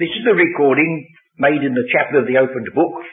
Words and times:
This 0.00 0.16
is 0.16 0.24
a 0.24 0.32
recording 0.32 1.12
made 1.36 1.60
in 1.60 1.76
the 1.76 1.84
Chapel 1.92 2.24
of 2.24 2.26
the 2.26 2.40
Open 2.40 2.64
Book 2.72 3.04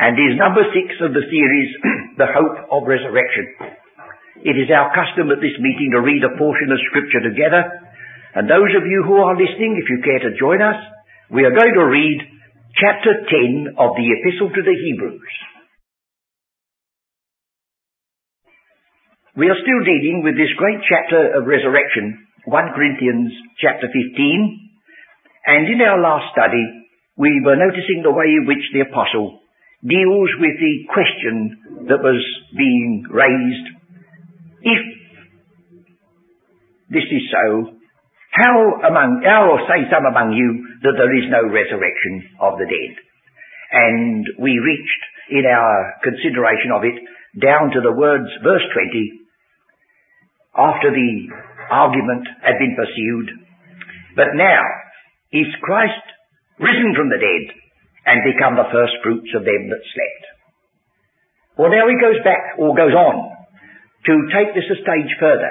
and 0.00 0.16
is 0.16 0.40
number 0.40 0.64
six 0.72 0.96
of 1.04 1.12
the 1.12 1.20
series, 1.28 1.70
The 2.16 2.32
Hope 2.32 2.64
of 2.72 2.88
Resurrection. 2.88 3.76
It 4.40 4.56
is 4.56 4.72
our 4.72 4.88
custom 4.96 5.28
at 5.28 5.44
this 5.44 5.52
meeting 5.60 5.92
to 5.92 6.00
read 6.00 6.24
a 6.24 6.32
portion 6.40 6.72
of 6.72 6.80
scripture 6.88 7.20
together 7.20 7.92
and 8.32 8.48
those 8.48 8.72
of 8.72 8.88
you 8.88 9.04
who 9.04 9.20
are 9.20 9.36
listening, 9.36 9.76
if 9.76 9.84
you 9.92 10.00
care 10.00 10.24
to 10.24 10.40
join 10.40 10.64
us, 10.64 10.80
we 11.28 11.44
are 11.44 11.52
going 11.52 11.76
to 11.76 11.92
read 11.92 12.24
chapter 12.80 13.12
10 13.28 13.76
of 13.76 13.92
the 14.00 14.08
Epistle 14.16 14.48
to 14.56 14.62
the 14.64 14.76
Hebrews. 14.80 15.32
We 19.36 19.52
are 19.52 19.60
still 19.60 19.82
dealing 19.84 20.24
with 20.24 20.40
this 20.40 20.56
great 20.56 20.80
chapter 20.88 21.36
of 21.36 21.44
resurrection, 21.44 22.24
1 22.48 22.64
Corinthians 22.72 23.28
chapter 23.60 23.92
15, 23.92 24.65
and 25.46 25.70
in 25.70 25.80
our 25.80 26.00
last 26.02 26.32
study, 26.34 26.90
we 27.16 27.40
were 27.44 27.56
noticing 27.56 28.02
the 28.02 28.12
way 28.12 28.26
in 28.34 28.46
which 28.46 28.62
the 28.74 28.84
apostle 28.84 29.40
deals 29.80 30.30
with 30.42 30.56
the 30.58 30.74
question 30.90 31.86
that 31.88 32.02
was 32.02 32.20
being 32.56 33.06
raised. 33.08 33.66
If 34.62 34.82
this 36.90 37.06
is 37.06 37.24
so, 37.30 37.78
how 38.34 38.54
among, 38.84 39.22
how 39.24 39.56
say 39.70 39.88
some 39.88 40.04
among 40.04 40.34
you 40.34 40.66
that 40.82 40.98
there 40.98 41.14
is 41.16 41.30
no 41.30 41.46
resurrection 41.48 42.36
of 42.40 42.58
the 42.58 42.66
dead? 42.66 42.94
And 43.72 44.26
we 44.38 44.58
reached 44.58 45.02
in 45.30 45.46
our 45.46 45.94
consideration 46.02 46.70
of 46.74 46.84
it 46.84 46.98
down 47.40 47.70
to 47.72 47.80
the 47.80 47.96
words, 47.96 48.28
verse 48.42 48.66
20, 48.74 49.26
after 50.56 50.90
the 50.90 51.12
argument 51.70 52.28
had 52.42 52.58
been 52.58 52.76
pursued. 52.76 53.30
But 54.16 54.34
now, 54.34 54.62
is 55.32 55.48
Christ 55.62 56.06
risen 56.58 56.94
from 56.94 57.08
the 57.10 57.20
dead 57.20 57.44
and 58.06 58.22
become 58.22 58.54
the 58.54 58.70
first 58.70 58.94
fruits 59.02 59.30
of 59.34 59.42
them 59.42 59.62
that 59.68 59.82
slept. 59.82 60.24
Well, 61.58 61.72
now 61.72 61.88
he 61.88 61.98
goes 61.98 62.20
back, 62.22 62.60
or 62.60 62.76
goes 62.76 62.94
on, 62.94 63.32
to 64.06 64.14
take 64.30 64.54
this 64.54 64.68
a 64.70 64.78
stage 64.78 65.12
further. 65.18 65.50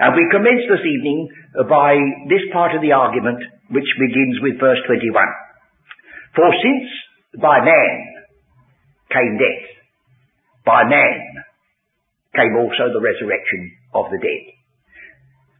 And 0.00 0.16
we 0.16 0.26
commence 0.32 0.64
this 0.66 0.82
evening 0.82 1.28
by 1.68 1.94
this 2.26 2.42
part 2.52 2.74
of 2.74 2.82
the 2.82 2.96
argument, 2.96 3.38
which 3.70 3.86
begins 4.00 4.42
with 4.42 4.58
verse 4.58 4.80
21. 4.86 5.12
For 6.34 6.50
since 6.58 6.88
by 7.38 7.62
man 7.62 7.94
came 9.12 9.38
death, 9.38 9.64
by 10.66 10.82
man 10.82 11.44
came 12.34 12.56
also 12.58 12.90
the 12.90 13.04
resurrection 13.04 13.70
of 13.94 14.10
the 14.10 14.18
dead. 14.18 14.53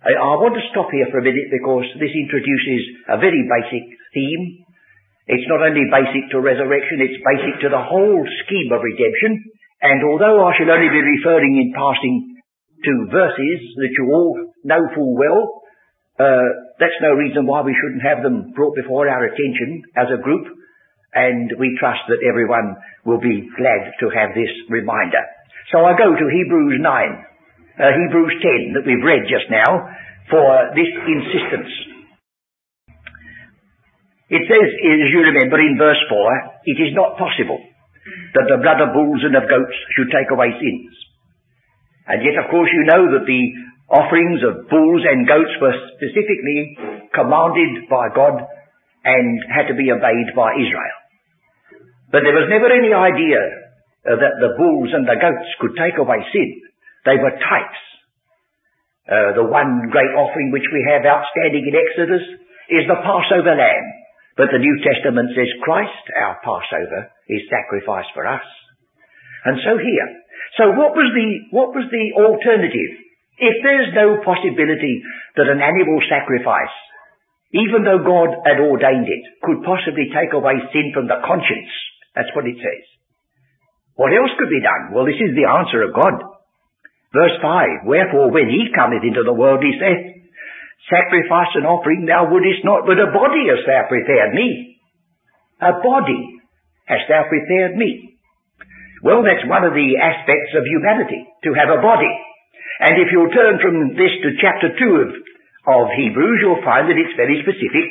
I, 0.05 0.37
want 0.37 0.53
to 0.53 0.69
stop 0.69 0.93
here 0.93 1.09
for 1.09 1.17
a 1.17 1.25
minute 1.25 1.49
because 1.49 1.89
this 1.97 2.13
introduces 2.13 3.09
a 3.09 3.17
very 3.17 3.41
basic 3.49 3.85
theme. 4.13 4.69
It's 5.25 5.49
not 5.49 5.65
only 5.65 5.89
basic 5.89 6.29
to 6.37 6.45
resurrection, 6.45 7.01
it's 7.01 7.25
basic 7.25 7.65
to 7.65 7.73
the 7.73 7.81
whole 7.81 8.21
scheme 8.45 8.69
of 8.69 8.85
redemption. 8.85 9.41
And 9.81 10.05
although 10.05 10.45
I 10.45 10.53
shall 10.61 10.69
only 10.69 10.93
be 10.93 11.01
referring 11.01 11.57
in 11.57 11.73
passing 11.73 12.37
to 12.85 12.93
verses 13.09 13.61
that 13.81 13.93
you 13.97 14.05
all 14.13 14.33
know 14.69 14.85
full 14.93 15.17
well, 15.17 15.65
uh, 16.21 16.77
that's 16.77 17.01
no 17.01 17.17
reason 17.17 17.49
why 17.49 17.65
we 17.65 17.73
shouldn't 17.73 18.05
have 18.05 18.21
them 18.21 18.53
brought 18.53 18.77
before 18.77 19.09
our 19.09 19.25
attention 19.25 19.89
as 19.97 20.13
a 20.13 20.21
group. 20.21 20.45
And 21.17 21.49
we 21.57 21.81
trust 21.81 22.05
that 22.13 22.21
everyone 22.21 22.77
will 23.09 23.25
be 23.25 23.49
glad 23.57 23.97
to 24.05 24.13
have 24.13 24.37
this 24.37 24.53
reminder. 24.69 25.25
So 25.73 25.81
I 25.81 25.97
go 25.97 26.13
to 26.13 26.27
Hebrews 26.29 26.77
9 26.77 27.34
uh, 27.75 27.91
Hebrews 27.91 28.35
10 28.39 28.79
that 28.79 28.87
we've 28.87 29.03
read 29.03 29.27
just 29.27 29.51
now 29.51 29.91
for 30.31 30.47
this 30.79 30.91
insistence. 30.91 31.73
It 34.31 34.43
says, 34.47 34.69
as 34.73 35.11
you 35.13 35.21
remember 35.21 35.61
in 35.61 35.77
verse 35.77 36.01
4, 36.09 36.65
it 36.65 36.79
is 36.81 36.97
not 36.97 37.19
possible 37.19 37.61
that 38.35 38.47
the 38.49 38.63
blood 38.63 38.81
of 38.81 38.97
bulls 38.97 39.23
and 39.23 39.37
of 39.37 39.51
goats 39.51 39.77
should 39.97 40.11
take 40.11 40.31
away 40.33 40.55
sins. 40.57 40.93
And 42.09 42.21
yet, 42.25 42.41
of 42.41 42.51
course, 42.51 42.69
you 42.73 42.85
know 42.89 43.05
that 43.17 43.27
the 43.27 43.45
offerings 43.89 44.41
of 44.45 44.69
bulls 44.69 45.05
and 45.05 45.29
goats 45.29 45.55
were 45.61 45.77
specifically 45.97 46.77
commanded 47.13 47.89
by 47.89 48.09
God 48.13 48.45
and 49.05 49.29
had 49.53 49.69
to 49.69 49.77
be 49.77 49.93
obeyed 49.93 50.33
by 50.33 50.57
Israel. 50.57 50.99
But 52.09 52.25
there 52.25 52.37
was 52.37 52.49
never 52.49 52.73
any 52.73 52.97
idea 52.97 53.41
uh, 54.09 54.17
that 54.17 54.37
the 54.41 54.57
bulls 54.57 54.93
and 54.93 55.05
the 55.05 55.21
goats 55.21 55.51
could 55.61 55.77
take 55.77 56.01
away 56.01 56.25
sin. 56.33 56.64
They 57.05 57.21
were 57.21 57.37
types. 57.37 57.83
Uh, 59.05 59.37
the 59.37 59.45
one 59.45 59.93
great 59.93 60.13
offering 60.17 60.49
which 60.49 60.65
we 60.73 60.81
have 60.89 61.05
outstanding 61.05 61.69
in 61.69 61.77
Exodus 61.77 62.25
is 62.73 62.89
the 62.89 63.01
Passover 63.05 63.53
lamb. 63.53 63.87
But 64.41 64.51
the 64.51 64.59
New 64.59 64.77
Testament 64.83 65.31
says 65.37 65.63
Christ, 65.63 66.05
our 66.17 66.41
Passover, 66.41 67.13
is 67.29 67.45
sacrificed 67.53 68.11
for 68.17 68.27
us. 68.27 68.43
And 69.45 69.61
so 69.61 69.77
here. 69.77 70.09
So 70.57 70.65
what 70.75 70.97
was 70.97 71.13
the, 71.13 71.29
what 71.53 71.77
was 71.77 71.87
the 71.93 72.07
alternative? 72.17 72.93
If 73.39 73.61
there's 73.61 73.93
no 73.93 74.25
possibility 74.25 75.05
that 75.37 75.53
an 75.53 75.61
animal 75.61 76.01
sacrifice, 76.09 76.75
even 77.53 77.87
though 77.87 78.03
God 78.03 78.43
had 78.43 78.59
ordained 78.59 79.07
it, 79.07 79.25
could 79.45 79.63
possibly 79.63 80.11
take 80.11 80.35
away 80.35 80.59
sin 80.75 80.91
from 80.91 81.07
the 81.07 81.23
conscience, 81.23 81.71
that's 82.17 82.33
what 82.35 82.49
it 82.49 82.59
says. 82.59 82.85
What 83.95 84.11
else 84.11 84.35
could 84.35 84.51
be 84.51 84.65
done? 84.65 84.91
Well, 84.91 85.07
this 85.07 85.21
is 85.23 85.39
the 85.39 85.47
answer 85.47 85.87
of 85.87 85.95
God. 85.95 86.34
Verse 87.15 87.39
5, 87.39 87.87
Wherefore 87.87 88.35
when 88.35 88.51
he 88.51 88.75
cometh 88.75 89.07
into 89.07 89.23
the 89.23 89.39
world, 89.39 89.63
he 89.63 89.79
saith, 89.79 90.27
Sacrifice 90.91 91.55
and 91.55 91.65
offering 91.65 92.11
thou 92.11 92.27
wouldest 92.27 92.67
not, 92.67 92.85
but 92.85 92.99
a 92.99 93.15
body 93.15 93.47
hast 93.49 93.65
thou 93.65 93.87
prepared 93.87 94.35
me. 94.35 94.83
A 95.63 95.79
body 95.79 96.43
hast 96.91 97.07
thou 97.07 97.25
prepared 97.31 97.79
me. 97.79 98.19
Well, 99.07 99.23
that's 99.23 99.47
one 99.47 99.63
of 99.63 99.73
the 99.79 99.97
aspects 99.97 100.53
of 100.59 100.67
humanity, 100.67 101.23
to 101.47 101.55
have 101.55 101.71
a 101.71 101.81
body. 101.81 102.11
And 102.83 102.99
if 102.99 103.15
you'll 103.15 103.31
turn 103.31 103.63
from 103.63 103.95
this 103.95 104.13
to 104.27 104.41
chapter 104.43 104.75
2 104.75 105.07
of, 105.07 105.11
of 105.71 105.95
Hebrews, 105.95 106.43
you'll 106.43 106.67
find 106.67 106.91
that 106.91 106.99
it's 106.99 107.15
very 107.15 107.39
specific. 107.47 107.89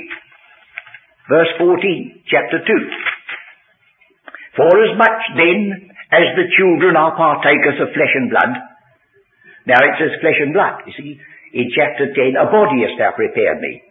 Verse 1.31 1.49
14, 1.57 2.27
chapter 2.27 2.59
2. 2.59 2.67
For 4.59 4.69
as 4.69 4.93
much 4.99 5.19
then 5.39 5.89
as 6.11 6.27
the 6.35 6.51
children 6.59 6.99
are 6.99 7.15
partakers 7.15 7.79
of 7.79 7.95
flesh 7.95 8.13
and 8.19 8.29
blood, 8.29 8.72
now 9.65 9.79
it 9.79 9.95
says 9.99 10.19
flesh 10.19 10.39
and 10.39 10.51
blood. 10.51 10.83
You 10.87 10.93
see, 10.95 11.11
in 11.53 11.71
chapter 11.71 12.11
10, 12.11 12.35
a 12.35 12.49
body 12.49 12.83
hast 12.83 12.97
thou 12.99 13.13
prepared 13.15 13.61
me. 13.61 13.83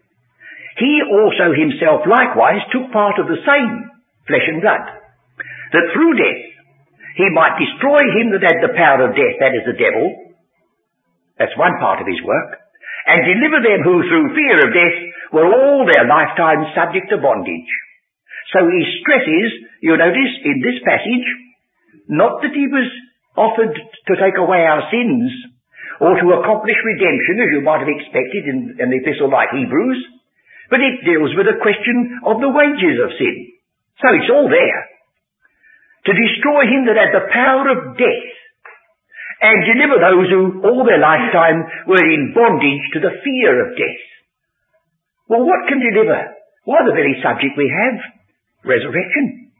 He 0.81 1.05
also 1.05 1.53
himself 1.53 2.09
likewise 2.09 2.65
took 2.72 2.91
part 2.93 3.21
of 3.21 3.28
the 3.28 3.41
same 3.44 3.93
flesh 4.27 4.47
and 4.49 4.61
blood, 4.65 4.84
that 5.72 5.91
through 5.93 6.15
death 6.16 6.43
he 7.16 7.28
might 7.28 7.61
destroy 7.61 8.00
him 8.16 8.32
that 8.32 8.44
had 8.44 8.65
the 8.65 8.72
power 8.72 9.05
of 9.05 9.16
death, 9.16 9.37
that 9.41 9.53
is 9.53 9.69
the 9.69 9.77
devil. 9.77 10.32
That's 11.37 11.56
one 11.61 11.77
part 11.77 12.00
of 12.00 12.09
his 12.09 12.21
work. 12.25 12.56
And 13.05 13.27
deliver 13.27 13.61
them 13.61 13.82
who 13.84 14.00
through 14.06 14.37
fear 14.37 14.56
of 14.65 14.72
death 14.72 14.99
were 15.32 15.49
all 15.49 15.84
their 15.84 16.09
lifetime 16.09 16.72
subject 16.72 17.11
to 17.11 17.21
bondage. 17.21 17.69
So 18.53 18.65
he 18.65 19.00
stresses, 19.00 19.50
you 19.81 19.97
notice, 19.97 20.34
in 20.44 20.61
this 20.65 20.81
passage, 20.84 21.27
not 22.09 22.41
that 22.43 22.55
he 22.55 22.69
was 22.69 22.88
offered 23.37 23.75
to 23.75 24.15
take 24.16 24.37
away 24.38 24.65
our 24.65 24.88
sins, 24.93 25.52
or 26.03 26.19
to 26.19 26.35
accomplish 26.43 26.75
redemption 26.83 27.39
as 27.39 27.55
you 27.55 27.63
might 27.63 27.79
have 27.79 27.95
expected 27.95 28.43
in 28.51 28.75
the 28.91 28.99
epistle 28.99 29.31
like 29.31 29.55
Hebrews, 29.55 30.03
but 30.67 30.83
it 30.83 31.07
deals 31.07 31.31
with 31.39 31.47
the 31.47 31.63
question 31.63 32.19
of 32.27 32.43
the 32.43 32.51
wages 32.51 32.99
of 32.99 33.15
sin. 33.15 33.37
So 34.03 34.11
it's 34.11 34.33
all 34.35 34.51
there. 34.51 34.83
To 36.11 36.12
destroy 36.19 36.67
him 36.67 36.91
that 36.91 36.99
had 36.99 37.15
the 37.15 37.31
power 37.31 37.65
of 37.71 37.95
death 37.95 38.29
and 39.47 39.62
deliver 39.62 40.03
those 40.03 40.27
who 40.27 40.43
all 40.67 40.83
their 40.83 40.99
lifetime 40.99 41.87
were 41.87 42.03
in 42.03 42.35
bondage 42.35 42.83
to 42.95 43.01
the 43.03 43.15
fear 43.23 43.62
of 43.62 43.79
death. 43.79 44.03
Well, 45.31 45.47
what 45.47 45.71
can 45.71 45.79
deliver? 45.79 46.35
Why, 46.67 46.82
the 46.82 46.99
very 46.99 47.15
subject 47.23 47.55
we 47.55 47.71
have, 47.71 47.97
resurrection. 48.67 49.55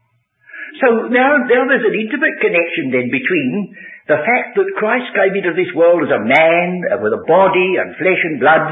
So 0.83 1.07
now, 1.07 1.39
now 1.47 1.63
there's 1.71 1.87
an 1.87 1.99
intimate 1.99 2.35
connection 2.43 2.91
then 2.91 3.07
between 3.07 3.75
the 4.03 4.19
fact 4.19 4.59
that 4.59 4.75
Christ 4.75 5.15
came 5.15 5.31
into 5.31 5.55
this 5.55 5.71
world 5.71 6.03
as 6.03 6.11
a 6.11 6.27
man 6.27 6.83
uh, 6.91 6.99
with 6.99 7.15
a 7.15 7.23
body 7.23 7.79
and 7.79 7.95
flesh 7.95 8.19
and 8.27 8.35
blood, 8.35 8.65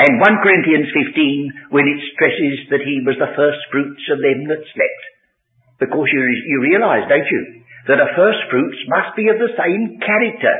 and 0.00 0.16
1 0.16 0.44
Corinthians 0.46 0.88
15 0.94 1.74
when 1.74 1.84
it 1.84 2.00
stresses 2.14 2.70
that 2.72 2.86
he 2.86 3.04
was 3.04 3.20
the 3.20 3.34
first 3.36 3.60
fruits 3.68 4.04
of 4.08 4.22
them 4.24 4.48
that 4.48 4.64
slept. 4.72 5.02
Because 5.82 6.08
you, 6.08 6.22
you 6.24 6.58
realize, 6.64 7.04
don't 7.10 7.28
you, 7.28 7.66
that 7.90 8.00
a 8.00 8.14
first 8.16 8.48
fruits 8.48 8.78
must 8.88 9.12
be 9.12 9.28
of 9.28 9.36
the 9.36 9.52
same 9.58 10.00
character, 10.00 10.54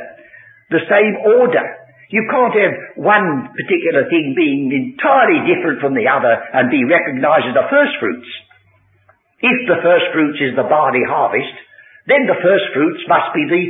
the 0.69 0.85
same 0.85 1.15
order. 1.39 1.65
You 2.13 2.25
can't 2.29 2.57
have 2.57 2.75
one 3.01 3.49
particular 3.53 4.05
thing 4.11 4.37
being 4.37 4.69
entirely 4.69 5.45
different 5.49 5.81
from 5.81 5.97
the 5.97 6.05
other 6.05 6.35
and 6.53 6.69
be 6.69 6.85
recognized 6.85 7.49
as 7.49 7.57
the 7.57 7.69
first 7.69 7.97
fruits. 7.97 8.29
If 9.41 9.57
the 9.71 9.81
first 9.81 10.11
fruits 10.13 10.41
is 10.41 10.53
the 10.53 10.67
barley 10.67 11.05
harvest, 11.07 11.53
then 12.07 12.29
the 12.29 12.39
first 12.39 12.71
fruits 12.73 13.03
must 13.07 13.33
be 13.35 13.43
the 13.49 13.63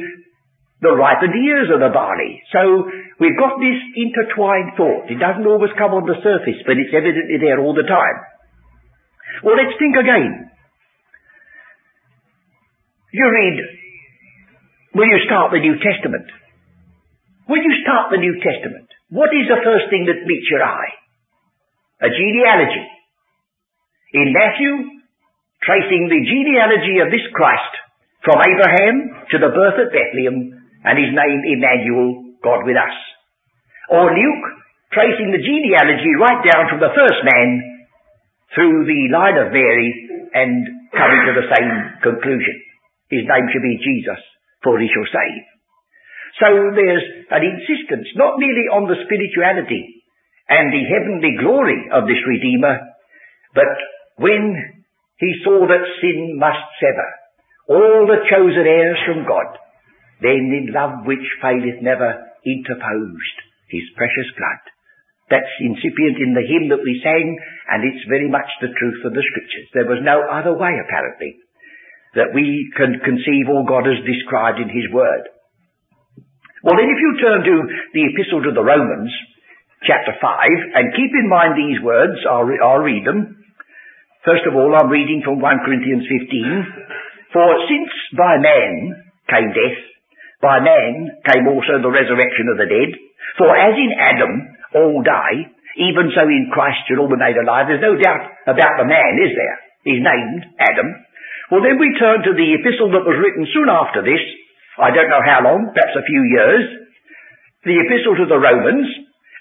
the 0.80 0.96
ripened 0.96 1.36
ears 1.36 1.68
of 1.76 1.84
the 1.84 1.92
barley. 1.92 2.40
So 2.56 2.88
we've 3.20 3.36
got 3.36 3.60
this 3.60 3.80
intertwined 4.00 4.80
thought. 4.80 5.12
It 5.12 5.20
doesn't 5.20 5.44
always 5.44 5.76
come 5.76 5.92
on 5.92 6.08
the 6.08 6.16
surface, 6.24 6.64
but 6.64 6.80
it's 6.80 6.96
evidently 6.96 7.36
there 7.36 7.60
all 7.60 7.76
the 7.76 7.84
time. 7.84 8.18
Well, 9.44 9.60
let's 9.60 9.76
think 9.76 10.00
again. 10.00 10.48
You 13.12 13.26
read, 13.28 13.58
when 14.94 15.10
you 15.12 15.20
start 15.28 15.52
the 15.52 15.60
New 15.60 15.76
Testament, 15.84 16.32
when 17.50 17.60
you 17.60 17.74
start 17.84 18.14
the 18.14 18.22
New 18.22 18.40
Testament, 18.40 18.88
what 19.10 19.34
is 19.34 19.50
the 19.50 19.60
first 19.66 19.90
thing 19.90 20.06
that 20.08 20.24
meets 20.24 20.48
your 20.48 20.64
eye? 20.64 20.94
A 22.06 22.10
genealogy. 22.14 22.88
In 24.14 24.32
Matthew, 24.32 25.02
tracing 25.66 26.08
the 26.08 26.24
genealogy 26.24 27.04
of 27.04 27.12
this 27.12 27.26
Christ 27.36 27.74
from 28.24 28.38
Abraham 28.44 28.96
to 29.32 29.38
the 29.40 29.52
birth 29.56 29.78
at 29.80 29.96
Bethlehem 29.96 30.60
and 30.84 30.96
his 31.00 31.12
name 31.16 31.40
Emmanuel, 31.56 32.36
God 32.44 32.68
with 32.68 32.76
us. 32.76 32.96
Or 33.92 34.12
Luke, 34.12 34.46
tracing 34.92 35.32
the 35.32 35.44
genealogy 35.44 36.14
right 36.20 36.42
down 36.44 36.68
from 36.68 36.84
the 36.84 36.94
first 36.94 37.22
man 37.24 37.50
through 38.56 38.86
the 38.86 39.02
line 39.14 39.38
of 39.40 39.56
Mary 39.56 39.90
and 40.36 40.52
coming 40.92 41.22
to 41.26 41.34
the 41.38 41.48
same 41.48 41.74
conclusion. 42.04 42.56
His 43.10 43.26
name 43.26 43.46
should 43.50 43.66
be 43.66 43.82
Jesus, 43.82 44.22
for 44.62 44.78
he 44.78 44.90
shall 44.92 45.10
save. 45.10 45.46
So 46.38 46.48
there's 46.76 47.06
an 47.34 47.44
insistence 47.44 48.08
not 48.16 48.38
merely 48.38 48.70
on 48.70 48.86
the 48.86 49.00
spirituality 49.06 50.06
and 50.50 50.70
the 50.70 50.86
heavenly 50.86 51.34
glory 51.40 51.90
of 51.94 52.06
this 52.06 52.22
Redeemer, 52.26 52.78
but 53.54 53.74
when 54.18 54.84
he 55.18 55.32
saw 55.44 55.66
that 55.68 55.84
sin 56.02 56.38
must 56.38 56.64
sever 56.80 57.10
all 57.70 58.10
the 58.10 58.26
chosen 58.26 58.66
heirs 58.66 58.98
from 59.06 59.30
God, 59.30 59.54
then 60.26 60.50
in 60.50 60.74
love 60.74 61.06
which 61.06 61.24
faileth 61.38 61.86
never 61.86 62.18
interposed 62.42 63.38
his 63.70 63.86
precious 63.94 64.30
blood. 64.34 64.62
That's 65.30 65.62
incipient 65.62 66.18
in 66.18 66.34
the 66.34 66.42
hymn 66.42 66.74
that 66.74 66.82
we 66.82 66.98
sang, 67.06 67.38
and 67.70 67.86
it's 67.86 68.10
very 68.10 68.26
much 68.26 68.50
the 68.60 68.74
truth 68.74 69.06
of 69.06 69.14
the 69.14 69.22
scriptures. 69.22 69.70
There 69.78 69.86
was 69.86 70.02
no 70.02 70.26
other 70.26 70.58
way, 70.58 70.74
apparently, 70.82 71.38
that 72.18 72.34
we 72.34 72.74
can 72.74 72.98
conceive 73.06 73.46
all 73.46 73.70
God 73.70 73.86
has 73.86 74.02
described 74.02 74.58
in 74.58 74.74
his 74.74 74.90
word. 74.90 75.30
Well, 76.66 76.76
then 76.76 76.90
if 76.90 76.98
you 76.98 77.12
turn 77.22 77.46
to 77.46 77.56
the 77.94 78.06
epistle 78.10 78.42
to 78.50 78.58
the 78.58 78.66
Romans, 78.66 79.14
chapter 79.86 80.18
5, 80.18 80.26
and 80.76 80.98
keep 80.98 81.14
in 81.14 81.30
mind 81.30 81.54
these 81.54 81.80
words, 81.86 82.18
I'll, 82.26 82.50
re- 82.50 82.60
I'll 82.60 82.82
read 82.82 83.06
them. 83.06 83.38
First 84.26 84.50
of 84.50 84.58
all, 84.58 84.74
I'm 84.74 84.90
reading 84.90 85.22
from 85.24 85.40
1 85.40 85.66
Corinthians 85.66 86.10
15. 86.10 86.90
For 87.34 87.50
since 87.70 87.94
by 88.18 88.42
man 88.42 89.06
came 89.30 89.50
death, 89.54 89.80
by 90.42 90.64
man 90.64 91.20
came 91.30 91.46
also 91.46 91.78
the 91.78 91.94
resurrection 91.94 92.50
of 92.50 92.58
the 92.58 92.66
dead. 92.66 92.92
For 93.38 93.52
as 93.54 93.76
in 93.78 93.92
Adam 93.94 94.34
all 94.74 95.04
die, 95.06 95.46
even 95.78 96.10
so 96.16 96.26
in 96.26 96.50
Christ 96.50 96.90
shall 96.90 97.06
all 97.06 97.12
be 97.12 97.22
made 97.22 97.38
alive. 97.38 97.70
There's 97.70 97.86
no 97.86 98.00
doubt 98.00 98.26
about 98.50 98.82
the 98.82 98.90
man, 98.90 99.22
is 99.22 99.36
there? 99.38 99.58
He's 99.86 100.02
named 100.02 100.42
Adam. 100.58 100.90
Well, 101.54 101.66
then 101.66 101.78
we 101.78 101.98
turn 101.98 102.26
to 102.26 102.34
the 102.34 102.50
epistle 102.58 102.94
that 102.94 103.06
was 103.06 103.18
written 103.22 103.46
soon 103.54 103.70
after 103.70 104.02
this. 104.02 104.22
I 104.78 104.90
don't 104.90 105.10
know 105.10 105.24
how 105.24 105.46
long, 105.46 105.70
perhaps 105.74 105.98
a 105.98 106.08
few 106.08 106.24
years. 106.24 106.66
The 107.66 107.80
epistle 107.84 108.16
to 108.22 108.28
the 108.30 108.42
Romans. 108.42 108.88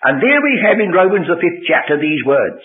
And 0.04 0.22
there 0.22 0.40
we 0.40 0.62
have 0.62 0.78
in 0.78 0.94
Romans 0.94 1.26
the 1.26 1.40
fifth 1.40 1.66
chapter 1.66 1.98
these 1.98 2.22
words. 2.24 2.62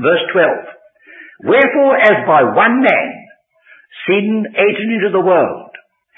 Verse 0.00 0.24
12. 0.32 1.50
Wherefore 1.50 1.96
as 1.96 2.18
by 2.28 2.44
one 2.44 2.84
man 2.84 3.08
sin 4.06 4.46
entered 4.46 4.90
into 4.90 5.10
the 5.12 5.24
world, 5.24 5.70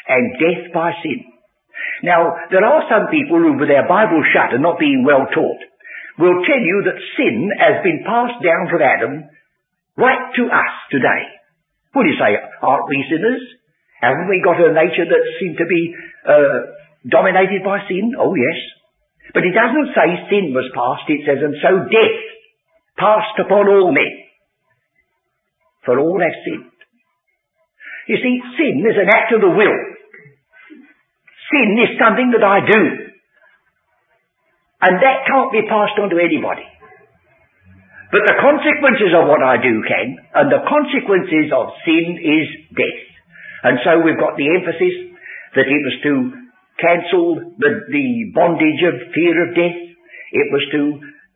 and 0.09 0.39
death 0.39 0.73
by 0.75 0.93
sin. 1.03 1.25
Now, 2.03 2.35
there 2.51 2.65
are 2.65 2.83
some 2.91 3.09
people 3.11 3.39
who, 3.39 3.59
with 3.59 3.71
their 3.71 3.87
Bible 3.87 4.23
shut 4.35 4.53
and 4.53 4.63
not 4.63 4.79
being 4.79 5.05
well 5.07 5.27
taught, 5.31 5.63
will 6.19 6.43
tell 6.45 6.63
you 6.63 6.85
that 6.85 7.11
sin 7.17 7.51
has 7.57 7.83
been 7.83 8.05
passed 8.05 8.43
down 8.43 8.69
from 8.69 8.83
Adam 8.83 9.13
right 9.97 10.25
to 10.37 10.43
us 10.51 10.75
today. 10.91 11.23
What 11.93 12.05
do 12.05 12.11
you 12.11 12.21
say? 12.21 12.37
Aren't 12.61 12.89
we 12.89 13.05
sinners? 13.09 13.43
Haven't 14.01 14.29
we 14.29 14.43
got 14.43 14.59
a 14.59 14.75
nature 14.75 15.07
that 15.07 15.25
seems 15.39 15.57
to 15.59 15.67
be 15.69 15.95
uh, 16.27 16.59
dominated 17.07 17.63
by 17.63 17.87
sin? 17.87 18.19
Oh, 18.19 18.35
yes. 18.35 18.59
But 19.33 19.47
it 19.47 19.55
doesn't 19.55 19.95
say 19.95 20.09
sin 20.29 20.53
was 20.53 20.69
passed, 20.75 21.07
it 21.09 21.23
says, 21.25 21.39
and 21.39 21.55
so 21.63 21.87
death 21.87 22.19
passed 22.99 23.39
upon 23.39 23.69
all 23.69 23.95
men. 23.95 24.13
For 25.87 25.99
all 25.99 26.19
have 26.21 26.37
sinned. 26.45 26.72
You 28.09 28.17
see, 28.19 28.35
sin 28.59 28.83
is 28.83 28.97
an 28.99 29.09
act 29.09 29.31
of 29.33 29.41
the 29.41 29.53
will. 29.53 29.79
Sin 31.53 31.69
is 31.79 31.99
something 32.01 32.33
that 32.35 32.43
I 32.43 32.59
do. 32.67 32.83
And 34.83 34.99
that 34.99 35.27
can't 35.31 35.53
be 35.53 35.63
passed 35.71 35.95
on 36.03 36.11
to 36.11 36.19
anybody. 36.19 36.67
But 38.11 38.29
the 38.29 38.37
consequences 38.43 39.15
of 39.17 39.25
what 39.31 39.41
I 39.41 39.57
do 39.57 39.81
can, 39.87 40.21
and 40.35 40.53
the 40.53 40.67
consequences 40.69 41.49
of 41.55 41.73
sin 41.87 42.19
is 42.21 42.47
death. 42.75 43.01
And 43.63 43.79
so 43.87 44.05
we've 44.05 44.19
got 44.19 44.37
the 44.37 44.51
emphasis 44.53 45.17
that 45.55 45.65
it 45.71 45.83
was 45.87 45.97
to 46.03 46.15
cancel 46.83 47.57
the, 47.57 47.71
the 47.89 48.35
bondage 48.35 48.83
of 48.85 49.15
fear 49.15 49.49
of 49.49 49.55
death. 49.55 49.79
It 50.33 50.49
was 50.51 50.65
to 50.75 50.83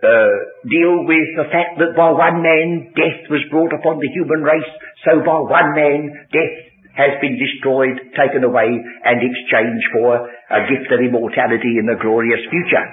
uh, 0.04 0.32
deal 0.68 1.08
with 1.08 1.28
the 1.40 1.48
fact 1.48 1.80
that 1.80 1.96
by 1.96 2.12
one 2.12 2.44
man 2.44 2.92
death 2.92 3.32
was 3.32 3.40
brought 3.48 3.72
upon 3.72 3.96
the 3.96 4.12
human 4.12 4.44
race, 4.44 4.72
so 5.08 5.24
by 5.24 5.40
one 5.40 5.72
man 5.72 6.12
death 6.32 6.56
has 6.96 7.16
been 7.20 7.36
destroyed, 7.36 7.96
taken 8.16 8.44
away, 8.44 8.72
and 8.72 9.16
exchanged 9.20 9.88
for 9.92 10.28
a 10.28 10.60
gift 10.68 10.88
of 10.92 11.00
immortality 11.00 11.76
in 11.80 11.84
the 11.88 12.00
glorious 12.00 12.40
future. 12.48 12.86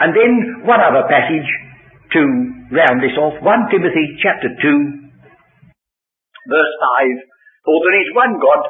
And 0.00 0.12
then 0.16 0.32
one 0.64 0.80
other 0.80 1.04
passage 1.08 1.48
to 2.16 2.20
round 2.72 3.04
this 3.04 3.16
off, 3.20 3.36
1 3.40 3.72
Timothy 3.72 4.16
chapter 4.20 4.48
2, 4.48 4.60
verse 6.48 6.74
5, 7.04 7.68
For 7.68 7.76
there 7.84 8.00
is 8.00 8.16
one 8.16 8.36
God, 8.40 8.62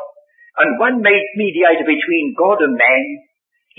and 0.63 0.79
one 0.79 0.99
mediator 1.03 1.87
between 1.87 2.35
God 2.39 2.63
and 2.63 2.75
man, 2.75 3.03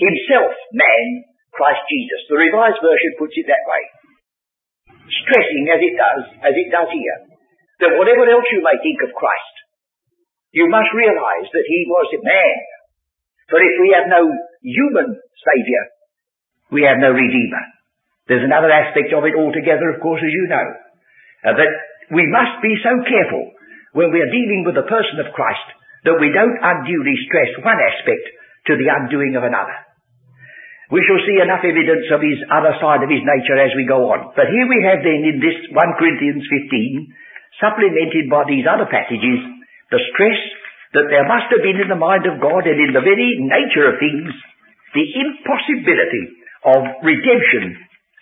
himself 0.00 0.52
man, 0.72 1.35
Christ 1.56 1.82
Jesus. 1.88 2.20
The 2.28 2.38
Revised 2.38 2.80
Version 2.84 3.12
puts 3.18 3.34
it 3.34 3.48
that 3.48 3.64
way. 3.64 3.82
Stressing 5.08 5.64
as 5.72 5.80
it 5.80 5.94
does, 5.96 6.22
as 6.44 6.54
it 6.54 6.68
does 6.68 6.90
here, 6.92 7.18
that 7.82 7.96
whatever 7.96 8.28
else 8.28 8.46
you 8.52 8.60
may 8.60 8.76
think 8.84 9.00
of 9.02 9.16
Christ, 9.16 9.54
you 10.52 10.68
must 10.68 10.92
realize 10.92 11.48
that 11.52 11.68
he 11.68 11.80
was 11.88 12.08
a 12.16 12.20
man. 12.24 12.56
For 13.48 13.58
if 13.60 13.74
we 13.80 13.94
have 13.96 14.08
no 14.08 14.28
human 14.62 15.08
Saviour, 15.16 15.84
we 16.72 16.82
have 16.84 16.98
no 16.98 17.12
Redeemer. 17.12 17.64
There's 18.26 18.42
another 18.42 18.72
aspect 18.72 19.14
of 19.14 19.22
it 19.22 19.38
altogether, 19.38 19.94
of 19.94 20.02
course, 20.02 20.18
as 20.24 20.34
you 20.34 20.50
know. 20.50 20.66
Uh, 21.46 21.54
that 21.54 21.72
we 22.10 22.26
must 22.26 22.58
be 22.58 22.74
so 22.82 22.90
careful 23.06 23.44
when 23.94 24.10
we 24.10 24.18
are 24.18 24.34
dealing 24.34 24.66
with 24.66 24.74
the 24.74 24.88
person 24.90 25.22
of 25.22 25.30
Christ 25.30 25.68
that 26.04 26.18
we 26.18 26.34
don't 26.34 26.58
unduly 26.58 27.14
stress 27.26 27.50
one 27.62 27.78
aspect 27.78 28.26
to 28.66 28.74
the 28.74 28.90
undoing 28.90 29.38
of 29.38 29.46
another. 29.46 29.74
We 30.86 31.02
shall 31.02 31.18
see 31.26 31.42
enough 31.42 31.66
evidence 31.66 32.06
of 32.14 32.22
his 32.22 32.38
other 32.46 32.74
side 32.78 33.02
of 33.02 33.10
his 33.10 33.26
nature 33.26 33.58
as 33.58 33.74
we 33.74 33.90
go 33.90 34.14
on. 34.14 34.30
But 34.38 34.46
here 34.46 34.68
we 34.70 34.86
have 34.86 35.02
then 35.02 35.26
in 35.26 35.42
this 35.42 35.58
1 35.74 35.98
Corinthians 35.98 36.46
15, 36.46 37.58
supplemented 37.58 38.30
by 38.30 38.46
these 38.46 38.70
other 38.70 38.86
passages, 38.86 39.42
the 39.90 40.02
stress 40.14 40.38
that 40.94 41.10
there 41.10 41.26
must 41.26 41.50
have 41.50 41.66
been 41.66 41.82
in 41.82 41.90
the 41.90 41.98
mind 41.98 42.30
of 42.30 42.38
God 42.38 42.70
and 42.70 42.78
in 42.78 42.94
the 42.94 43.02
very 43.02 43.34
nature 43.42 43.90
of 43.90 43.98
things 43.98 44.30
the 44.94 45.06
impossibility 45.12 46.24
of 46.64 46.80
redemption 47.02 47.76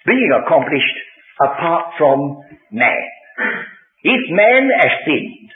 being 0.08 0.30
accomplished 0.32 0.98
apart 1.38 1.94
from 2.00 2.40
man. 2.72 3.04
If 4.02 4.20
man 4.32 4.72
has 4.72 4.92
sinned, 5.06 5.48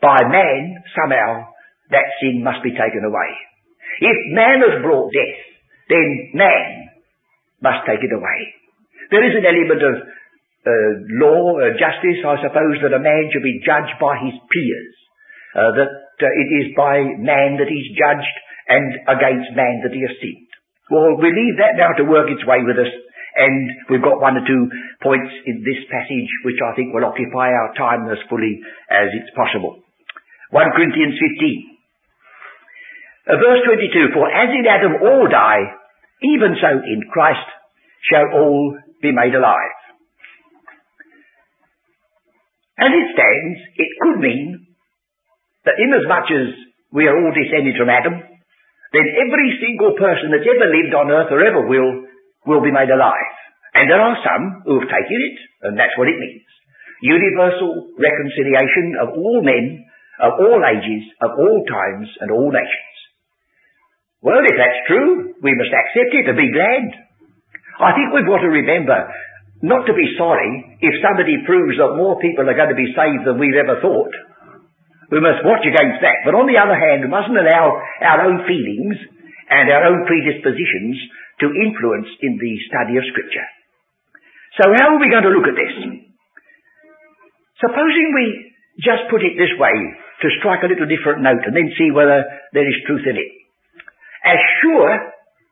by 0.00 0.20
man 0.28 0.82
somehow 0.92 1.48
that 1.90 2.12
sin 2.20 2.42
must 2.42 2.60
be 2.64 2.72
taken 2.72 3.04
away. 3.04 3.30
If 4.00 4.16
man 4.34 4.60
has 4.66 4.82
brought 4.82 5.12
death, 5.12 5.53
then 5.88 6.08
man 6.34 6.88
must 7.60 7.84
take 7.88 8.00
it 8.00 8.12
away. 8.12 8.40
There 9.10 9.24
is 9.24 9.36
an 9.36 9.46
element 9.48 9.82
of 9.84 9.94
uh, 10.64 10.92
law, 11.20 11.60
uh, 11.60 11.76
justice, 11.76 12.24
I 12.24 12.40
suppose, 12.40 12.80
that 12.80 12.96
a 12.96 13.02
man 13.02 13.28
should 13.32 13.44
be 13.44 13.60
judged 13.60 14.00
by 14.00 14.16
his 14.24 14.36
peers 14.48 14.94
uh, 15.54 15.70
that 15.76 15.92
uh, 16.24 16.26
it 16.26 16.48
is 16.50 16.66
by 16.74 17.04
man 17.20 17.60
that 17.60 17.68
he's 17.68 17.94
judged 17.94 18.36
and 18.66 18.96
against 19.06 19.52
man 19.52 19.84
that 19.84 19.92
he 19.92 20.02
has 20.02 20.16
sinned. 20.18 20.50
Well, 20.88 21.20
we 21.20 21.32
leave 21.32 21.56
that 21.60 21.76
now 21.76 21.92
to 21.96 22.08
work 22.08 22.28
its 22.28 22.44
way 22.44 22.64
with 22.64 22.80
us, 22.80 22.92
and 23.36 23.88
we've 23.88 24.04
got 24.04 24.20
one 24.20 24.36
or 24.36 24.44
two 24.44 24.68
points 25.00 25.32
in 25.44 25.64
this 25.64 25.80
passage 25.88 26.30
which 26.44 26.60
I 26.60 26.72
think 26.76 26.92
will 26.92 27.08
occupy 27.08 27.52
our 27.52 27.72
time 27.76 28.08
as 28.08 28.20
fully 28.28 28.60
as 28.88 29.12
it's 29.12 29.32
possible. 29.36 29.80
1 30.52 30.76
Corinthians 30.76 31.16
15. 31.18 31.73
Uh, 33.24 33.40
verse 33.40 33.64
22, 33.64 34.12
For 34.12 34.28
as 34.28 34.52
in 34.52 34.68
Adam 34.68 35.00
all 35.00 35.24
die, 35.32 35.64
even 36.20 36.56
so 36.60 36.70
in 36.84 37.08
Christ 37.08 37.48
shall 38.04 38.28
all 38.36 38.76
be 39.00 39.12
made 39.12 39.32
alive. 39.32 39.80
As 42.76 42.92
it 42.92 43.06
stands, 43.16 43.58
it 43.80 43.90
could 44.02 44.18
mean 44.20 44.66
that 45.64 45.80
inasmuch 45.80 46.28
as 46.28 46.52
we 46.92 47.08
are 47.08 47.16
all 47.16 47.32
descended 47.32 47.80
from 47.80 47.88
Adam, 47.88 48.20
then 48.92 49.06
every 49.18 49.50
single 49.58 49.96
person 49.96 50.30
that's 50.30 50.46
ever 50.46 50.68
lived 50.68 50.94
on 50.94 51.10
earth 51.10 51.32
or 51.32 51.40
ever 51.40 51.64
will, 51.64 52.06
will 52.44 52.62
be 52.62 52.70
made 52.70 52.92
alive. 52.92 53.34
And 53.74 53.90
there 53.90 54.04
are 54.04 54.20
some 54.22 54.62
who 54.68 54.78
have 54.78 54.92
taken 54.92 55.18
it, 55.18 55.36
and 55.66 55.74
that's 55.74 55.96
what 55.98 56.06
it 56.06 56.20
means. 56.20 56.46
Universal 57.02 57.98
reconciliation 57.98 58.94
of 59.02 59.16
all 59.18 59.42
men, 59.42 59.82
of 60.22 60.38
all 60.38 60.62
ages, 60.62 61.02
of 61.24 61.34
all 61.34 61.64
times, 61.66 62.06
and 62.20 62.30
all 62.30 62.52
nations. 62.52 62.93
Well, 64.24 64.40
if 64.40 64.56
that's 64.56 64.88
true, 64.88 65.36
we 65.44 65.52
must 65.52 65.68
accept 65.68 66.16
it 66.16 66.24
and 66.32 66.40
be 66.40 66.48
glad. 66.48 66.84
I 67.76 67.92
think 67.92 68.08
we've 68.16 68.24
got 68.24 68.40
to 68.40 68.48
remember 68.48 69.04
not 69.60 69.84
to 69.84 69.92
be 69.92 70.16
sorry 70.16 70.80
if 70.80 70.96
somebody 71.04 71.44
proves 71.44 71.76
that 71.76 72.00
more 72.00 72.16
people 72.24 72.48
are 72.48 72.56
going 72.56 72.72
to 72.72 72.78
be 72.78 72.96
saved 72.96 73.28
than 73.28 73.36
we've 73.36 73.60
ever 73.60 73.84
thought. 73.84 74.12
We 75.12 75.20
must 75.20 75.44
watch 75.44 75.60
against 75.68 76.00
that. 76.00 76.24
But 76.24 76.40
on 76.40 76.48
the 76.48 76.56
other 76.56 76.72
hand, 76.72 77.04
we 77.04 77.12
mustn't 77.12 77.36
allow 77.36 77.76
our 78.00 78.24
own 78.24 78.48
feelings 78.48 78.96
and 79.52 79.68
our 79.68 79.92
own 79.92 80.08
predispositions 80.08 80.96
to 81.44 81.52
influence 81.52 82.08
in 82.24 82.40
the 82.40 82.52
study 82.72 82.96
of 82.96 83.04
Scripture. 83.12 83.44
So 84.56 84.72
how 84.72 84.96
are 84.96 85.02
we 85.02 85.12
going 85.12 85.28
to 85.28 85.36
look 85.36 85.52
at 85.52 85.58
this? 85.58 85.74
Supposing 87.60 88.08
we 88.16 88.24
just 88.80 89.04
put 89.12 89.20
it 89.20 89.36
this 89.36 89.52
way 89.60 89.76
to 90.24 90.36
strike 90.40 90.64
a 90.64 90.70
little 90.72 90.88
different 90.88 91.20
note 91.20 91.44
and 91.44 91.52
then 91.52 91.76
see 91.76 91.92
whether 91.92 92.24
there 92.56 92.64
is 92.64 92.80
truth 92.88 93.04
in 93.04 93.20
it. 93.20 93.33
As 94.24 94.40
sure, 94.62 94.90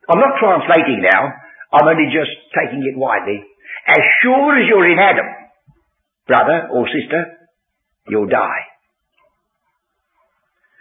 I'm 0.08 0.20
not 0.20 0.40
translating 0.40 1.04
now, 1.04 1.32
I'm 1.72 1.88
only 1.88 2.08
just 2.12 2.32
taking 2.56 2.80
it 2.84 2.96
widely. 2.96 3.44
As 3.86 4.02
sure 4.22 4.56
as 4.56 4.68
you're 4.68 4.90
in 4.90 4.98
Adam, 4.98 5.28
brother 6.26 6.68
or 6.72 6.88
sister, 6.88 7.48
you'll 8.08 8.28
die. 8.28 8.64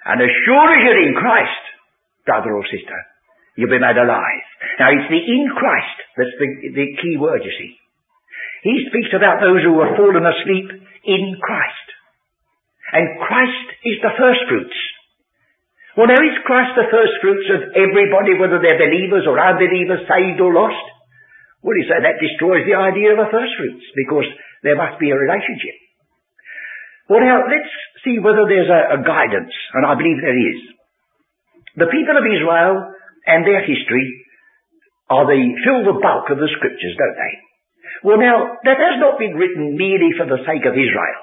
And 0.06 0.22
as 0.22 0.32
sure 0.46 0.68
as 0.72 0.82
you're 0.84 1.08
in 1.08 1.16
Christ, 1.16 1.64
brother 2.26 2.56
or 2.56 2.64
sister, 2.66 2.98
you'll 3.56 3.70
be 3.70 3.80
made 3.80 3.98
alive. 3.98 4.46
Now 4.80 4.90
it's 4.90 5.10
the 5.10 5.20
in 5.20 5.52
Christ 5.54 5.98
that's 6.18 6.36
the, 6.40 6.48
the 6.74 6.88
key 7.02 7.18
word, 7.18 7.42
you 7.44 7.54
see. 7.58 7.76
He 8.64 8.86
speaks 8.90 9.14
about 9.16 9.42
those 9.42 9.62
who 9.66 9.80
have 9.82 9.98
fallen 9.98 10.26
asleep 10.26 10.70
in 11.06 11.24
Christ. 11.42 11.88
And 12.94 13.20
Christ 13.20 13.68
is 13.86 13.98
the 14.04 14.14
first 14.20 14.42
fruits. 14.50 14.78
Well 16.02 16.10
now 16.10 16.18
is 16.18 16.42
Christ 16.50 16.74
the 16.74 16.90
first 16.90 17.14
fruits 17.22 17.46
of 17.54 17.78
everybody, 17.78 18.34
whether 18.34 18.58
they're 18.58 18.90
believers 18.90 19.30
or 19.30 19.38
unbelievers, 19.38 20.02
saved 20.10 20.42
or 20.42 20.50
lost? 20.50 20.82
Well, 21.62 21.78
you 21.78 21.86
say 21.86 22.02
that 22.02 22.18
destroys 22.18 22.66
the 22.66 22.74
idea 22.74 23.14
of 23.14 23.22
a 23.22 23.30
first 23.30 23.54
fruits, 23.54 23.86
because 23.94 24.26
there 24.66 24.82
must 24.82 24.98
be 24.98 25.14
a 25.14 25.22
relationship. 25.22 25.78
Well 27.06 27.22
now, 27.22 27.46
let's 27.46 27.70
see 28.02 28.18
whether 28.18 28.50
there's 28.50 28.74
a, 28.74 28.98
a 28.98 29.06
guidance, 29.06 29.54
and 29.78 29.86
I 29.86 29.94
believe 29.94 30.18
there 30.26 30.42
is. 30.42 30.60
The 31.86 31.94
people 31.94 32.18
of 32.18 32.26
Israel 32.26 32.82
and 33.30 33.46
their 33.46 33.62
history 33.62 34.26
are 35.06 35.30
the, 35.30 35.38
fill 35.38 35.86
the 35.86 36.02
bulk 36.02 36.34
of 36.34 36.42
the 36.42 36.50
scriptures, 36.58 36.98
don't 36.98 37.14
they? 37.22 37.34
Well 38.10 38.18
now, 38.18 38.58
that 38.66 38.82
has 38.82 38.98
not 38.98 39.22
been 39.22 39.38
written 39.38 39.78
merely 39.78 40.18
for 40.18 40.26
the 40.26 40.42
sake 40.50 40.66
of 40.66 40.74
Israel. 40.74 41.22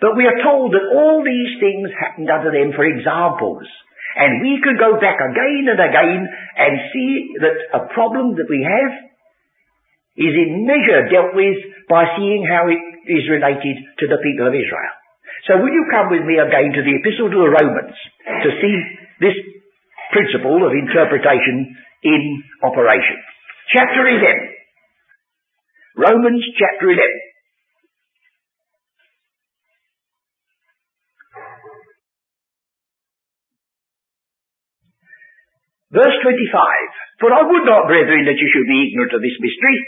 But 0.00 0.16
we 0.16 0.24
are 0.24 0.40
told 0.40 0.72
that 0.72 0.96
all 0.96 1.20
these 1.20 1.60
things 1.60 1.92
happened 1.92 2.32
unto 2.32 2.48
them 2.48 2.72
for 2.72 2.88
examples. 2.88 3.68
And 4.14 4.42
we 4.42 4.62
can 4.62 4.78
go 4.78 4.94
back 5.02 5.18
again 5.18 5.66
and 5.66 5.80
again 5.80 6.22
and 6.24 6.72
see 6.94 7.10
that 7.42 7.56
a 7.74 7.82
problem 7.90 8.38
that 8.38 8.46
we 8.46 8.62
have 8.62 8.92
is 10.14 10.34
in 10.38 10.62
measure 10.62 11.10
dealt 11.10 11.34
with 11.34 11.58
by 11.90 12.06
seeing 12.14 12.46
how 12.46 12.70
it 12.70 12.82
is 13.10 13.26
related 13.26 13.76
to 13.98 14.04
the 14.06 14.22
people 14.22 14.46
of 14.46 14.54
Israel. 14.54 14.94
So 15.50 15.58
will 15.58 15.74
you 15.74 15.90
come 15.90 16.14
with 16.14 16.22
me 16.24 16.38
again 16.38 16.72
to 16.72 16.82
the 16.86 16.94
Epistle 17.02 17.28
to 17.28 17.40
the 17.42 17.52
Romans 17.52 17.96
to 18.46 18.48
see 18.62 18.74
this 19.20 19.36
principle 20.14 20.62
of 20.62 20.72
interpretation 20.72 21.74
in 22.06 22.22
operation. 22.62 23.18
Chapter 23.74 24.06
11. 24.06 24.54
Romans 25.98 26.44
chapter 26.54 26.86
11. 26.90 27.02
Verse 35.94 36.16
25. 36.26 37.22
For 37.22 37.30
I 37.30 37.46
would 37.46 37.64
not, 37.64 37.86
brethren, 37.86 38.26
that 38.26 38.40
you 38.42 38.48
should 38.50 38.66
be 38.66 38.90
ignorant 38.90 39.14
of 39.14 39.22
this 39.22 39.38
mystery, 39.38 39.78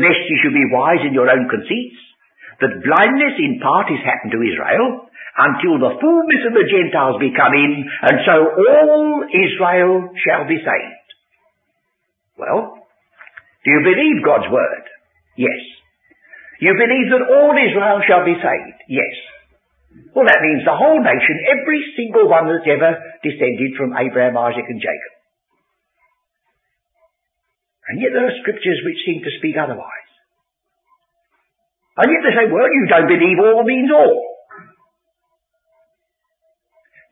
lest 0.00 0.24
you 0.24 0.36
should 0.40 0.56
be 0.56 0.72
wise 0.72 1.04
in 1.04 1.12
your 1.12 1.28
own 1.28 1.44
conceits, 1.52 2.00
that 2.64 2.80
blindness 2.80 3.36
in 3.36 3.60
part 3.60 3.92
is 3.92 4.00
happened 4.02 4.32
to 4.32 4.40
Israel 4.40 5.06
until 5.38 5.78
the 5.78 6.00
fullness 6.00 6.42
of 6.50 6.56
the 6.56 6.66
Gentiles 6.66 7.20
be 7.22 7.30
come 7.36 7.54
in, 7.54 7.86
and 7.86 8.16
so 8.26 8.36
all 8.56 9.22
Israel 9.28 10.10
shall 10.18 10.48
be 10.48 10.58
saved. 10.58 11.08
Well, 12.34 12.80
do 13.62 13.68
you 13.70 13.82
believe 13.84 14.24
God's 14.24 14.50
word? 14.50 14.84
Yes. 15.36 15.60
You 16.58 16.74
believe 16.74 17.12
that 17.14 17.28
all 17.30 17.54
Israel 17.54 18.02
shall 18.02 18.24
be 18.26 18.34
saved? 18.34 18.78
Yes. 18.90 19.14
Well, 20.16 20.26
that 20.26 20.42
means 20.42 20.66
the 20.66 20.74
whole 20.74 20.98
nation, 20.98 21.36
every 21.46 21.84
single 21.94 22.26
one 22.26 22.50
that's 22.50 22.66
ever 22.66 22.98
descended 23.22 23.78
from 23.78 23.94
Abraham, 23.94 24.34
Isaac 24.34 24.66
and 24.66 24.82
Jacob. 24.82 25.17
And 27.88 28.00
yet 28.04 28.12
there 28.12 28.28
are 28.28 28.40
scriptures 28.44 28.84
which 28.84 29.00
seem 29.08 29.24
to 29.24 29.36
speak 29.40 29.56
otherwise. 29.56 30.08
And 31.98 32.12
yet 32.12 32.22
they 32.22 32.34
say, 32.36 32.46
well, 32.52 32.68
you 32.68 32.84
don't 32.86 33.08
believe 33.08 33.40
all 33.40 33.64
means 33.64 33.90
all. 33.90 34.16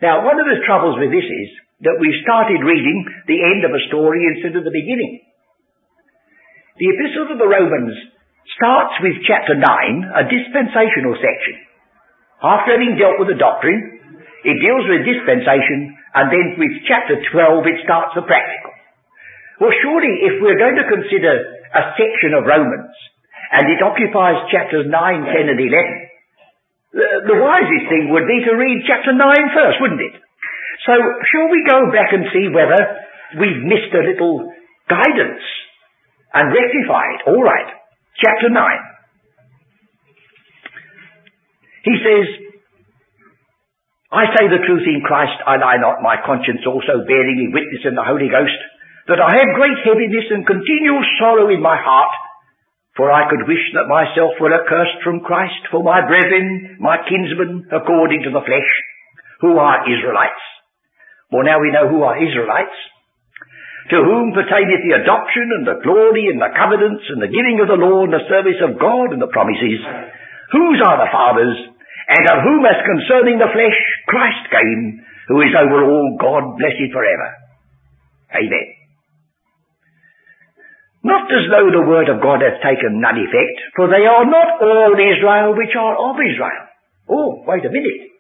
Now, 0.05 0.29
one 0.29 0.37
of 0.37 0.45
the 0.45 0.61
troubles 0.69 1.01
with 1.01 1.09
this 1.09 1.25
is 1.25 1.49
that 1.89 1.97
we've 1.97 2.21
started 2.21 2.61
reading 2.61 3.09
the 3.25 3.41
end 3.41 3.65
of 3.65 3.73
a 3.73 3.85
story 3.89 4.29
instead 4.29 4.53
of 4.53 4.69
the 4.69 4.73
beginning. 4.73 5.25
The 6.77 6.93
Epistle 6.93 7.33
to 7.33 7.37
the 7.41 7.49
Romans 7.49 7.97
starts 8.61 9.01
with 9.01 9.25
chapter 9.25 9.57
9, 9.57 9.65
a 9.65 10.29
dispensational 10.29 11.17
section. 11.17 11.57
After 12.45 12.77
having 12.77 13.01
dealt 13.01 13.17
with 13.17 13.33
the 13.33 13.41
doctrine, 13.41 13.81
it 14.45 14.61
deals 14.61 14.85
with 14.85 15.09
dispensation, 15.09 15.97
and 16.13 16.29
then 16.29 16.47
with 16.61 16.85
chapter 16.85 17.17
12 17.17 17.65
it 17.65 17.81
starts 17.89 18.13
the 18.13 18.29
practical. 18.29 18.76
Well, 19.61 19.73
surely 19.81 20.13
if 20.29 20.43
we're 20.45 20.61
going 20.61 20.77
to 20.77 20.87
consider 20.89 21.33
a 21.73 21.83
section 21.97 22.37
of 22.37 22.45
Romans 22.45 22.93
and 23.53 23.65
it 23.73 23.81
occupies 23.81 24.53
chapters 24.53 24.85
9, 24.89 24.93
10 24.93 25.53
and 25.53 25.61
11. 25.61 25.73
The, 26.93 27.09
the 27.29 27.39
wisest 27.41 27.87
thing 27.89 28.13
would 28.13 28.29
be 28.29 28.45
to 28.45 28.53
read 28.57 28.85
chapter 28.89 29.13
9 29.13 29.21
first, 29.55 29.81
wouldn't 29.81 30.01
it? 30.01 30.17
So, 30.85 30.93
shall 30.93 31.49
we 31.49 31.65
go 31.65 31.89
back 31.91 32.13
and 32.13 32.29
see 32.33 32.53
whether 32.53 32.79
we've 33.41 33.63
missed 33.65 33.93
a 33.97 34.05
little 34.05 34.53
guidance 34.89 35.45
and 36.35 36.53
rectify 36.53 37.05
it? 37.17 37.21
All 37.33 37.43
right. 37.43 37.71
Chapter 38.21 38.51
9. 38.51 38.61
He 41.85 41.95
says, 42.03 42.27
I 44.11 44.27
say 44.35 44.49
the 44.51 44.63
truth 44.67 44.87
in 44.87 45.03
Christ, 45.07 45.39
I 45.47 45.57
lie 45.57 45.79
not, 45.79 46.03
my 46.03 46.17
conscience 46.25 46.63
also 46.67 47.07
bearing 47.07 47.39
me 47.39 47.53
witness 47.53 47.85
in 47.85 47.95
the 47.95 48.05
Holy 48.07 48.29
Ghost, 48.29 48.59
that 49.07 49.23
I 49.23 49.39
have 49.39 49.59
great 49.59 49.79
heaviness 49.87 50.27
and 50.35 50.43
continual 50.43 51.03
sorrow 51.19 51.47
in 51.55 51.63
my 51.63 51.79
heart, 51.79 52.15
for 52.99 53.13
I 53.13 53.29
could 53.31 53.47
wish 53.47 53.63
that 53.79 53.93
myself 53.93 54.35
were 54.41 54.51
accursed 54.51 55.05
from 55.05 55.23
Christ 55.23 55.63
for 55.71 55.85
my 55.85 56.03
brethren, 56.03 56.81
my 56.81 56.99
kinsmen, 57.07 57.71
according 57.71 58.25
to 58.27 58.33
the 58.35 58.43
flesh, 58.43 58.71
who 59.45 59.61
are 59.61 59.87
Israelites. 59.87 60.43
Well, 61.31 61.47
now 61.47 61.61
we 61.61 61.71
know 61.71 61.87
who 61.87 62.03
are 62.03 62.19
Israelites. 62.19 62.75
To 63.95 64.03
whom 64.03 64.35
pertaineth 64.35 64.83
the 64.83 64.99
adoption 64.99 65.47
and 65.55 65.65
the 65.67 65.79
glory 65.87 66.27
and 66.27 66.43
the 66.43 66.51
covenants 66.59 67.07
and 67.07 67.23
the 67.23 67.31
giving 67.31 67.63
of 67.63 67.71
the 67.71 67.79
law 67.79 68.03
and 68.03 68.11
the 68.11 68.27
service 68.27 68.59
of 68.59 68.83
God 68.83 69.15
and 69.15 69.23
the 69.23 69.31
promises, 69.31 69.79
whose 70.51 70.83
are 70.83 70.99
the 70.99 71.13
fathers, 71.15 71.55
and 72.11 72.25
of 72.27 72.43
whom 72.43 72.67
as 72.67 72.83
concerning 72.83 73.39
the 73.39 73.55
flesh 73.55 73.79
Christ 74.11 74.51
came, 74.51 75.07
who 75.31 75.39
is 75.43 75.55
over 75.55 75.87
all 75.87 76.19
God 76.19 76.59
blessed 76.59 76.91
forever. 76.91 77.29
Amen. 78.35 78.76
Not 81.07 81.31
as 81.31 81.47
though 81.55 81.71
the 81.71 81.87
word 81.87 82.11
of 82.11 82.19
God 82.19 82.43
hath 82.43 82.59
taken 82.67 82.99
none 82.99 83.15
effect, 83.15 83.57
for 83.79 83.87
they 83.87 84.03
are 84.03 84.27
not 84.27 84.59
all 84.59 84.91
Israel 84.99 85.55
which 85.55 85.75
are 85.79 85.95
of 85.95 86.19
Israel. 86.19 86.67
Oh, 87.07 87.47
wait 87.47 87.63
a 87.63 87.71
minute. 87.71 88.11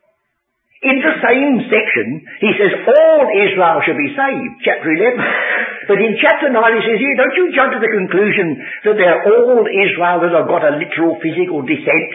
In 0.86 1.02
the 1.02 1.14
same 1.18 1.56
section, 1.66 2.06
he 2.38 2.50
says 2.54 2.86
all 2.86 3.26
Israel 3.42 3.82
shall 3.82 3.98
be 3.98 4.14
saved, 4.14 4.54
chapter 4.62 4.86
11. 4.86 5.18
But 5.90 6.02
in 6.02 6.18
chapter 6.18 6.50
9 6.50 6.58
he 6.58 6.82
says 6.82 6.98
here, 6.98 7.14
don't 7.14 7.38
you 7.38 7.46
jump 7.54 7.70
to 7.70 7.78
the 7.78 7.94
conclusion 7.94 8.58
that 8.58 8.98
they're 8.98 9.22
all 9.22 9.62
Israel 9.66 10.18
that 10.18 10.34
have 10.34 10.50
got 10.50 10.66
a 10.66 10.78
literal 10.82 11.14
physical 11.22 11.62
descent? 11.62 12.10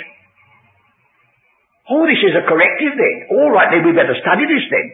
Oh, 1.87 2.03
this 2.03 2.19
is 2.19 2.35
a 2.35 2.43
corrective 2.47 2.95
then. 2.99 3.15
All 3.31 3.51
right, 3.51 3.71
then 3.71 3.87
we 3.87 3.95
better 3.95 4.15
study 4.19 4.43
this 4.43 4.67
then. 4.67 4.87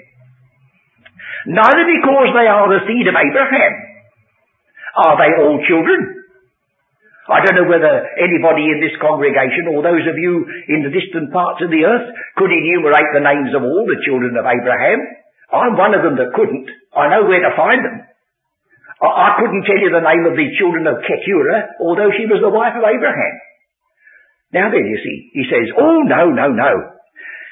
Neither 1.57 1.85
because 1.89 2.29
they 2.37 2.45
are 2.45 2.69
the 2.69 2.85
seed 2.85 3.09
of 3.09 3.17
Abraham, 3.17 3.73
are 4.97 5.15
they 5.21 5.31
all 5.45 5.61
children? 5.69 6.17
I 7.27 7.43
don't 7.43 7.59
know 7.59 7.67
whether 7.67 7.91
anybody 8.17 8.71
in 8.71 8.79
this 8.79 8.95
congregation 9.03 9.67
or 9.75 9.83
those 9.83 10.07
of 10.07 10.15
you 10.15 10.47
in 10.71 10.87
the 10.87 10.95
distant 10.95 11.35
parts 11.35 11.59
of 11.59 11.67
the 11.67 11.83
earth 11.83 12.07
could 12.39 12.49
enumerate 12.55 13.11
the 13.11 13.23
names 13.23 13.51
of 13.51 13.67
all 13.67 13.83
the 13.83 13.99
children 14.07 14.39
of 14.39 14.47
Abraham. 14.47 14.99
I'm 15.51 15.75
one 15.75 15.91
of 15.91 16.07
them 16.07 16.15
that 16.15 16.31
couldn't. 16.31 16.71
I 16.95 17.11
know 17.11 17.27
where 17.27 17.43
to 17.43 17.51
find 17.59 17.83
them. 17.83 17.97
I, 19.03 19.07
I 19.11 19.29
couldn't 19.43 19.67
tell 19.67 19.75
you 19.75 19.91
the 19.91 20.07
name 20.07 20.23
of 20.23 20.39
the 20.39 20.47
children 20.55 20.87
of 20.87 21.03
Keturah, 21.03 21.83
although 21.83 22.15
she 22.15 22.31
was 22.31 22.39
the 22.39 22.51
wife 22.51 22.79
of 22.79 22.87
Abraham. 22.87 23.35
Now 24.55 24.71
then, 24.71 24.87
you 24.87 24.99
see, 25.03 25.17
he 25.35 25.43
says, 25.51 25.67
oh 25.75 26.07
no, 26.07 26.31
no, 26.31 26.47
no. 26.47 26.71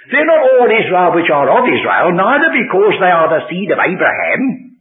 They're 0.08 0.24
not 0.24 0.40
all 0.40 0.72
Israel 0.72 1.12
which 1.20 1.28
are 1.28 1.52
of 1.52 1.68
Israel, 1.68 2.16
neither 2.16 2.50
because 2.56 2.96
they 3.04 3.12
are 3.12 3.28
the 3.28 3.44
seed 3.52 3.76
of 3.76 3.80
Abraham, 3.84 4.80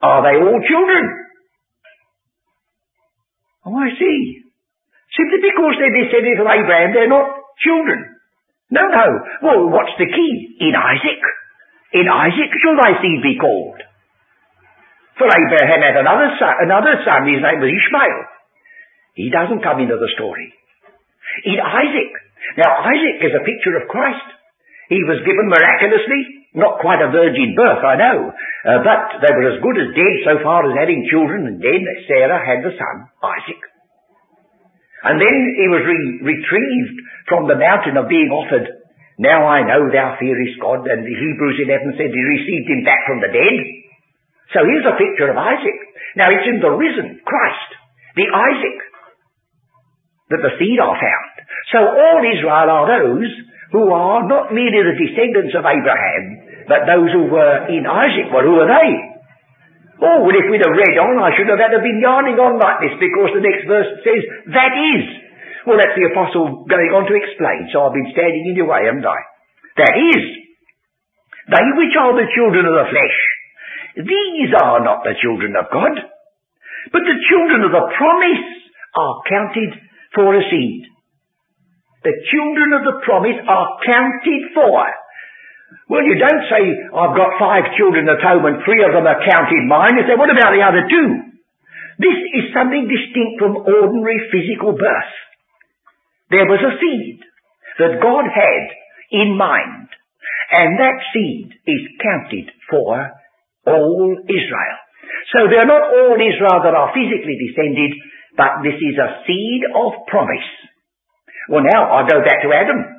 are 0.00 0.22
they 0.24 0.40
all 0.40 0.64
children. 0.64 1.25
Oh, 3.66 3.74
I 3.74 3.90
see. 3.98 4.46
Simply 5.18 5.42
because 5.42 5.74
they're 5.76 5.98
descended 6.06 6.38
from 6.38 6.46
Abraham, 6.46 6.94
they're 6.94 7.10
not 7.10 7.26
children. 7.58 8.14
No, 8.70 8.82
no. 8.86 9.06
Well, 9.42 9.60
what's 9.74 9.94
the 9.98 10.06
key? 10.06 10.32
In 10.62 10.74
Isaac. 10.74 11.22
In 11.94 12.06
Isaac 12.06 12.50
shall 12.62 12.78
thy 12.78 12.98
seed 13.02 13.22
be 13.22 13.38
called. 13.38 13.82
For 15.18 15.26
Abraham 15.26 15.80
had 15.80 15.96
another 15.96 16.30
son, 16.36 16.54
another 16.60 16.94
son, 17.02 17.24
his 17.24 17.40
name 17.40 17.58
was 17.62 17.72
Ishmael. 17.72 18.20
He 19.16 19.32
doesn't 19.32 19.64
come 19.64 19.80
into 19.80 19.96
the 19.96 20.12
story. 20.12 20.52
In 21.48 21.56
Isaac. 21.56 22.12
Now 22.60 22.84
Isaac 22.84 23.24
is 23.24 23.32
a 23.32 23.46
picture 23.46 23.80
of 23.80 23.88
Christ. 23.88 24.28
He 24.92 25.00
was 25.08 25.24
given 25.24 25.48
miraculously, 25.48 26.35
not 26.56 26.80
quite 26.80 27.04
a 27.04 27.12
virgin 27.12 27.52
birth, 27.52 27.84
I 27.84 28.00
know, 28.00 28.32
uh, 28.32 28.80
but 28.80 29.20
they 29.20 29.32
were 29.36 29.52
as 29.52 29.60
good 29.60 29.76
as 29.76 29.92
dead 29.92 30.14
so 30.24 30.34
far 30.40 30.64
as 30.64 30.72
having 30.72 31.04
children, 31.12 31.44
and 31.44 31.60
then 31.60 31.84
Sarah 32.08 32.40
had 32.40 32.64
the 32.64 32.72
son, 32.72 32.96
Isaac. 33.20 33.62
And 35.04 35.20
then 35.20 35.36
he 35.60 35.68
was 35.68 35.84
re- 35.84 36.34
retrieved 36.34 36.96
from 37.28 37.46
the 37.46 37.60
mountain 37.60 38.00
of 38.00 38.08
being 38.08 38.32
offered. 38.32 38.66
Now 39.20 39.44
I 39.44 39.68
know 39.68 39.92
thou 39.92 40.16
fearest 40.16 40.56
God, 40.58 40.88
and 40.88 41.04
Hebrews 41.04 41.60
11 41.60 42.00
said 42.00 42.08
he 42.08 42.24
received 42.40 42.68
him 42.72 42.82
back 42.88 43.04
from 43.04 43.20
the 43.20 43.30
dead. 43.30 43.58
So 44.56 44.64
here's 44.64 44.88
a 44.88 44.96
picture 44.96 45.28
of 45.28 45.36
Isaac. 45.36 45.78
Now 46.16 46.32
it's 46.32 46.48
in 46.48 46.64
the 46.64 46.72
risen 46.72 47.20
Christ, 47.20 47.70
the 48.16 48.32
Isaac, 48.32 48.78
that 50.32 50.42
the 50.42 50.56
seed 50.56 50.80
are 50.80 50.96
found. 50.96 51.32
So 51.70 51.78
all 51.84 52.20
Israel 52.24 52.68
are 52.72 52.88
those 52.88 53.30
who 53.72 53.90
are 53.90 54.22
not 54.26 54.54
merely 54.54 54.82
the 54.82 54.96
descendants 54.96 55.54
of 55.58 55.66
Abraham, 55.66 56.24
but 56.66 56.86
those 56.86 57.10
who 57.14 57.30
were 57.30 57.70
in 57.70 57.86
Isaac. 57.86 58.30
Well, 58.30 58.46
who 58.46 58.58
are 58.62 58.70
they? 58.70 58.90
Oh, 60.02 60.28
well, 60.28 60.36
if 60.36 60.46
we'd 60.52 60.60
have 60.60 60.76
read 60.76 60.98
on, 61.00 61.16
I 61.16 61.32
should 61.38 61.48
have 61.48 61.62
had 61.62 61.72
been 61.80 62.04
yarning 62.04 62.36
on 62.36 62.60
like 62.60 62.84
this, 62.84 62.94
because 63.00 63.32
the 63.32 63.40
next 63.40 63.64
verse 63.64 63.88
says, 64.04 64.22
that 64.52 64.76
is. 64.76 65.04
Well, 65.64 65.80
that's 65.80 65.96
the 65.96 66.12
apostle 66.12 66.68
going 66.68 66.92
on 66.92 67.08
to 67.08 67.14
explain, 67.16 67.72
so 67.72 67.88
I've 67.88 67.96
been 67.96 68.12
standing 68.12 68.44
in 68.52 68.60
your 68.60 68.68
way, 68.68 68.84
haven't 68.84 69.08
I? 69.08 69.20
That 69.80 69.96
is. 69.96 70.22
They 71.48 71.66
which 71.80 71.94
are 71.96 72.12
the 72.12 72.28
children 72.34 72.66
of 72.68 72.76
the 72.76 72.90
flesh, 72.92 73.18
these 73.96 74.52
are 74.52 74.84
not 74.84 75.08
the 75.08 75.16
children 75.24 75.56
of 75.56 75.72
God, 75.72 75.96
but 76.92 77.00
the 77.00 77.18
children 77.32 77.64
of 77.64 77.72
the 77.72 77.86
promise 77.96 78.44
are 78.92 79.24
counted 79.24 79.72
for 80.12 80.36
a 80.36 80.42
seed. 80.52 80.84
The 82.04 82.12
children 82.28 82.76
of 82.76 82.82
the 82.84 83.00
promise 83.08 83.40
are 83.48 83.68
counted 83.82 84.42
for. 84.52 84.84
Well, 85.86 86.02
you 86.02 86.18
don't 86.18 86.44
say, 86.50 86.62
I've 86.90 87.14
got 87.14 87.38
five 87.38 87.70
children 87.78 88.10
at 88.10 88.18
home 88.18 88.42
and 88.42 88.58
three 88.66 88.82
of 88.82 88.90
them 88.90 89.06
are 89.06 89.22
counted 89.22 89.62
mine. 89.70 89.94
You 89.94 90.06
say, 90.10 90.18
what 90.18 90.30
about 90.30 90.50
the 90.50 90.66
other 90.66 90.82
two? 90.90 91.08
This 92.02 92.18
is 92.42 92.52
something 92.52 92.90
distinct 92.90 93.38
from 93.38 93.62
ordinary 93.62 94.18
physical 94.34 94.74
birth. 94.74 95.14
There 96.28 96.44
was 96.44 96.58
a 96.58 96.74
seed 96.76 97.22
that 97.78 98.02
God 98.02 98.26
had 98.26 98.64
in 99.14 99.38
mind, 99.38 99.88
and 100.50 100.74
that 100.76 100.98
seed 101.14 101.54
is 101.64 101.82
counted 102.02 102.50
for 102.68 103.14
all 103.66 104.16
Israel. 104.26 104.78
So 105.32 105.46
they're 105.46 105.70
not 105.70 105.86
all 105.86 106.18
Israel 106.18 106.66
that 106.66 106.74
are 106.74 106.90
physically 106.90 107.38
descended, 107.46 107.94
but 108.36 108.66
this 108.66 108.74
is 108.74 108.98
a 108.98 109.22
seed 109.22 109.62
of 109.70 110.02
promise. 110.10 110.50
Well 111.48 111.62
now, 111.62 111.94
I 111.94 112.10
go 112.10 112.20
back 112.26 112.42
to 112.42 112.50
Adam. 112.50 112.95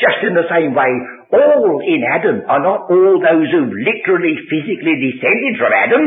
Just 0.00 0.24
in 0.24 0.34
the 0.36 0.48
same 0.48 0.72
way, 0.72 0.92
all 1.32 1.80
in 1.80 2.00
Adam 2.04 2.44
are 2.48 2.62
not 2.62 2.88
all 2.88 3.16
those 3.20 3.48
who 3.52 3.72
literally, 3.72 4.36
physically 4.48 4.96
descended 5.00 5.54
from 5.56 5.72
Adam, 5.72 6.04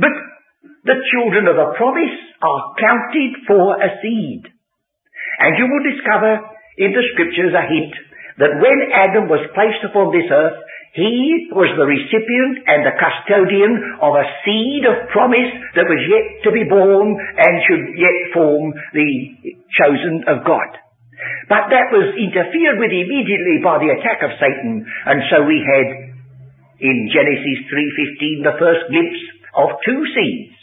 but 0.00 0.14
the 0.84 0.98
children 1.12 1.50
of 1.50 1.56
the 1.56 1.74
promise 1.76 2.16
are 2.40 2.62
counted 2.78 3.32
for 3.46 3.76
a 3.80 3.90
seed. 4.00 4.46
And 5.40 5.58
you 5.58 5.66
will 5.68 5.84
discover 5.84 6.40
in 6.78 6.92
the 6.92 7.04
scriptures 7.12 7.52
a 7.52 7.64
hint 7.66 7.92
that 8.38 8.56
when 8.60 8.78
Adam 8.92 9.28
was 9.28 9.44
placed 9.56 9.82
upon 9.84 10.12
this 10.12 10.28
earth, 10.30 10.60
he 10.96 11.52
was 11.52 11.68
the 11.76 11.84
recipient 11.84 12.64
and 12.64 12.80
the 12.80 12.96
custodian 12.96 14.00
of 14.00 14.16
a 14.16 14.30
seed 14.44 14.88
of 14.88 15.12
promise 15.12 15.52
that 15.76 15.84
was 15.84 16.02
yet 16.08 16.26
to 16.48 16.50
be 16.56 16.64
born 16.64 17.12
and 17.12 17.54
should 17.68 17.84
yet 18.00 18.18
form 18.32 18.72
the 18.96 19.10
chosen 19.76 20.24
of 20.24 20.40
God. 20.48 20.85
But 21.48 21.72
that 21.72 21.88
was 21.94 22.12
interfered 22.18 22.76
with 22.76 22.92
immediately 22.92 23.62
by 23.64 23.78
the 23.78 23.94
attack 23.96 24.20
of 24.20 24.36
Satan, 24.36 24.84
and 24.84 25.18
so 25.30 25.44
we 25.46 25.62
had 25.62 25.88
in 26.80 27.08
Genesis 27.08 27.58
3.15 27.72 28.44
the 28.44 28.58
first 28.60 28.82
glimpse 28.92 29.22
of 29.56 29.80
two 29.86 30.02
seeds. 30.12 30.56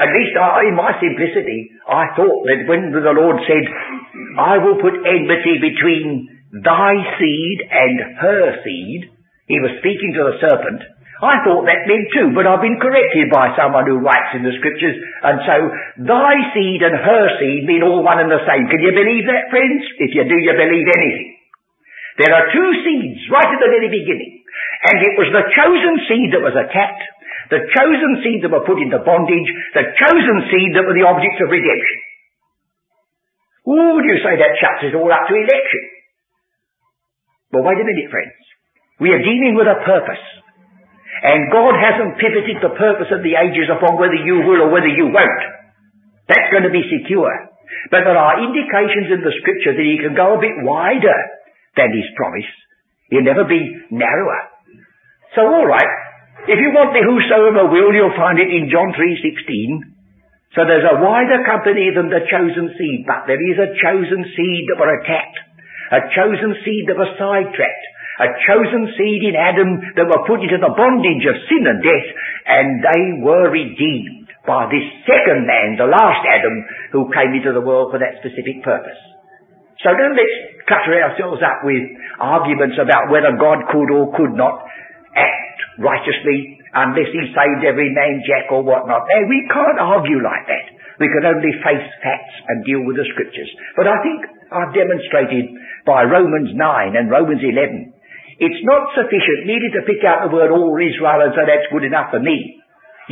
At 0.00 0.10
least 0.16 0.34
I, 0.34 0.64
in 0.66 0.74
my 0.74 0.96
simplicity, 0.96 1.70
I 1.84 2.16
thought 2.16 2.40
that 2.48 2.64
when 2.66 2.88
the 2.90 3.14
Lord 3.14 3.36
said, 3.44 3.64
I 4.40 4.56
will 4.58 4.80
put 4.80 4.96
enmity 4.96 5.60
between 5.60 6.24
thy 6.64 6.92
seed 7.20 7.58
and 7.68 7.96
her 8.16 8.64
seed, 8.64 9.12
he 9.46 9.60
was 9.60 9.78
speaking 9.78 10.16
to 10.16 10.24
the 10.24 10.40
serpent, 10.40 10.80
I 11.20 11.44
thought 11.44 11.68
that 11.68 11.84
meant 11.84 12.08
two, 12.16 12.32
but 12.32 12.48
I've 12.48 12.64
been 12.64 12.80
corrected 12.80 13.28
by 13.28 13.52
someone 13.52 13.84
who 13.84 14.00
writes 14.00 14.32
in 14.32 14.40
the 14.40 14.56
scriptures, 14.56 14.96
and 14.96 15.36
so 15.44 15.56
thy 16.08 16.32
seed 16.56 16.80
and 16.80 16.96
her 16.96 17.24
seed 17.36 17.68
mean 17.68 17.84
all 17.84 18.00
one 18.00 18.24
and 18.24 18.32
the 18.32 18.40
same. 18.48 18.64
Can 18.72 18.80
you 18.80 18.96
believe 18.96 19.28
that, 19.28 19.52
friends? 19.52 19.84
If 20.00 20.16
you 20.16 20.24
do, 20.24 20.38
you 20.40 20.56
believe 20.56 20.88
anything. 20.88 21.30
There 22.24 22.32
are 22.32 22.48
two 22.48 22.70
seeds 22.88 23.20
right 23.28 23.52
at 23.52 23.60
the 23.60 23.68
very 23.68 23.92
beginning, 23.92 24.32
and 24.88 24.96
it 25.04 25.14
was 25.20 25.28
the 25.28 25.44
chosen 25.60 25.94
seed 26.08 26.28
that 26.32 26.40
was 26.40 26.56
attacked, 26.56 27.04
the 27.52 27.68
chosen 27.68 28.12
seed 28.24 28.40
that 28.40 28.52
were 28.56 28.64
put 28.64 28.80
into 28.80 29.04
bondage, 29.04 29.48
the 29.76 29.92
chosen 30.00 30.38
seed 30.48 30.72
that 30.72 30.88
were 30.88 30.96
the 30.96 31.04
object 31.04 31.36
of 31.44 31.52
redemption. 31.52 32.00
Ooh, 33.68 34.00
would 34.00 34.08
you 34.08 34.24
say 34.24 34.40
that 34.40 34.56
shuts 34.56 34.88
it 34.88 34.96
all 34.96 35.12
up 35.12 35.28
to 35.28 35.36
election? 35.36 35.84
But 37.52 37.68
wait 37.68 37.76
a 37.76 37.84
minute, 37.84 38.08
friends. 38.08 38.40
We 39.04 39.12
are 39.12 39.20
dealing 39.20 39.52
with 39.52 39.68
a 39.68 39.84
purpose. 39.84 40.39
And 41.20 41.52
God 41.52 41.76
hasn't 41.76 42.16
pivoted 42.16 42.64
the 42.64 42.76
purpose 42.80 43.12
of 43.12 43.20
the 43.20 43.36
ages 43.36 43.68
upon 43.68 44.00
whether 44.00 44.16
you 44.16 44.40
will 44.40 44.64
or 44.64 44.72
whether 44.72 44.88
you 44.88 45.12
won't. 45.12 45.44
That's 46.28 46.48
going 46.48 46.64
to 46.64 46.72
be 46.72 46.88
secure. 46.88 47.32
But 47.92 48.08
there 48.08 48.16
are 48.16 48.40
indications 48.40 49.12
in 49.12 49.20
the 49.20 49.36
scripture 49.44 49.76
that 49.76 49.84
he 49.84 50.00
can 50.00 50.16
go 50.16 50.36
a 50.36 50.42
bit 50.42 50.64
wider 50.64 51.18
than 51.76 51.92
his 51.92 52.08
promise. 52.16 52.48
He'll 53.12 53.26
never 53.26 53.44
be 53.44 53.60
narrower. 53.92 54.40
So 55.36 55.44
alright, 55.44 55.92
if 56.48 56.56
you 56.56 56.72
want 56.72 56.96
the 56.96 57.04
whosoever 57.04 57.68
will, 57.68 57.92
you'll 57.92 58.16
find 58.16 58.40
it 58.40 58.48
in 58.48 58.72
John 58.72 58.96
3.16. 58.96 60.56
So 60.56 60.66
there's 60.66 60.88
a 60.88 60.98
wider 60.98 61.46
company 61.46 61.94
than 61.94 62.10
the 62.10 62.26
chosen 62.26 62.74
seed, 62.74 63.06
but 63.06 63.30
there 63.30 63.38
is 63.38 63.60
a 63.60 63.76
chosen 63.78 64.24
seed 64.34 64.62
that 64.66 64.80
were 64.80 64.98
attacked 64.98 65.50
a 65.90 66.06
chosen 66.14 66.54
seed 66.62 66.86
that 66.86 66.94
was 66.94 67.18
sidetracked, 67.18 67.86
a 68.20 68.28
chosen 68.44 68.92
seed 69.00 69.32
in 69.32 69.34
Adam 69.34 69.80
that 69.96 70.04
were 70.04 70.28
put 70.28 70.44
into 70.44 70.60
the 70.60 70.76
bondage 70.76 71.24
of 71.24 71.40
sin 71.48 71.64
and 71.64 71.80
death, 71.80 72.08
and 72.44 72.68
they 72.84 73.02
were 73.24 73.48
redeemed 73.48 74.28
by 74.44 74.68
this 74.68 74.84
second 75.08 75.48
man, 75.48 75.80
the 75.80 75.88
last 75.88 76.22
Adam, 76.28 76.56
who 76.92 77.12
came 77.12 77.32
into 77.32 77.56
the 77.56 77.64
world 77.64 77.92
for 77.92 78.00
that 78.00 78.20
specific 78.20 78.60
purpose. 78.60 79.00
So 79.80 79.88
don't 79.96 80.16
let's 80.16 80.36
clutter 80.68 81.00
ourselves 81.00 81.40
up 81.40 81.64
with 81.64 81.80
arguments 82.20 82.76
about 82.76 83.08
whether 83.08 83.32
God 83.40 83.64
could 83.72 83.88
or 83.88 84.12
could 84.12 84.36
not 84.36 84.60
act 85.16 85.58
righteously 85.80 86.60
unless 86.76 87.08
he 87.10 87.32
saved 87.32 87.64
every 87.64 87.88
man 87.90 88.20
jack 88.28 88.52
or 88.52 88.60
whatnot. 88.60 89.08
Now, 89.08 89.24
we 89.24 89.48
can't 89.48 89.80
argue 89.80 90.20
like 90.20 90.44
that. 90.52 90.66
We 91.00 91.08
can 91.08 91.24
only 91.24 91.56
face 91.64 91.88
facts 92.04 92.36
and 92.52 92.60
deal 92.68 92.84
with 92.84 93.00
the 93.00 93.08
scriptures. 93.16 93.48
But 93.72 93.88
I 93.88 93.96
think 94.04 94.20
I've 94.52 94.76
demonstrated 94.76 95.48
by 95.88 96.04
Romans 96.04 96.52
9 96.52 96.60
and 96.60 97.08
Romans 97.08 97.40
11. 97.40 97.99
It's 98.40 98.64
not 98.64 98.96
sufficient 98.96 99.44
merely 99.44 99.68
to 99.76 99.84
pick 99.84 100.00
out 100.00 100.24
the 100.24 100.32
word 100.32 100.48
all 100.48 100.72
Israel 100.80 101.28
and 101.28 101.36
say 101.36 101.44
that's 101.44 101.68
good 101.68 101.84
enough 101.84 102.08
for 102.08 102.24
me. 102.24 102.56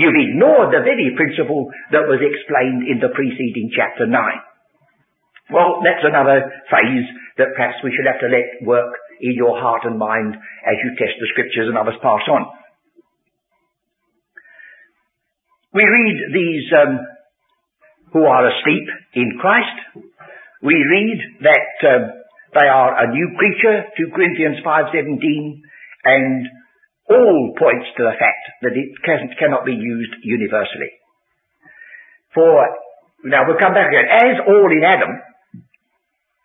You've 0.01 0.17
ignored 0.17 0.73
the 0.73 0.81
very 0.81 1.13
principle 1.21 1.69
that 1.93 2.09
was 2.09 2.25
explained 2.25 2.89
in 2.89 2.97
the 2.97 3.13
preceding 3.13 3.69
chapter 3.77 4.09
9. 4.09 4.17
Well, 5.53 5.85
that's 5.85 6.05
another 6.05 6.49
phase 6.73 7.07
that 7.37 7.53
perhaps 7.53 7.85
we 7.85 7.93
should 7.93 8.09
have 8.09 8.25
to 8.25 8.33
let 8.33 8.65
work 8.65 8.97
in 9.21 9.37
your 9.37 9.61
heart 9.61 9.85
and 9.85 9.99
mind 9.99 10.33
as 10.35 10.77
you 10.81 10.97
test 10.97 11.21
the 11.21 11.29
scriptures 11.33 11.69
and 11.69 11.77
others 11.77 12.01
pass 12.01 12.25
on. 12.31 12.49
We 15.75 15.85
read 15.85 16.17
these 16.33 16.67
um, 16.73 17.05
who 18.13 18.25
are 18.25 18.49
asleep 18.49 18.89
in 19.13 19.37
Christ. 19.41 19.77
We 20.63 20.75
read 20.75 21.45
that 21.45 21.69
um, 21.85 22.18
They 22.55 22.69
are 22.69 22.91
a 23.05 23.13
new 23.13 23.37
creature, 23.37 23.85
2 23.97 24.17
Corinthians 24.17 24.65
5.17, 24.65 25.61
and 26.05 26.49
all 27.09 27.55
points 27.57 27.89
to 27.97 28.03
the 28.05 28.17
fact 28.17 28.45
that 28.63 28.73
it 28.73 28.89
cannot 29.37 29.65
be 29.65 29.77
used 29.77 30.15
universally. 30.25 30.93
For, 32.33 32.49
now 33.25 33.45
we'll 33.49 33.61
come 33.61 33.73
back 33.73 33.89
again, 33.89 34.09
as 34.09 34.37
all 34.49 34.69
in 34.73 34.85
Adam, 34.85 35.13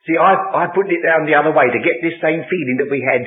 see 0.07 0.19
I, 0.19 0.67
I 0.67 0.75
put 0.75 0.91
it 0.91 1.03
down 1.03 1.27
the 1.27 1.39
other 1.39 1.55
way 1.55 1.71
to 1.71 1.79
get 1.79 2.03
this 2.03 2.19
same 2.19 2.43
feeling 2.47 2.77
that 2.83 2.91
we 2.91 2.99
had 3.03 3.23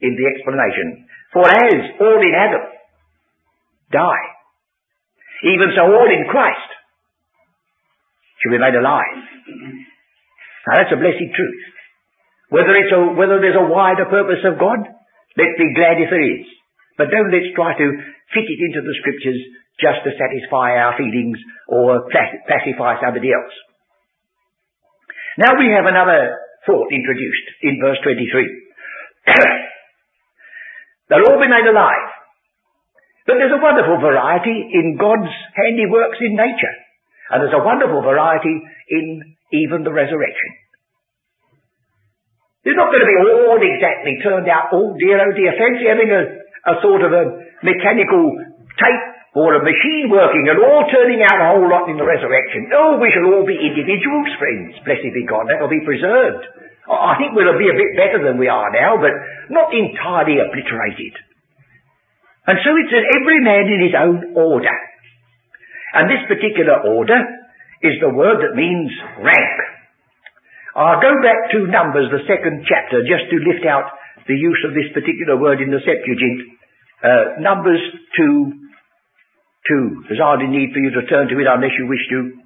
in 0.00 0.12
the 0.16 0.26
explanation. 0.32 1.08
For 1.32 1.44
as 1.44 1.80
all 2.00 2.20
in 2.20 2.34
Adam 2.36 2.64
die, 3.92 4.26
even 5.44 5.76
so 5.76 5.88
all 5.88 6.08
in 6.08 6.24
Christ 6.28 6.70
shall 8.40 8.52
be 8.52 8.60
made 8.60 8.76
alive. 8.76 9.20
Now 10.68 10.80
that's 10.80 10.92
a 10.92 11.00
blessed 11.00 11.32
truth. 11.36 11.62
Whether 12.54 12.78
it's 12.78 12.94
a, 12.94 13.18
whether 13.18 13.42
there's 13.42 13.58
a 13.58 13.66
wider 13.66 14.06
purpose 14.06 14.46
of 14.46 14.62
God, 14.62 14.78
let's 15.34 15.58
be 15.58 15.74
glad 15.74 15.98
if 15.98 16.06
there 16.06 16.22
is. 16.22 16.46
But 16.94 17.10
don't 17.10 17.34
let's 17.34 17.50
try 17.58 17.74
to 17.74 17.86
fit 18.30 18.46
it 18.46 18.60
into 18.62 18.78
the 18.78 18.94
scriptures 19.02 19.42
just 19.82 20.06
to 20.06 20.14
satisfy 20.14 20.78
our 20.78 20.94
feelings 20.94 21.34
or 21.66 22.06
pacify 22.46 23.02
somebody 23.02 23.34
else. 23.34 23.50
Now 25.34 25.58
we 25.58 25.66
have 25.74 25.90
another 25.90 26.38
thought 26.62 26.94
introduced 26.94 27.58
in 27.66 27.82
verse 27.82 27.98
23. 28.06 28.22
They'll 31.10 31.26
all 31.26 31.42
be 31.42 31.50
made 31.50 31.66
alive. 31.66 32.06
But 33.26 33.42
there's 33.42 33.50
a 33.50 33.58
wonderful 33.58 33.98
variety 33.98 34.78
in 34.78 34.94
God's 34.94 35.34
handiworks 35.58 36.22
in 36.22 36.38
nature. 36.38 36.76
And 37.34 37.42
there's 37.42 37.58
a 37.58 37.66
wonderful 37.66 38.06
variety 38.06 38.62
in 38.94 39.34
even 39.50 39.82
the 39.82 39.90
resurrection. 39.90 40.54
It's 42.64 42.78
not 42.80 42.88
going 42.88 43.04
to 43.04 43.10
be 43.12 43.20
all 43.20 43.60
exactly 43.60 44.16
turned 44.24 44.48
out, 44.48 44.72
oh 44.72 44.96
dear, 44.96 45.20
oh 45.20 45.32
dear, 45.36 45.52
fancy 45.60 45.84
having 45.84 46.08
a, 46.08 46.22
a 46.72 46.74
sort 46.80 47.04
of 47.04 47.12
a 47.12 47.24
mechanical 47.60 48.32
tape 48.80 49.04
or 49.36 49.58
a 49.58 49.62
machine 49.66 50.08
working 50.08 50.48
and 50.48 50.56
all 50.64 50.88
turning 50.88 51.20
out 51.20 51.42
a 51.42 51.48
whole 51.52 51.68
lot 51.68 51.90
in 51.92 52.00
the 52.00 52.06
resurrection. 52.06 52.72
Oh, 52.72 52.96
we 52.96 53.12
shall 53.12 53.28
all 53.34 53.44
be 53.44 53.58
individuals, 53.58 54.30
friends. 54.40 54.80
Blessed 54.86 55.12
be 55.12 55.28
God. 55.28 55.50
That'll 55.50 55.68
be 55.68 55.84
preserved. 55.84 56.48
I 56.88 57.16
think 57.20 57.36
we'll 57.36 57.58
be 57.58 57.68
a 57.68 57.76
bit 57.76 57.96
better 57.96 58.20
than 58.24 58.40
we 58.40 58.48
are 58.48 58.70
now, 58.70 58.96
but 58.96 59.12
not 59.50 59.72
entirely 59.72 60.40
obliterated. 60.40 61.14
And 62.46 62.60
so 62.60 62.76
it 62.76 62.88
says 62.92 63.04
every 63.20 63.40
man 63.40 63.68
in 63.68 63.80
his 63.80 63.96
own 63.96 64.36
order. 64.36 64.76
And 65.94 66.08
this 66.08 66.24
particular 66.28 66.80
order 66.84 67.18
is 67.82 67.96
the 68.00 68.12
word 68.12 68.40
that 68.44 68.56
means 68.56 68.92
rank. 69.20 69.56
I'll 70.74 70.98
go 70.98 71.14
back 71.22 71.54
to 71.54 71.70
Numbers, 71.70 72.10
the 72.10 72.26
second 72.26 72.66
chapter, 72.66 73.06
just 73.06 73.30
to 73.30 73.38
lift 73.46 73.62
out 73.62 73.94
the 74.26 74.34
use 74.34 74.58
of 74.66 74.74
this 74.74 74.90
particular 74.90 75.38
word 75.38 75.62
in 75.62 75.70
the 75.70 75.78
Septuagint. 75.78 76.50
Uh, 76.98 77.38
Numbers 77.38 77.78
2, 78.18 78.50
2. 79.70 80.10
There's 80.10 80.18
hardly 80.18 80.50
need 80.50 80.74
for 80.74 80.82
you 80.82 80.90
to 80.98 81.06
turn 81.06 81.30
to 81.30 81.38
it 81.38 81.46
unless 81.46 81.78
you 81.78 81.86
wish 81.86 82.02
to. 82.10 82.42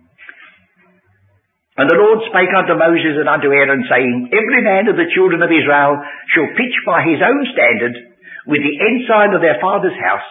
And 1.80 1.88
the 1.88 1.96
Lord 1.96 2.20
spake 2.28 2.52
unto 2.52 2.76
Moses 2.76 3.16
and 3.16 3.30
unto 3.30 3.48
Aaron, 3.48 3.88
saying, 3.88 4.28
Every 4.34 4.60
man 4.60 4.92
of 4.92 5.00
the 5.00 5.08
children 5.14 5.40
of 5.40 5.48
Israel 5.48 5.96
shall 6.34 6.52
pitch 6.52 6.76
by 6.84 7.08
his 7.08 7.24
own 7.24 7.48
standard 7.54 7.96
with 8.44 8.60
the 8.60 8.76
ensign 8.76 9.32
of 9.32 9.40
their 9.40 9.56
father's 9.62 9.96
house, 9.96 10.28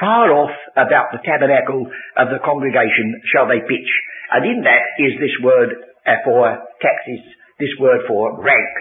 far 0.00 0.32
off 0.32 0.54
about 0.72 1.12
the 1.12 1.20
tabernacle 1.20 1.84
of 2.16 2.32
the 2.32 2.40
congregation 2.40 3.20
shall 3.28 3.44
they 3.44 3.60
pitch. 3.60 3.90
And 4.30 4.46
in 4.46 4.58
that 4.64 4.84
is 5.02 5.18
this 5.20 5.36
word 5.42 5.70
uh, 5.74 5.95
for 6.24 6.46
taxes, 6.80 7.22
this 7.58 7.70
word 7.80 8.00
for 8.06 8.42
rank. 8.42 8.72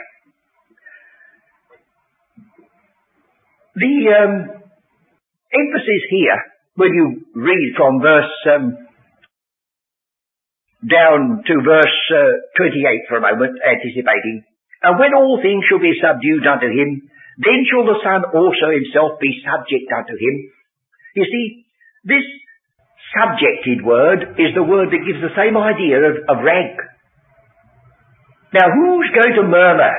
The 3.76 3.96
um, 4.16 4.34
emphasis 5.52 6.04
here, 6.10 6.40
when 6.76 6.94
you 6.94 7.28
read 7.36 7.74
from 7.76 8.00
verse 8.02 8.36
um, 8.56 8.78
down 10.86 11.44
to 11.44 11.54
verse 11.66 12.00
uh, 12.14 12.62
28 12.62 13.10
for 13.10 13.18
a 13.18 13.22
moment, 13.22 13.60
anticipating, 13.60 14.46
and 14.86 15.00
when 15.00 15.18
all 15.18 15.42
things 15.42 15.66
shall 15.68 15.82
be 15.82 15.98
subdued 15.98 16.46
unto 16.46 16.70
him, 16.70 17.10
then 17.42 17.66
shall 17.68 17.84
the 17.84 18.00
Son 18.06 18.22
also 18.32 18.72
himself 18.72 19.20
be 19.20 19.42
subject 19.44 19.90
unto 19.92 20.14
him. 20.14 20.36
You 21.18 21.26
see, 21.26 21.66
this 22.06 22.24
subjected 23.12 23.84
word 23.84 24.38
is 24.38 24.54
the 24.54 24.64
word 24.64 24.94
that 24.94 25.04
gives 25.04 25.20
the 25.20 25.36
same 25.36 25.58
idea 25.58 26.00
of, 26.00 26.16
of 26.30 26.44
rank. 26.44 26.80
Now 28.54 28.68
who's 28.70 29.10
going 29.16 29.36
to 29.42 29.50
murmur 29.50 29.94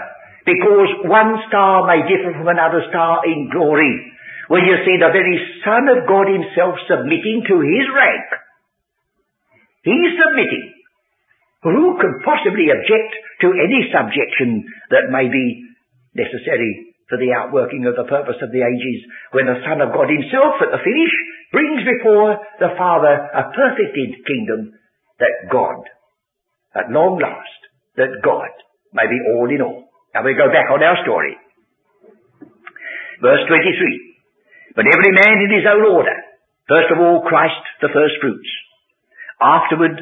because 0.46 0.90
one 1.11 1.42
star 1.48 1.87
may 1.90 2.06
differ 2.06 2.38
from 2.38 2.48
another 2.48 2.87
star 2.88 3.26
in 3.26 3.50
glory 3.50 4.12
when 4.46 4.62
you 4.62 4.78
see 4.87 4.96
the 5.02 5.11
very 5.11 5.42
Son 5.66 5.90
of 5.90 6.06
God 6.06 6.30
himself 6.30 6.78
submitting 6.87 7.42
to 7.50 7.56
his 7.66 7.87
rank? 7.90 8.26
He's 9.82 10.14
submitting. 10.14 10.74
Who 11.66 11.98
can 11.98 12.22
possibly 12.22 12.70
object 12.70 13.12
to 13.42 13.59
any 13.59 13.90
subjection 13.90 14.62
that 14.94 15.11
may 15.11 15.26
be 15.26 15.66
necessary 16.14 16.94
for 17.11 17.18
the 17.18 17.35
outworking 17.35 17.87
of 17.87 17.98
the 17.98 18.06
purpose 18.06 18.38
of 18.42 18.50
the 18.50 18.62
ages 18.62 19.00
when 19.30 19.46
the 19.46 19.62
Son 19.66 19.82
of 19.82 19.90
God 19.94 20.11
himself 20.11 20.62
at 20.62 20.70
the 20.70 20.82
finish 20.82 21.14
brings 21.50 21.82
before 21.82 22.38
the 22.59 22.74
Father 22.78 23.14
a 23.14 23.50
perfected 23.50 24.26
kingdom 24.26 24.74
that 25.18 25.50
God, 25.50 25.87
at 26.74 26.90
long 26.90 27.18
last, 27.18 27.65
that 27.96 28.20
God 28.22 28.52
may 28.92 29.09
be 29.09 29.18
all 29.35 29.48
in 29.48 29.61
all. 29.61 29.88
Now 30.14 30.24
we 30.24 30.37
go 30.37 30.48
back 30.48 30.72
on 30.72 30.80
our 30.82 30.96
story. 31.04 31.37
Verse 33.20 33.44
23. 33.48 34.76
But 34.76 34.85
every 34.88 35.12
man 35.12 35.40
in 35.44 35.50
his 35.56 35.66
own 35.68 35.85
order. 35.88 36.16
First 36.68 36.92
of 36.92 36.98
all, 37.00 37.24
Christ 37.24 37.64
the 37.80 37.92
first 37.92 38.20
fruits. 38.20 38.48
Afterward, 39.40 39.96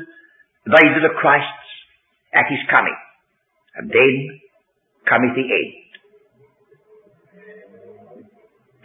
they 0.67 0.85
that 0.87 1.07
are 1.07 1.21
Christ's 1.21 1.71
at 2.35 2.51
his 2.51 2.63
coming. 2.71 2.97
And 3.75 3.91
then 3.91 4.15
cometh 5.07 5.35
the 5.35 5.47
end. 5.47 5.85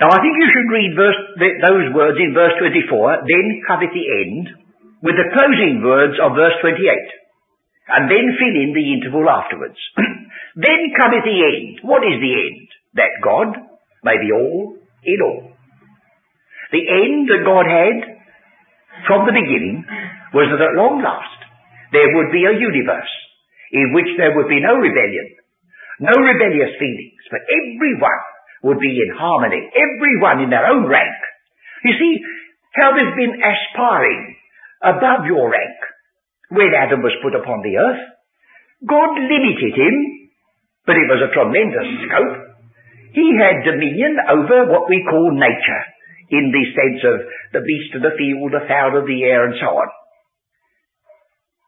Now 0.02 0.10
I 0.16 0.22
think 0.24 0.34
you 0.38 0.48
should 0.48 0.70
read 0.72 0.92
verse, 0.96 1.20
those 1.60 1.88
words 1.94 2.18
in 2.22 2.34
verse 2.34 2.56
24, 2.58 3.28
then 3.28 3.46
cometh 3.68 3.92
the 3.92 4.08
end, 4.26 4.44
with 5.04 5.16
the 5.16 5.28
closing 5.36 5.84
words 5.84 6.16
of 6.24 6.40
verse 6.40 6.56
28 6.62 7.19
and 7.90 8.06
then 8.06 8.38
fill 8.38 8.56
in 8.56 8.72
the 8.78 8.86
interval 8.94 9.26
afterwards. 9.26 9.78
then 10.56 10.82
cometh 10.94 11.26
the 11.26 11.40
end. 11.42 11.82
What 11.82 12.06
is 12.06 12.22
the 12.22 12.34
end? 12.38 12.68
That 12.94 13.14
God 13.26 13.58
may 14.06 14.18
be 14.22 14.30
all 14.30 14.78
in 15.04 15.20
all. 15.26 15.50
The 16.70 16.86
end 16.86 17.26
that 17.34 17.50
God 17.50 17.66
had 17.66 17.98
from 19.10 19.26
the 19.26 19.34
beginning 19.34 19.82
was 20.38 20.54
that 20.54 20.62
at 20.62 20.78
long 20.78 21.02
last 21.02 21.40
there 21.90 22.14
would 22.14 22.30
be 22.30 22.46
a 22.46 22.54
universe 22.54 23.14
in 23.74 23.94
which 23.98 24.10
there 24.18 24.38
would 24.38 24.50
be 24.50 24.62
no 24.62 24.78
rebellion, 24.78 25.34
no 25.98 26.14
rebellious 26.14 26.78
feelings, 26.78 27.22
but 27.34 27.42
everyone 27.50 28.22
would 28.70 28.78
be 28.78 29.02
in 29.02 29.18
harmony, 29.18 29.66
everyone 29.74 30.46
in 30.46 30.54
their 30.54 30.70
own 30.70 30.86
rank. 30.86 31.18
You 31.86 31.94
see 31.98 32.14
how 32.78 32.94
there's 32.94 33.18
been 33.18 33.42
aspiring 33.42 34.36
above 34.84 35.26
your 35.26 35.50
rank 35.50 35.80
when 36.50 36.74
Adam 36.74 37.02
was 37.02 37.14
put 37.22 37.38
upon 37.38 37.62
the 37.62 37.78
earth. 37.78 38.04
God 38.86 39.12
limited 39.18 39.74
him, 39.76 39.96
but 40.86 40.98
it 40.98 41.08
was 41.10 41.22
a 41.22 41.34
tremendous 41.34 41.90
scope. 42.10 42.36
He 43.14 43.28
had 43.38 43.66
dominion 43.66 44.18
over 44.30 44.70
what 44.70 44.90
we 44.90 45.06
call 45.06 45.34
nature, 45.34 45.84
in 46.30 46.54
the 46.54 46.66
sense 46.74 47.02
of 47.06 47.18
the 47.58 47.66
beast 47.66 47.98
of 47.98 48.06
the 48.06 48.16
field, 48.18 48.54
the 48.54 48.66
fowl 48.70 48.98
of 48.98 49.06
the 49.10 49.22
air, 49.26 49.50
and 49.50 49.58
so 49.58 49.70
on. 49.74 49.90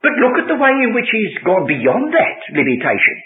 But 0.01 0.17
look 0.17 0.37
at 0.41 0.49
the 0.49 0.57
way 0.57 0.73
in 0.81 0.97
which 0.97 1.09
he's 1.13 1.45
gone 1.45 1.69
beyond 1.69 2.13
that 2.13 2.39
limitation. 2.53 3.17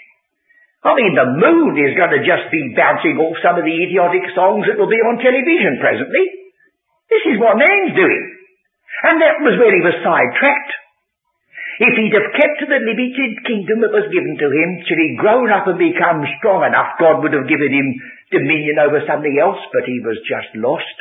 I 0.84 0.92
mean, 0.92 1.16
the 1.16 1.34
moon 1.40 1.72
is 1.80 1.96
going 1.96 2.14
to 2.14 2.22
just 2.22 2.52
be 2.52 2.76
bouncing 2.76 3.16
off 3.16 3.40
some 3.40 3.56
of 3.56 3.64
the 3.64 3.74
idiotic 3.74 4.28
songs 4.36 4.68
that 4.68 4.76
will 4.76 4.92
be 4.92 5.00
on 5.00 5.18
television 5.18 5.80
presently. 5.80 6.24
This 7.08 7.24
is 7.32 7.40
what 7.40 7.58
man's 7.58 7.96
doing. 7.96 8.24
And 9.08 9.18
that 9.24 9.40
was 9.40 9.56
where 9.56 9.72
he 9.72 9.82
was 9.82 9.98
sidetracked. 10.04 10.72
If 11.76 11.92
he'd 11.92 12.16
have 12.16 12.32
kept 12.32 12.56
to 12.64 12.66
the 12.72 12.80
limited 12.80 13.44
kingdom 13.44 13.84
that 13.84 13.92
was 13.92 14.08
given 14.08 14.34
to 14.40 14.48
him, 14.48 14.68
till 14.88 14.96
he'd 14.96 15.20
grown 15.20 15.52
up 15.52 15.68
and 15.68 15.76
become 15.76 16.24
strong 16.40 16.64
enough, 16.64 16.96
God 16.96 17.20
would 17.20 17.36
have 17.36 17.50
given 17.52 17.68
him 17.68 17.88
dominion 18.32 18.80
over 18.80 19.04
something 19.04 19.36
else, 19.36 19.60
but 19.76 19.84
he 19.84 20.00
was 20.00 20.16
just 20.24 20.56
lost. 20.56 20.96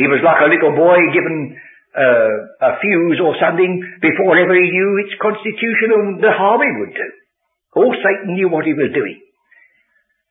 He 0.00 0.08
was 0.08 0.24
like 0.24 0.40
a 0.40 0.48
little 0.48 0.72
boy 0.72 0.96
given 1.12 1.60
uh, 1.92 2.32
a 2.64 2.80
fuse 2.80 3.20
or 3.20 3.36
something 3.36 3.84
before 4.00 4.32
ever 4.40 4.56
he 4.56 4.72
knew 4.72 5.04
its 5.04 5.12
constitution 5.20 5.92
and 5.92 6.08
the 6.24 6.32
harm 6.32 6.64
it 6.64 6.76
would 6.80 6.94
do. 6.96 7.08
All 7.76 7.92
Satan 7.92 8.32
knew 8.32 8.48
what 8.48 8.64
he 8.64 8.72
was 8.72 8.96
doing. 8.96 9.20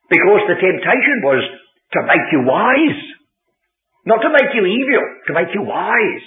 Because 0.09 0.41
the 0.49 0.57
temptation 0.57 1.21
was 1.21 1.41
to 1.93 1.99
make 2.09 2.27
you 2.33 2.41
wise. 2.49 3.01
Not 4.09 4.25
to 4.25 4.33
make 4.33 4.51
you 4.57 4.65
evil, 4.65 5.05
to 5.29 5.31
make 5.37 5.53
you 5.53 5.61
wise. 5.61 6.25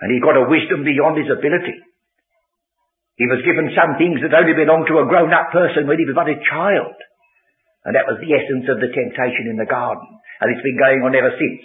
And 0.00 0.08
he 0.12 0.20
got 0.20 0.40
a 0.40 0.48
wisdom 0.48 0.84
beyond 0.84 1.20
his 1.20 1.28
ability. 1.28 1.76
He 3.16 3.24
was 3.24 3.40
given 3.48 3.72
some 3.72 3.96
things 3.96 4.20
that 4.20 4.36
only 4.36 4.52
belonged 4.52 4.92
to 4.92 5.00
a 5.00 5.08
grown-up 5.08 5.48
person 5.48 5.88
when 5.88 5.96
he 5.96 6.04
was 6.04 6.16
but 6.16 6.28
a 6.28 6.36
child. 6.44 6.96
And 7.88 7.96
that 7.96 8.04
was 8.04 8.20
the 8.20 8.32
essence 8.36 8.68
of 8.68 8.76
the 8.76 8.92
temptation 8.92 9.48
in 9.48 9.56
the 9.56 9.64
garden. 9.64 10.04
And 10.40 10.52
it's 10.52 10.64
been 10.64 10.76
going 10.76 11.00
on 11.00 11.16
ever 11.16 11.32
since. 11.32 11.64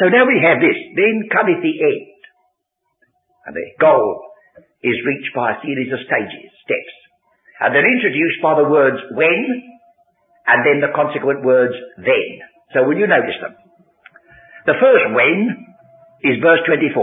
So 0.00 0.08
now 0.08 0.24
we 0.24 0.40
have 0.40 0.64
this. 0.64 0.78
Then 0.96 1.28
cometh 1.28 1.60
the 1.60 1.76
end. 1.76 2.20
And 3.44 3.52
the 3.52 3.68
goal 3.76 4.32
is 4.80 4.96
reached 5.04 5.36
by 5.36 5.52
a 5.52 5.60
series 5.60 5.92
of 5.92 6.00
stages, 6.08 6.48
steps. 6.64 6.96
And 7.60 7.76
they're 7.76 7.84
introduced 7.84 8.40
by 8.40 8.56
the 8.56 8.64
words 8.64 8.96
when, 9.12 9.44
and 10.48 10.60
then 10.64 10.80
the 10.80 10.96
consequent 10.96 11.44
words 11.44 11.76
then. 12.00 12.30
So 12.72 12.88
will 12.88 12.96
you 12.96 13.04
notice 13.04 13.36
them? 13.44 13.60
The 14.64 14.80
first 14.80 15.04
when 15.12 15.68
is 16.24 16.40
verse 16.40 16.64
24. 16.64 16.96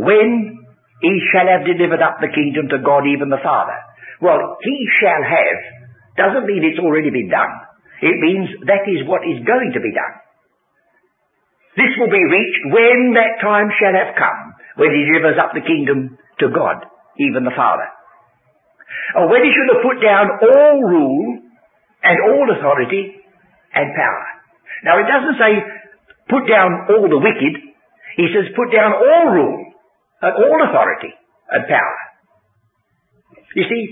When 0.00 0.63
he 1.04 1.20
shall 1.28 1.44
have 1.44 1.68
delivered 1.68 2.00
up 2.00 2.16
the 2.24 2.32
kingdom 2.32 2.72
to 2.72 2.80
God 2.80 3.04
even 3.04 3.28
the 3.28 3.44
Father. 3.44 3.76
Well, 4.24 4.56
he 4.64 4.76
shall 5.04 5.20
have 5.20 5.60
doesn't 6.16 6.48
mean 6.48 6.64
it's 6.64 6.80
already 6.80 7.10
been 7.10 7.28
done. 7.28 7.52
It 8.00 8.16
means 8.22 8.48
that 8.64 8.88
is 8.88 9.04
what 9.04 9.26
is 9.26 9.44
going 9.44 9.76
to 9.76 9.82
be 9.84 9.92
done. 9.92 10.14
This 11.76 11.92
will 11.98 12.08
be 12.08 12.22
reached 12.22 12.64
when 12.70 13.18
that 13.18 13.42
time 13.42 13.68
shall 13.76 13.92
have 13.92 14.14
come, 14.14 14.40
when 14.78 14.94
he 14.94 15.10
delivers 15.10 15.42
up 15.42 15.52
the 15.52 15.66
kingdom 15.66 16.16
to 16.38 16.54
God, 16.54 16.86
even 17.18 17.42
the 17.42 17.52
Father. 17.58 17.90
Or 19.18 19.26
when 19.28 19.42
he 19.42 19.50
shall 19.50 19.74
have 19.74 19.82
put 19.82 19.98
down 19.98 20.26
all 20.38 20.78
rule 20.86 21.42
and 22.06 22.16
all 22.30 22.46
authority 22.46 23.18
and 23.74 23.90
power. 23.92 24.26
Now 24.86 25.02
it 25.02 25.10
doesn't 25.10 25.36
say 25.36 25.52
put 26.30 26.46
down 26.46 26.86
all 26.94 27.10
the 27.10 27.18
wicked. 27.18 27.54
He 28.16 28.30
says 28.30 28.54
put 28.54 28.70
down 28.70 28.94
all 28.94 29.34
rule 29.34 29.73
and 30.24 30.34
all 30.40 30.58
authority 30.64 31.12
and 31.52 31.68
power. 31.68 31.98
You 33.54 33.64
see, 33.68 33.82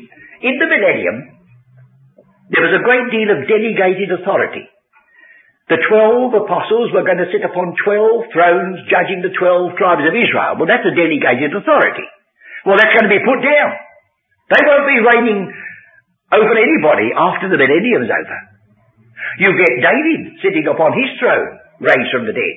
in 0.43 0.59
the 0.59 0.67
millennium, 0.67 1.39
there 2.51 2.65
was 2.67 2.75
a 2.75 2.85
great 2.85 3.09
deal 3.15 3.31
of 3.31 3.47
delegated 3.47 4.11
authority. 4.17 4.67
The 5.71 5.79
twelve 5.89 6.35
apostles 6.35 6.91
were 6.91 7.07
going 7.07 7.23
to 7.23 7.31
sit 7.31 7.47
upon 7.47 7.79
twelve 7.81 8.29
thrones 8.35 8.83
judging 8.91 9.23
the 9.23 9.33
twelve 9.39 9.79
tribes 9.79 10.05
of 10.05 10.13
Israel. 10.13 10.59
Well, 10.59 10.69
that's 10.69 10.85
a 10.85 10.93
delegated 10.93 11.55
authority. 11.55 12.05
Well, 12.67 12.77
that's 12.77 12.93
going 12.93 13.09
to 13.09 13.15
be 13.15 13.23
put 13.23 13.41
down. 13.41 13.71
They 14.53 14.63
won't 14.69 14.91
be 14.91 15.01
reigning 15.01 15.41
over 16.35 16.55
anybody 16.59 17.09
after 17.15 17.47
the 17.49 17.57
millennium's 17.57 18.11
over. 18.11 18.39
You 19.39 19.49
get 19.55 19.81
David 19.81 20.21
sitting 20.43 20.67
upon 20.67 20.93
his 20.93 21.09
throne, 21.17 21.57
raised 21.81 22.11
from 22.11 22.27
the 22.27 22.37
dead. 22.37 22.57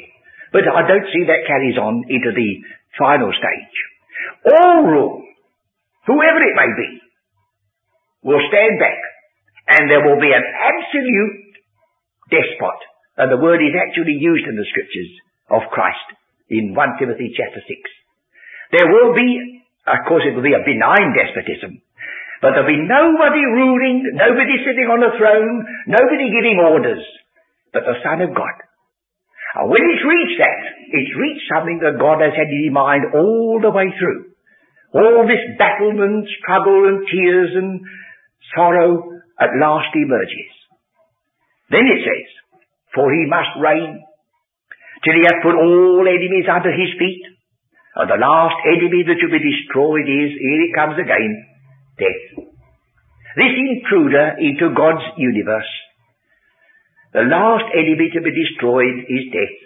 But 0.51 0.65
I 0.67 0.83
don't 0.87 1.07
see 1.13 1.23
that 1.29 1.47
carries 1.47 1.77
on 1.79 2.03
into 2.09 2.31
the 2.35 2.49
final 2.97 3.31
stage. 3.31 3.77
All 4.45 4.83
rule, 4.83 5.23
whoever 6.07 6.41
it 6.43 6.55
may 6.55 6.71
be, 6.75 6.89
will 8.23 8.41
stand 8.49 8.79
back 8.79 8.99
and 9.67 9.89
there 9.89 10.05
will 10.05 10.21
be 10.21 10.33
an 10.33 10.45
absolute 10.45 11.53
despot 12.29 12.79
and 13.17 13.31
the 13.31 13.41
word 13.41 13.63
is 13.63 13.75
actually 13.75 14.17
used 14.19 14.45
in 14.45 14.59
the 14.59 14.67
scriptures 14.69 15.11
of 15.49 15.71
Christ 15.71 16.07
in 16.49 16.75
1 16.75 16.99
Timothy 16.99 17.31
chapter 17.31 17.61
6. 17.63 17.69
There 18.75 18.89
will 18.91 19.15
be, 19.15 19.61
of 19.87 19.99
course 20.09 20.25
it 20.25 20.35
will 20.35 20.45
be 20.45 20.57
a 20.57 20.65
benign 20.65 21.15
despotism, 21.15 21.79
but 22.43 22.53
there'll 22.53 22.69
be 22.69 22.81
nobody 22.81 23.43
ruling, 23.45 24.03
nobody 24.13 24.55
sitting 24.67 24.89
on 24.91 25.01
a 25.01 25.15
throne, 25.15 25.65
nobody 25.87 26.27
giving 26.29 26.59
orders, 26.59 27.01
but 27.71 27.87
the 27.87 27.97
Son 28.03 28.19
of 28.21 28.35
God. 28.35 28.55
And 29.55 29.71
when 29.71 29.81
it's 29.87 30.03
reached 30.03 30.39
that, 30.43 30.61
it's 30.91 31.13
reached 31.17 31.49
something 31.49 31.79
that 31.81 31.99
God 31.99 32.21
has 32.21 32.33
had 32.33 32.49
in 32.49 32.73
mind 32.73 33.13
all 33.13 33.59
the 33.61 33.71
way 33.71 33.89
through. 33.97 34.35
All 34.93 35.27
this 35.27 35.43
battle 35.57 35.97
and 36.01 36.27
struggle 36.39 36.87
and 36.87 37.07
tears 37.09 37.51
and 37.55 37.81
sorrow 38.55 39.11
at 39.39 39.57
last 39.59 39.91
emerges. 39.95 40.51
Then 41.69 41.85
it 41.89 42.01
says, 42.05 42.29
for 42.93 43.11
he 43.11 43.27
must 43.27 43.51
reign 43.59 43.99
till 45.03 45.17
he 45.19 45.27
hath 45.27 45.43
put 45.43 45.57
all 45.59 46.05
enemies 46.07 46.47
under 46.47 46.71
his 46.71 46.93
feet. 46.97 47.23
And 47.95 48.09
the 48.11 48.19
last 48.19 48.55
enemy 48.67 49.03
that 49.07 49.17
shall 49.19 49.31
be 49.31 49.43
destroyed 49.43 50.07
is, 50.07 50.31
here 50.35 50.61
it 50.67 50.75
comes 50.75 50.99
again, 50.99 51.33
death. 51.99 52.45
This 53.35 53.51
intruder 53.51 54.39
into 54.39 54.71
God's 54.71 55.03
universe, 55.17 55.71
the 57.11 57.27
last 57.27 57.67
enemy 57.75 58.11
to 58.15 58.21
be 58.23 58.31
destroyed 58.31 59.07
is 59.07 59.31
death. 59.31 59.64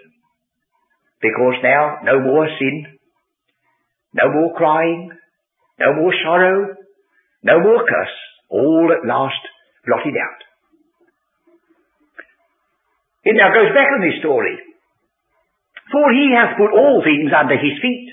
Because 1.21 1.55
now 1.63 1.99
no 2.03 2.19
more 2.21 2.47
sin, 2.59 2.85
no 4.13 4.31
more 4.31 4.55
crying, 4.55 5.11
no 5.79 5.93
more 5.95 6.13
sorrow, 6.23 6.75
no 7.43 7.59
more 7.59 7.83
curse, 7.83 8.17
all 8.49 8.89
at 8.91 9.07
last 9.07 9.41
blotted 9.85 10.15
out. 10.15 10.41
It 13.23 13.35
now 13.35 13.51
goes 13.51 13.75
back 13.75 13.91
on 13.93 14.01
this 14.01 14.19
story. 14.19 14.57
For 15.91 16.05
he 16.13 16.31
hath 16.31 16.57
put 16.57 16.71
all 16.71 17.01
things 17.03 17.31
under 17.35 17.57
his 17.57 17.75
feet. 17.81 18.09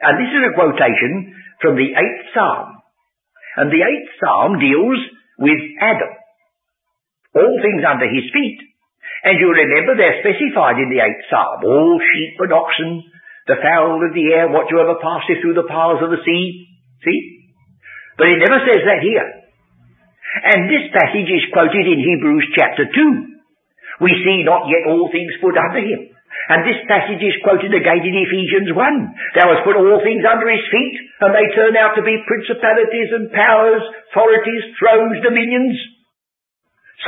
And 0.00 0.20
this 0.20 0.30
is 0.30 0.44
a 0.44 0.54
quotation 0.54 1.34
from 1.60 1.76
the 1.76 1.90
eighth 1.90 2.24
psalm. 2.34 2.78
And 3.56 3.70
the 3.70 3.82
eighth 3.82 4.10
psalm 4.20 4.58
deals 4.60 5.00
with 5.38 5.60
Adam. 5.80 6.12
All 7.34 7.56
things 7.62 7.82
under 7.82 8.06
his 8.06 8.30
feet. 8.30 8.60
And 9.24 9.40
you 9.40 9.48
remember 9.48 9.96
they're 9.96 10.20
specified 10.20 10.76
in 10.76 10.92
the 10.92 11.00
eighth 11.00 11.24
psalm. 11.32 11.64
All 11.64 11.96
sheep 11.96 12.36
and 12.44 12.52
oxen, 12.52 13.08
the 13.48 13.56
fowl 13.56 14.04
of 14.04 14.12
the 14.12 14.28
air, 14.36 14.52
whatsoever 14.52 15.00
passeth 15.00 15.40
through 15.40 15.56
the 15.56 15.64
paths 15.64 16.04
of 16.04 16.12
the 16.12 16.20
sea. 16.20 16.68
See? 17.00 17.48
But 18.20 18.28
it 18.28 18.44
never 18.44 18.60
says 18.68 18.84
that 18.84 19.00
here. 19.00 19.24
And 20.44 20.68
this 20.68 20.92
passage 20.92 21.30
is 21.32 21.52
quoted 21.56 21.88
in 21.88 22.04
Hebrews 22.04 22.52
chapter 22.52 22.84
2. 22.84 24.04
We 24.04 24.12
see 24.20 24.44
not 24.44 24.68
yet 24.68 24.84
all 24.92 25.08
things 25.08 25.40
put 25.40 25.56
under 25.56 25.80
him. 25.80 26.12
And 26.52 26.66
this 26.68 26.84
passage 26.84 27.24
is 27.24 27.40
quoted 27.40 27.72
again 27.72 28.04
in 28.04 28.16
Ephesians 28.28 28.76
1. 28.76 28.76
Thou 28.76 29.46
hast 29.56 29.64
put 29.64 29.80
all 29.80 30.04
things 30.04 30.20
under 30.26 30.52
his 30.52 30.66
feet, 30.68 30.96
and 31.24 31.32
they 31.32 31.48
turn 31.56 31.72
out 31.80 31.96
to 31.96 32.04
be 32.04 32.28
principalities 32.28 33.08
and 33.14 33.32
powers, 33.32 33.80
authorities, 34.12 34.64
thrones, 34.76 35.24
dominions. 35.24 35.78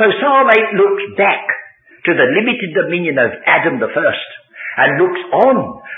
So 0.01 0.09
Psalm 0.17 0.49
8 0.49 0.81
looks 0.81 1.05
back 1.19 1.45
to 2.07 2.13
the 2.15 2.31
limited 2.31 2.71
dominion 2.71 3.19
of 3.19 3.35
Adam 3.43 3.83
the 3.83 3.91
first, 3.91 4.29
and 4.79 4.95
looks 4.95 5.23
on 5.35 5.57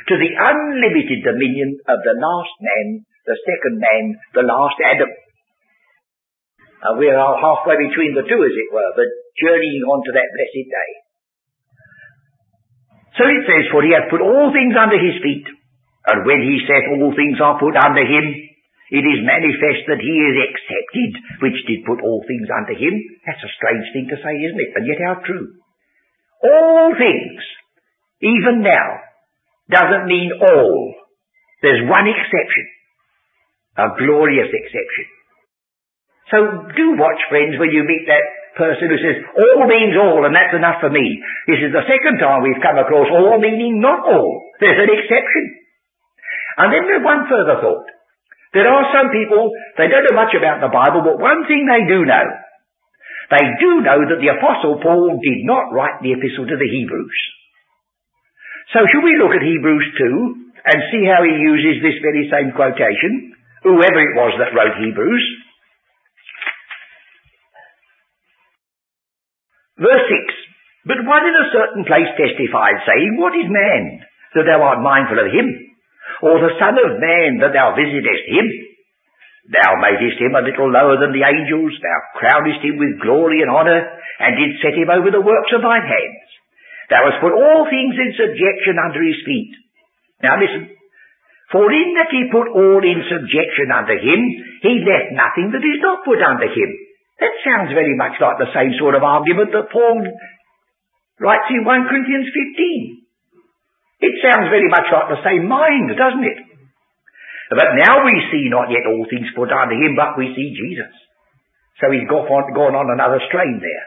to 0.10 0.16
the 0.18 0.34
unlimited 0.34 1.22
dominion 1.22 1.78
of 1.86 2.02
the 2.02 2.18
last 2.18 2.56
man, 2.66 3.06
the 3.30 3.38
second 3.46 3.78
man, 3.78 4.18
the 4.34 4.42
last 4.42 4.78
Adam. 4.82 5.12
And 6.80 6.96
we 6.98 7.12
are 7.12 7.36
halfway 7.38 7.78
between 7.78 8.18
the 8.18 8.26
two, 8.26 8.42
as 8.42 8.56
it 8.56 8.70
were, 8.74 8.92
but 8.96 9.10
journeying 9.38 9.86
on 9.86 10.00
to 10.02 10.12
that 10.16 10.32
blessed 10.34 10.68
day. 10.72 10.92
So 13.20 13.28
it 13.28 13.44
says, 13.46 13.68
For 13.70 13.84
he 13.84 13.92
hath 13.92 14.08
put 14.08 14.24
all 14.24 14.50
things 14.56 14.80
under 14.80 14.96
his 14.96 15.20
feet, 15.20 15.44
and 16.08 16.24
when 16.24 16.40
he 16.40 16.64
saith 16.64 16.88
all 16.96 17.12
things 17.14 17.38
are 17.44 17.60
put 17.60 17.76
under 17.76 18.02
him, 18.02 18.26
it 18.90 19.06
is 19.06 19.28
manifest 19.28 19.86
that 19.92 20.02
he 20.02 20.16
is 20.18 20.38
accepted, 20.50 21.12
which 21.46 21.60
did 21.70 21.86
put 21.86 22.02
all 22.02 22.26
things 22.26 22.50
under 22.50 22.74
him. 22.74 22.96
That's 23.28 23.44
a 23.46 23.56
strange 23.60 23.86
thing 23.94 24.10
to 24.10 24.18
say, 24.18 24.34
isn't 24.34 24.64
it? 24.64 24.72
And 24.74 24.88
yet 24.90 25.04
how 25.04 25.22
true. 25.22 25.60
All 26.44 26.96
things, 26.96 27.42
even 28.22 28.64
now, 28.64 28.90
doesn't 29.70 30.08
mean 30.08 30.32
all. 30.40 30.96
There's 31.62 31.84
one 31.88 32.08
exception. 32.08 32.66
A 33.78 33.96
glorious 34.00 34.50
exception. 34.50 35.08
So 36.32 36.38
do 36.76 36.86
watch, 36.96 37.20
friends, 37.30 37.58
when 37.58 37.74
you 37.74 37.84
meet 37.84 38.06
that 38.08 38.24
person 38.56 38.92
who 38.92 39.00
says, 39.02 39.18
all 39.34 39.66
means 39.66 39.98
all, 39.98 40.26
and 40.26 40.36
that's 40.36 40.56
enough 40.56 40.82
for 40.82 40.92
me. 40.92 41.22
This 41.48 41.64
is 41.64 41.74
the 41.74 41.86
second 41.86 42.22
time 42.22 42.44
we've 42.44 42.62
come 42.62 42.78
across 42.78 43.10
all 43.10 43.40
meaning 43.40 43.82
not 43.82 44.06
all. 44.06 44.42
There's 44.60 44.80
an 44.80 44.92
exception. 44.94 45.46
And 46.60 46.70
then 46.76 46.84
there's 46.86 47.06
one 47.08 47.26
further 47.32 47.62
thought. 47.64 47.88
There 48.52 48.68
are 48.68 48.86
some 48.92 49.14
people, 49.14 49.54
they 49.78 49.88
don't 49.88 50.06
know 50.10 50.18
much 50.18 50.34
about 50.34 50.60
the 50.60 50.74
Bible, 50.74 51.06
but 51.06 51.22
one 51.22 51.46
thing 51.46 51.70
they 51.70 51.86
do 51.86 52.04
know. 52.04 52.26
They 53.30 53.46
do 53.62 53.86
know 53.86 54.00
that 54.10 54.22
the 54.22 54.34
Apostle 54.34 54.82
Paul 54.82 55.22
did 55.22 55.46
not 55.46 55.70
write 55.70 56.02
the 56.02 56.18
epistle 56.18 56.50
to 56.50 56.58
the 56.58 56.70
Hebrews. 56.70 57.20
So 58.74 58.86
should 58.90 59.06
we 59.06 59.22
look 59.22 59.38
at 59.38 59.46
Hebrews 59.46 59.88
2 59.98 60.66
and 60.66 60.90
see 60.90 61.04
how 61.06 61.22
he 61.22 61.34
uses 61.38 61.82
this 61.82 62.02
very 62.02 62.26
same 62.30 62.54
quotation, 62.58 63.34
whoever 63.62 64.02
it 64.02 64.18
was 64.18 64.34
that 64.42 64.54
wrote 64.58 64.78
Hebrews, 64.82 65.26
Verse 69.80 70.06
6. 70.12 70.92
But 70.92 71.08
one 71.08 71.24
in 71.24 71.36
a 71.40 71.52
certain 71.56 71.84
place 71.88 72.12
testified, 72.20 72.84
saying, 72.84 73.16
What 73.16 73.32
is 73.32 73.48
man, 73.48 74.04
that 74.36 74.44
thou 74.44 74.60
art 74.60 74.84
mindful 74.84 75.24
of 75.24 75.32
him? 75.32 75.48
Or 76.20 76.36
the 76.44 76.60
Son 76.60 76.76
of 76.76 77.00
Man, 77.00 77.40
that 77.40 77.56
thou 77.56 77.80
visitest 77.80 78.24
him? 78.28 78.46
Thou 79.50 79.82
madest 79.82 80.22
him 80.22 80.38
a 80.38 80.46
little 80.46 80.70
lower 80.70 81.02
than 81.02 81.10
the 81.10 81.26
angels, 81.26 81.74
thou 81.82 82.00
crownest 82.22 82.62
him 82.62 82.78
with 82.78 83.02
glory 83.02 83.42
and 83.42 83.50
honour, 83.50 83.82
and 84.22 84.38
didst 84.38 84.62
set 84.62 84.78
him 84.78 84.94
over 84.94 85.10
the 85.10 85.26
works 85.26 85.50
of 85.58 85.66
thine 85.66 85.82
hands. 85.82 86.30
Thou 86.94 87.02
hast 87.10 87.22
put 87.22 87.34
all 87.34 87.66
things 87.66 87.98
in 87.98 88.14
subjection 88.14 88.78
under 88.78 89.02
his 89.02 89.18
feet. 89.26 89.54
Now 90.22 90.38
listen. 90.38 90.70
For 91.50 91.66
in 91.66 91.98
that 91.98 92.14
he 92.14 92.30
put 92.30 92.54
all 92.54 92.82
in 92.86 93.10
subjection 93.10 93.74
under 93.74 93.98
him, 93.98 94.22
he 94.62 94.86
left 94.86 95.18
nothing 95.18 95.50
that 95.50 95.66
is 95.66 95.82
not 95.82 96.06
put 96.06 96.22
under 96.22 96.46
him. 96.46 96.70
That 97.18 97.34
sounds 97.42 97.74
very 97.74 97.98
much 97.98 98.22
like 98.22 98.38
the 98.38 98.54
same 98.54 98.78
sort 98.78 98.94
of 98.94 99.02
argument 99.02 99.50
that 99.58 99.74
Paul 99.74 99.98
writes 101.18 101.50
in 101.50 101.66
1 101.66 101.90
Corinthians 101.90 102.30
15. 102.30 103.02
It 104.00 104.14
sounds 104.22 104.54
very 104.54 104.70
much 104.70 104.88
like 104.94 105.10
the 105.10 105.26
same 105.26 105.50
mind, 105.50 105.90
doesn't 105.98 106.24
it? 106.24 106.40
But 107.50 107.74
now 107.82 108.06
we 108.06 108.14
see 108.30 108.46
not 108.46 108.70
yet 108.70 108.86
all 108.86 109.10
things 109.10 109.26
put 109.34 109.50
under 109.50 109.74
him, 109.74 109.98
but 109.98 110.14
we 110.22 110.30
see 110.38 110.54
Jesus. 110.54 110.94
So 111.82 111.90
he's 111.90 112.06
gone 112.06 112.30
on, 112.30 112.54
gone 112.54 112.78
on 112.78 112.94
another 112.94 113.18
strain 113.26 113.58
there. 113.58 113.86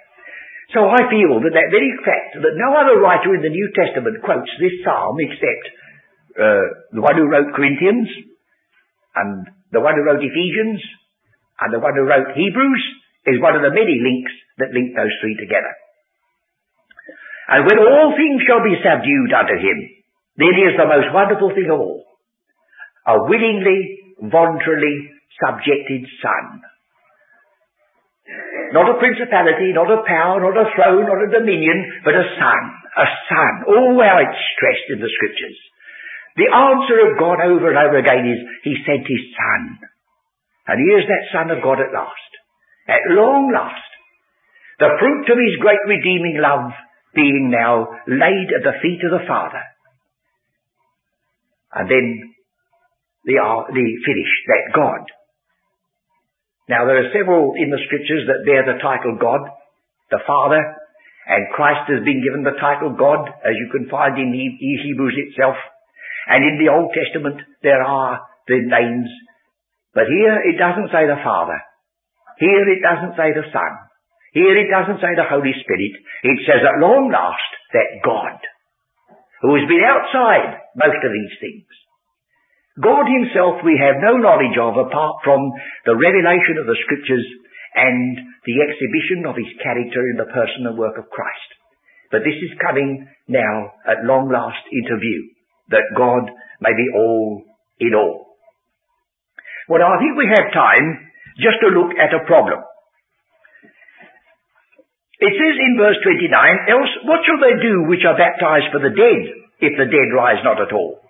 So 0.75 0.89
I 0.91 1.07
feel 1.07 1.39
that 1.39 1.55
that 1.55 1.71
very 1.71 1.93
fact 2.03 2.43
that 2.43 2.59
no 2.59 2.75
other 2.75 2.99
writer 2.99 3.37
in 3.39 3.45
the 3.45 3.55
New 3.55 3.71
Testament 3.77 4.19
quotes 4.25 4.51
this 4.59 4.83
psalm 4.83 5.15
except 5.23 5.65
uh, 6.35 6.67
the 6.91 7.05
one 7.05 7.15
who 7.15 7.29
wrote 7.29 7.55
Corinthians 7.55 8.09
and 9.15 9.47
the 9.71 9.85
one 9.85 9.95
who 9.95 10.03
wrote 10.03 10.25
Ephesians 10.25 10.81
and 11.61 11.71
the 11.71 11.79
one 11.79 11.95
who 11.95 12.09
wrote 12.09 12.35
Hebrews 12.35 12.83
is 13.31 13.39
one 13.39 13.55
of 13.55 13.63
the 13.63 13.71
many 13.71 14.01
links 14.01 14.33
that 14.59 14.75
link 14.75 14.97
those 14.97 15.13
three 15.23 15.37
together. 15.39 15.71
And 17.53 17.69
when 17.69 17.79
all 17.79 18.17
things 18.17 18.43
shall 18.49 18.65
be 18.65 18.81
subdued 18.81 19.31
unto 19.31 19.55
him, 19.61 19.79
then 20.41 20.57
is 20.57 20.75
the 20.81 20.89
most 20.89 21.13
wonderful 21.13 21.53
thing 21.55 21.69
of 21.69 21.79
all 21.79 22.12
a 23.07 23.15
willingly, 23.27 24.15
voluntarily 24.31 25.11
subjected 25.43 26.07
son. 26.23 26.63
Not 28.73 28.89
a 28.89 28.99
principality, 28.99 29.75
not 29.75 29.91
a 29.91 30.07
power, 30.07 30.41
not 30.41 30.57
a 30.57 30.71
throne, 30.73 31.05
not 31.05 31.27
a 31.29 31.35
dominion, 31.35 32.03
but 32.05 32.15
a 32.15 32.25
son. 32.39 32.63
A 32.97 33.07
son. 33.29 33.53
Oh, 33.69 34.01
how 34.01 34.21
it's 34.23 34.41
stressed 34.57 34.89
in 34.97 35.01
the 35.01 35.13
scriptures. 35.13 35.59
The 36.37 36.49
answer 36.49 36.97
of 37.05 37.21
God 37.21 37.45
over 37.45 37.69
and 37.69 37.77
over 37.77 37.99
again 38.01 38.25
is, 38.25 38.41
He 38.65 38.73
sent 38.87 39.05
His 39.05 39.25
Son. 39.37 39.85
And 40.69 40.81
here's 40.81 41.05
that 41.05 41.29
Son 41.33 41.51
of 41.51 41.63
God 41.63 41.81
at 41.81 41.93
last. 41.93 42.33
At 42.89 43.13
long 43.13 43.53
last. 43.53 43.91
The 44.81 44.97
fruit 44.97 45.29
of 45.29 45.37
His 45.37 45.61
great 45.61 45.85
redeeming 45.85 46.41
love 46.41 46.73
being 47.15 47.53
now 47.53 47.89
laid 48.09 48.49
at 48.57 48.65
the 48.65 48.81
feet 48.81 49.05
of 49.05 49.21
the 49.21 49.27
Father. 49.29 49.61
And 51.75 51.91
then 51.91 52.32
the, 53.25 53.39
uh, 53.39 53.71
the 53.71 53.87
finish, 54.05 54.33
that 54.49 54.75
God. 54.75 55.03
Now 56.69 56.87
there 56.87 57.03
are 57.03 57.15
several 57.15 57.55
in 57.59 57.71
the 57.71 57.83
scriptures 57.87 58.27
that 58.31 58.47
bear 58.47 58.63
the 58.63 58.79
title 58.79 59.19
God, 59.19 59.43
the 60.11 60.23
Father, 60.27 60.63
and 61.27 61.55
Christ 61.55 61.87
has 61.91 62.03
been 62.03 62.23
given 62.23 62.43
the 62.43 62.59
title 62.59 62.95
God, 62.99 63.31
as 63.47 63.55
you 63.55 63.71
can 63.71 63.87
find 63.91 64.19
in 64.19 64.35
the 64.35 64.47
Hebrews 64.59 65.19
itself. 65.31 65.55
And 66.27 66.43
in 66.43 66.59
the 66.59 66.71
Old 66.71 66.95
Testament 66.95 67.43
there 67.63 67.83
are 67.83 68.23
the 68.47 68.59
names, 68.63 69.11
but 69.95 70.11
here 70.11 70.39
it 70.43 70.59
doesn't 70.59 70.91
say 70.91 71.07
the 71.07 71.23
Father. 71.23 71.59
Here 72.39 72.67
it 72.67 72.83
doesn't 72.83 73.15
say 73.15 73.35
the 73.35 73.47
Son. 73.55 73.73
Here 74.33 74.57
it 74.57 74.71
doesn't 74.73 74.99
say 74.99 75.13
the 75.15 75.29
Holy 75.29 75.53
Spirit. 75.53 75.95
It 76.25 76.39
says 76.49 76.65
at 76.65 76.81
long 76.81 77.13
last 77.13 77.53
that 77.77 78.01
God, 78.01 78.41
who 79.45 79.55
has 79.61 79.69
been 79.69 79.85
outside 79.85 80.63
most 80.75 81.03
of 81.05 81.13
these 81.13 81.37
things, 81.39 81.69
God 82.81 83.05
himself 83.05 83.61
we 83.61 83.77
have 83.77 84.01
no 84.01 84.17
knowledge 84.17 84.57
of 84.57 84.81
apart 84.81 85.21
from 85.21 85.53
the 85.85 85.93
revelation 85.93 86.57
of 86.57 86.65
the 86.65 86.81
scriptures 86.81 87.27
and 87.77 88.17
the 88.49 88.65
exhibition 88.65 89.29
of 89.29 89.37
his 89.37 89.53
character 89.61 90.01
in 90.09 90.17
the 90.17 90.33
person 90.33 90.65
and 90.65 90.81
work 90.81 90.97
of 90.97 91.13
Christ. 91.13 91.51
But 92.09 92.25
this 92.25 92.37
is 92.41 92.65
coming 92.65 93.09
now 93.29 93.77
at 93.85 94.09
long 94.09 94.33
last 94.33 94.65
into 94.73 94.97
view, 94.97 95.37
that 95.69 95.93
God 95.97 96.33
may 96.61 96.73
be 96.73 96.89
all 96.97 97.45
in 97.81 97.93
all. 97.93 98.41
Well, 99.69 99.85
I 99.85 100.01
think 100.01 100.17
we 100.17 100.33
have 100.33 100.57
time 100.57 101.13
just 101.37 101.61
to 101.61 101.77
look 101.77 101.93
at 102.01 102.17
a 102.17 102.25
problem. 102.25 102.61
It 105.21 105.33
says 105.37 105.57
in 105.61 105.77
verse 105.77 106.01
29, 106.03 106.73
else 106.73 106.93
what 107.05 107.21
shall 107.29 107.41
they 107.41 107.57
do 107.61 107.85
which 107.85 108.05
are 108.09 108.17
baptized 108.17 108.73
for 108.73 108.81
the 108.81 108.97
dead, 108.97 109.23
if 109.61 109.77
the 109.77 109.93
dead 109.93 110.09
rise 110.17 110.41
not 110.41 110.61
at 110.61 110.73
all? 110.73 111.02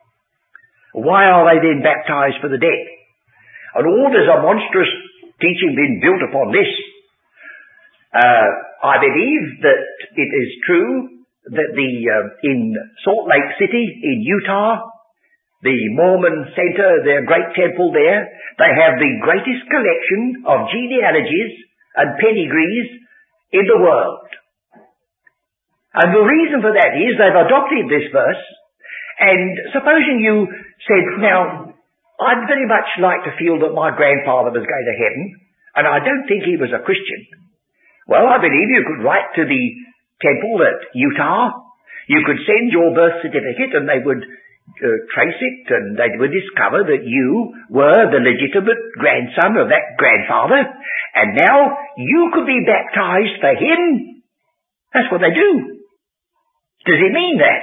Why 0.92 1.24
are 1.28 1.48
they 1.48 1.60
then 1.60 1.80
baptized 1.80 2.40
for 2.40 2.48
the 2.48 2.60
dead? 2.60 2.84
And 3.74 3.88
all 3.88 4.12
there's 4.12 4.28
a 4.28 4.44
monstrous 4.44 4.92
teaching 5.40 5.72
being 5.72 6.00
built 6.04 6.20
upon 6.28 6.52
this. 6.52 6.68
Uh, 8.12 8.48
I 8.84 9.00
believe 9.00 9.64
that 9.64 9.80
it 10.20 10.30
is 10.30 10.48
true 10.68 11.24
that 11.48 11.70
the 11.74 11.90
uh, 12.06 12.24
in 12.44 12.76
Salt 13.02 13.26
Lake 13.26 13.56
City 13.58 13.82
in 13.82 14.20
Utah, 14.20 14.84
the 15.64 15.78
Mormon 15.96 16.52
Center, 16.52 17.02
their 17.02 17.24
great 17.24 17.56
temple 17.56 17.90
there, 17.90 18.28
they 18.60 18.72
have 18.76 19.00
the 19.00 19.12
greatest 19.24 19.64
collection 19.72 20.44
of 20.44 20.68
genealogies 20.68 21.52
and 21.96 22.20
pedigrees 22.20 22.88
in 23.52 23.64
the 23.64 23.80
world. 23.80 24.28
And 25.94 26.08
the 26.12 26.24
reason 26.24 26.60
for 26.60 26.72
that 26.72 26.92
is 27.00 27.16
they've 27.16 27.44
adopted 27.48 27.84
this 27.88 28.08
verse 28.12 28.44
and 29.20 29.72
supposing 29.76 30.24
you 30.24 30.48
said, 30.88 31.04
now, 31.22 31.72
I'd 32.22 32.46
very 32.46 32.66
much 32.66 32.88
like 33.02 33.22
to 33.26 33.36
feel 33.38 33.58
that 33.62 33.74
my 33.74 33.90
grandfather 33.94 34.54
was 34.54 34.66
going 34.66 34.86
to 34.86 34.96
heaven, 34.98 35.22
and 35.74 35.84
I 35.86 35.98
don't 36.02 36.26
think 36.28 36.44
he 36.44 36.60
was 36.60 36.70
a 36.70 36.84
Christian. 36.84 37.26
Well, 38.06 38.26
I 38.26 38.38
believe 38.42 38.68
you 38.70 38.84
could 38.86 39.06
write 39.06 39.30
to 39.38 39.44
the 39.46 39.64
temple 40.22 40.62
at 40.62 40.78
Utah. 40.94 41.72
You 42.10 42.22
could 42.26 42.42
send 42.46 42.74
your 42.74 42.94
birth 42.94 43.22
certificate 43.22 43.74
and 43.78 43.86
they 43.86 44.02
would 44.02 44.22
uh, 44.22 44.98
trace 45.14 45.38
it 45.38 45.66
and 45.70 45.98
they 45.98 46.10
would 46.18 46.34
discover 46.34 46.82
that 46.82 47.06
you 47.06 47.54
were 47.70 48.10
the 48.10 48.22
legitimate 48.22 48.82
grandson 48.98 49.58
of 49.58 49.70
that 49.70 49.98
grandfather 49.98 50.66
and 51.14 51.38
now 51.38 51.78
you 51.96 52.30
could 52.34 52.46
be 52.46 52.66
baptized 52.66 53.38
for 53.38 53.54
him. 53.54 54.22
That's 54.94 55.10
what 55.10 55.22
they 55.22 55.34
do. 55.34 55.82
Does 56.86 57.00
it 57.00 57.12
mean 57.14 57.38
that? 57.38 57.62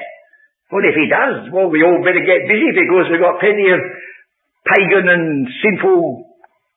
Well, 0.70 0.86
if 0.86 0.94
he 0.94 1.10
does, 1.10 1.50
well, 1.50 1.74
we 1.74 1.82
all 1.82 1.98
better 2.06 2.22
get 2.22 2.46
busy 2.46 2.70
because 2.78 3.10
we've 3.10 3.26
got 3.26 3.42
plenty 3.42 3.74
of 3.74 3.82
pagan 4.70 5.10
and 5.10 5.50
sinful 5.66 6.30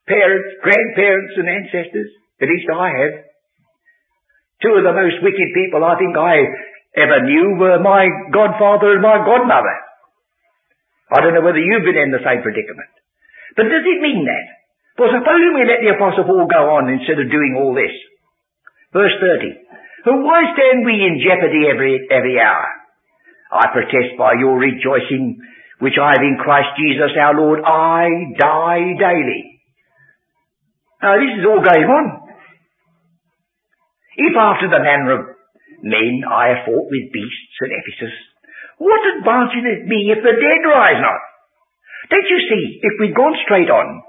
parents, 0.09 0.49
grandparents 0.65 1.33
and 1.37 1.45
ancestors. 1.45 2.09
At 2.41 2.49
least 2.49 2.67
I 2.73 2.89
have. 2.89 3.13
Two 4.65 4.73
of 4.79 4.83
the 4.83 4.97
most 4.97 5.21
wicked 5.21 5.49
people 5.53 5.85
I 5.85 5.99
think 6.01 6.17
I 6.17 6.41
ever 6.97 7.21
knew 7.21 7.61
were 7.61 7.79
my 7.85 8.09
godfather 8.33 8.97
and 8.97 9.03
my 9.05 9.21
godmother. 9.21 9.77
I 11.13 11.21
don't 11.21 11.37
know 11.37 11.45
whether 11.45 11.61
you've 11.61 11.85
been 11.85 11.99
in 11.99 12.09
the 12.09 12.25
same 12.25 12.41
predicament. 12.41 12.89
But 13.53 13.69
does 13.69 13.85
it 13.85 14.01
mean 14.01 14.25
that? 14.25 14.45
Well, 14.97 15.13
supposing 15.13 15.53
we 15.53 15.69
let 15.69 15.85
the 15.85 15.93
Apostle 15.93 16.25
Paul 16.25 16.49
go 16.49 16.81
on 16.81 16.89
instead 16.89 17.21
of 17.21 17.29
doing 17.29 17.57
all 17.61 17.77
this. 17.77 17.93
Verse 18.89 19.13
30. 19.21 19.53
Why 20.05 20.49
stand 20.57 20.85
we 20.85 20.97
in 20.97 21.21
jeopardy 21.21 21.69
every, 21.69 22.09
every 22.09 22.41
hour? 22.41 22.82
I 23.53 23.69
protest 23.69 24.17
by 24.17 24.33
your 24.41 24.57
rejoicing, 24.57 25.37
which 25.77 26.01
I 26.01 26.17
have 26.17 26.25
in 26.25 26.41
Christ 26.41 26.73
Jesus 26.73 27.13
our 27.21 27.37
Lord, 27.37 27.61
I 27.61 28.33
die 28.33 28.97
daily. 28.97 29.61
Now 31.03 31.21
this 31.21 31.37
is 31.37 31.45
all 31.45 31.61
going 31.61 31.85
on. 31.85 32.05
If 34.17 34.33
after 34.33 34.69
the 34.69 34.81
manner 34.81 35.09
of 35.13 35.21
men 35.85 36.25
I 36.25 36.57
have 36.57 36.65
fought 36.65 36.89
with 36.89 37.13
beasts 37.13 37.57
at 37.61 37.75
Ephesus, 37.77 38.15
what 38.81 39.01
advantage 39.17 39.61
is 39.61 39.65
it 39.69 39.89
me 39.89 40.09
if 40.09 40.25
the 40.25 40.33
dead 40.33 40.61
rise 40.65 40.97
not? 40.97 41.21
Don't 42.09 42.29
you 42.29 42.39
see, 42.49 42.79
if 42.81 42.93
we'd 42.99 43.15
gone 43.15 43.37
straight 43.45 43.69
on, 43.69 44.01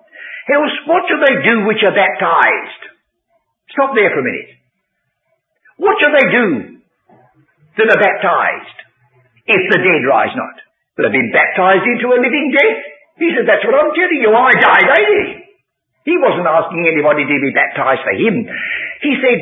else 0.52 0.74
what 0.88 1.04
shall 1.08 1.20
they 1.20 1.36
do 1.44 1.68
which 1.68 1.84
are 1.84 1.94
baptized? 1.94 2.82
Stop 3.72 3.92
there 3.94 4.08
for 4.08 4.20
a 4.20 4.28
minute. 4.28 4.50
What 5.76 5.96
shall 6.00 6.14
they 6.14 6.28
do 6.30 6.80
that 7.76 7.90
are 7.90 8.02
baptized? 8.02 8.78
If 9.46 9.62
the 9.70 9.80
dead 9.80 10.02
rise 10.08 10.34
not. 10.36 10.56
But 10.96 11.10
have 11.10 11.16
been 11.16 11.34
baptized 11.34 11.84
into 11.84 12.12
a 12.12 12.18
living 12.22 12.54
death. 12.54 12.80
He 13.18 13.30
said, 13.34 13.46
that's 13.46 13.64
what 13.66 13.78
I'm 13.78 13.94
telling 13.94 14.20
you, 14.22 14.30
I 14.30 14.50
died 14.58 14.88
daily. 14.94 15.26
He 16.04 16.20
wasn't 16.20 16.46
asking 16.46 16.84
anybody 16.84 17.24
to 17.24 17.36
be 17.40 17.56
baptized 17.56 18.04
for 18.04 18.14
him. 18.14 18.44
He 19.00 19.12
said, 19.24 19.38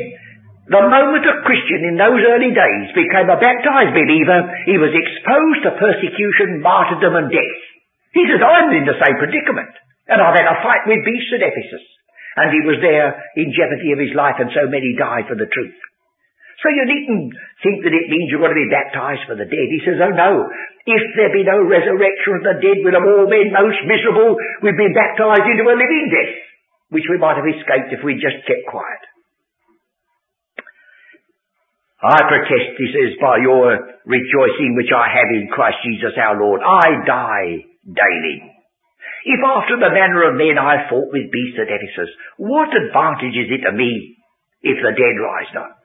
the 0.63 0.79
moment 0.79 1.27
a 1.27 1.43
Christian 1.43 1.83
in 1.91 1.99
those 1.99 2.23
early 2.23 2.55
days 2.55 2.87
became 2.95 3.27
a 3.27 3.35
baptized 3.35 3.91
believer, 3.91 4.39
he 4.63 4.79
was 4.79 4.95
exposed 4.95 5.61
to 5.67 5.75
persecution, 5.75 6.63
martyrdom 6.63 7.19
and 7.19 7.27
death. 7.27 7.59
He 8.15 8.23
said, 8.31 8.39
I'm 8.39 8.71
in 8.71 8.87
the 8.87 8.95
same 8.95 9.19
predicament. 9.19 9.75
And 10.07 10.23
I've 10.23 10.39
had 10.39 10.47
a 10.47 10.63
fight 10.63 10.87
with 10.87 11.03
beasts 11.03 11.35
at 11.35 11.43
Ephesus. 11.43 11.83
And 12.39 12.49
he 12.55 12.61
was 12.63 12.79
there 12.79 13.11
in 13.35 13.51
jeopardy 13.51 13.91
of 13.91 13.99
his 13.99 14.15
life 14.15 14.39
and 14.39 14.55
so 14.55 14.71
many 14.71 14.95
died 14.95 15.27
for 15.27 15.35
the 15.35 15.51
truth. 15.51 15.75
So 16.63 16.71
you 16.71 16.87
needn't 16.87 17.35
think 17.59 17.83
that 17.83 17.91
it 17.91 18.07
means 18.07 18.31
you're 18.31 18.39
going 18.39 18.55
to 18.55 18.63
be 18.63 18.71
baptized 18.71 19.27
for 19.27 19.35
the 19.35 19.43
dead. 19.43 19.67
He 19.67 19.83
says, 19.83 19.99
oh 19.99 20.15
no. 20.15 20.47
If 20.87 21.03
there 21.19 21.35
be 21.35 21.43
no 21.43 21.59
resurrection 21.59 22.39
of 22.39 22.43
the 22.47 22.55
dead, 22.63 22.79
we'll 22.79 22.95
have 22.95 23.03
all 23.03 23.27
been 23.27 23.51
most 23.51 23.83
miserable. 23.83 24.39
We've 24.63 24.79
been 24.79 24.95
baptized 24.95 25.43
into 25.43 25.67
a 25.67 25.75
living 25.75 26.07
death, 26.07 26.33
which 26.95 27.03
we 27.11 27.19
might 27.19 27.35
have 27.35 27.51
escaped 27.51 27.91
if 27.91 27.99
we 28.07 28.15
just 28.15 28.47
kept 28.47 28.63
quiet. 28.71 29.03
I 31.99 32.19
protest, 32.31 32.79
he 32.79 32.87
says, 32.95 33.15
by 33.19 33.43
your 33.43 33.99
rejoicing 34.07 34.75
which 34.75 34.91
I 34.91 35.07
have 35.07 35.29
in 35.35 35.51
Christ 35.51 35.83
Jesus 35.83 36.15
our 36.15 36.39
Lord. 36.39 36.63
I 36.63 37.03
die 37.03 37.51
daily. 37.87 38.37
If 39.23 39.39
after 39.39 39.79
the 39.79 39.91
manner 39.91 40.27
of 40.27 40.39
men 40.39 40.59
I 40.59 40.87
fought 40.91 41.11
with 41.11 41.31
beasts 41.31 41.59
at 41.59 41.71
Ephesus, 41.71 42.11
what 42.35 42.71
advantage 42.71 43.35
is 43.35 43.51
it 43.51 43.63
to 43.67 43.71
me 43.71 44.19
if 44.63 44.79
the 44.83 44.91
dead 44.95 45.15
rise 45.19 45.51
not? 45.55 45.82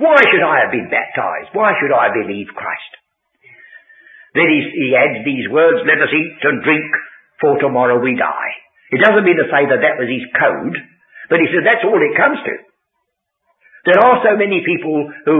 Why 0.00 0.16
should 0.32 0.40
I 0.40 0.64
have 0.64 0.72
been 0.72 0.88
baptized? 0.88 1.52
Why 1.52 1.76
should 1.76 1.92
I 1.92 2.08
believe 2.08 2.48
Christ? 2.56 2.92
Then 4.32 4.48
he, 4.48 4.60
he 4.72 4.96
adds 4.96 5.20
these 5.28 5.44
words, 5.52 5.84
let 5.84 6.00
us 6.00 6.08
eat 6.08 6.40
and 6.40 6.64
drink, 6.64 6.88
for 7.36 7.60
tomorrow 7.60 8.00
we 8.00 8.16
die. 8.16 8.52
It 8.96 9.04
doesn't 9.04 9.28
mean 9.28 9.36
to 9.36 9.52
say 9.52 9.68
that 9.68 9.84
that 9.84 10.00
was 10.00 10.08
his 10.08 10.24
code, 10.32 10.76
but 11.28 11.38
he 11.38 11.52
says 11.52 11.68
that's 11.68 11.84
all 11.84 12.00
it 12.00 12.16
comes 12.16 12.40
to. 12.48 12.54
There 13.92 14.00
are 14.00 14.24
so 14.24 14.40
many 14.40 14.64
people 14.64 15.08
who, 15.28 15.38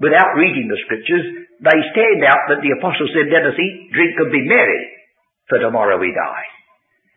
without 0.00 0.36
reading 0.36 0.68
the 0.68 0.80
scriptures, 0.84 1.24
they 1.60 1.78
stand 1.92 2.20
out 2.28 2.52
that 2.52 2.60
the 2.60 2.76
apostle 2.76 3.08
said, 3.16 3.32
let 3.32 3.48
us 3.48 3.56
eat, 3.56 3.76
drink 3.96 4.12
and 4.16 4.32
be 4.32 4.44
merry, 4.44 4.82
for 5.48 5.56
tomorrow 5.56 5.96
we 5.96 6.12
die. 6.12 6.46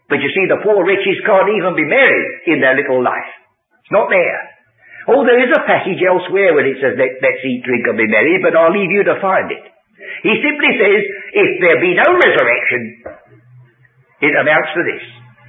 But 0.07 0.19
you 0.19 0.31
see, 0.31 0.47
the 0.47 0.63
poor 0.63 0.83
wretches 0.83 1.23
can't 1.27 1.51
even 1.55 1.75
be 1.75 1.87
merry 1.87 2.23
in 2.51 2.59
their 2.59 2.75
little 2.75 2.99
life. 3.03 3.31
It's 3.83 3.95
not 3.95 4.11
there. 4.11 4.50
Oh, 5.09 5.25
there 5.25 5.41
is 5.41 5.49
a 5.49 5.65
passage 5.65 5.97
elsewhere 6.05 6.53
where 6.53 6.67
it 6.67 6.77
says, 6.77 6.93
Let, 6.93 7.17
us 7.17 7.41
eat, 7.41 7.65
drink 7.65 7.87
and 7.89 7.97
be 7.97 8.05
merry, 8.05 8.37
but 8.43 8.53
I'll 8.53 8.73
leave 8.73 8.91
you 8.91 9.01
to 9.09 9.17
find 9.17 9.49
it. 9.49 9.65
He 10.21 10.33
simply 10.37 10.71
says, 10.77 11.01
if 11.33 11.49
there 11.61 11.81
be 11.81 11.97
no 11.97 12.09
resurrection, 12.13 12.81
it 14.21 14.33
amounts 14.37 14.71
to 14.77 14.81
this. 14.85 15.03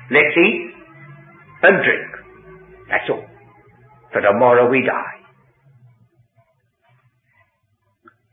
Let's 0.09 0.37
eat 0.37 0.73
and 1.63 1.77
drink. 1.85 2.09
That's 2.89 3.09
all. 3.13 3.25
For 4.13 4.21
tomorrow 4.21 4.69
we 4.69 4.85
die. 4.85 5.19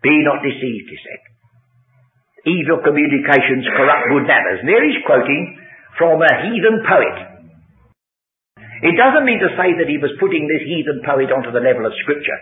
Be 0.04 0.16
not 0.24 0.40
deceived, 0.44 0.88
he 0.88 1.00
said. 1.04 1.22
Evil 2.48 2.80
communications 2.84 3.68
corrupt 3.76 4.08
good 4.16 4.24
manners. 4.24 4.64
There 4.64 4.84
he's 4.88 5.04
quoting 5.06 5.60
from 5.98 6.24
a 6.24 6.32
heathen 6.48 6.88
poet. 6.88 7.29
It 8.80 8.96
doesn't 8.96 9.28
mean 9.28 9.44
to 9.44 9.56
say 9.60 9.76
that 9.76 9.92
he 9.92 10.00
was 10.00 10.16
putting 10.20 10.48
this 10.48 10.64
heathen 10.64 11.04
poet 11.04 11.30
onto 11.32 11.52
the 11.52 11.64
level 11.64 11.84
of 11.84 12.00
scripture. 12.00 12.40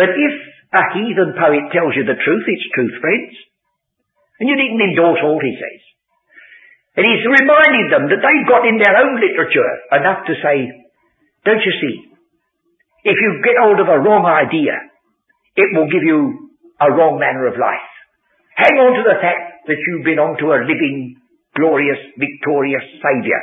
But 0.00 0.10
if 0.10 0.34
a 0.72 0.84
heathen 0.96 1.36
poet 1.36 1.70
tells 1.70 1.92
you 1.94 2.08
the 2.08 2.18
truth, 2.18 2.46
it's 2.48 2.72
truth, 2.72 2.96
friends. 2.98 3.34
And 4.40 4.48
you 4.48 4.56
needn't 4.56 4.82
endorse 4.82 5.20
all 5.22 5.38
he 5.38 5.54
says. 5.54 5.80
And 6.96 7.04
he's 7.06 7.26
reminding 7.26 7.86
them 7.90 8.04
that 8.10 8.22
they've 8.22 8.50
got 8.50 8.66
in 8.66 8.78
their 8.78 8.96
own 8.98 9.18
literature 9.18 9.72
enough 9.98 10.26
to 10.26 10.34
say, 10.38 10.56
don't 11.44 11.62
you 11.62 11.74
see, 11.78 11.94
if 13.04 13.16
you 13.20 13.42
get 13.44 13.60
hold 13.60 13.78
of 13.78 13.90
a 13.90 14.00
wrong 14.00 14.24
idea, 14.24 14.78
it 15.54 15.68
will 15.76 15.90
give 15.90 16.02
you 16.02 16.50
a 16.80 16.90
wrong 16.90 17.20
manner 17.20 17.46
of 17.46 17.60
life. 17.60 17.90
Hang 18.56 18.78
on 18.78 18.94
to 18.96 19.04
the 19.04 19.18
fact 19.20 19.66
that 19.66 19.78
you 19.78 20.02
belong 20.06 20.38
to 20.38 20.54
a 20.54 20.62
living, 20.62 21.18
glorious, 21.54 21.98
victorious 22.18 22.82
Saviour. 23.02 23.42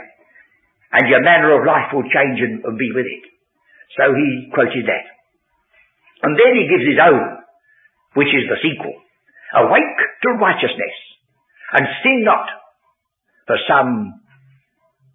And 0.92 1.08
your 1.08 1.24
manner 1.24 1.56
of 1.56 1.66
life 1.66 1.96
will 1.96 2.04
change 2.04 2.39
and, 2.44 2.64
and 2.64 2.76
be 2.78 2.92
with 2.92 3.08
it. 3.08 3.24
So 3.96 4.12
he 4.12 4.52
quoted 4.52 4.88
that. 4.88 5.06
And 6.24 6.36
then 6.38 6.54
he 6.56 6.68
gives 6.68 6.86
his 6.88 7.00
own, 7.00 7.42
which 8.16 8.32
is 8.32 8.48
the 8.48 8.60
sequel. 8.60 8.96
Awake 9.56 10.00
to 10.24 10.39
righteousness, 10.39 10.96
and 11.74 11.84
sin 12.04 12.24
not, 12.24 12.48
for 13.48 13.58
some 13.68 14.16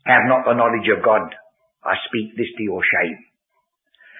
have 0.05 0.29
not 0.29 0.45
the 0.45 0.53
knowledge 0.53 0.89
of 0.93 1.05
God. 1.05 1.25
I 1.85 1.97
speak 2.05 2.37
this 2.37 2.53
to 2.57 2.63
your 2.63 2.83
shame. 2.85 3.17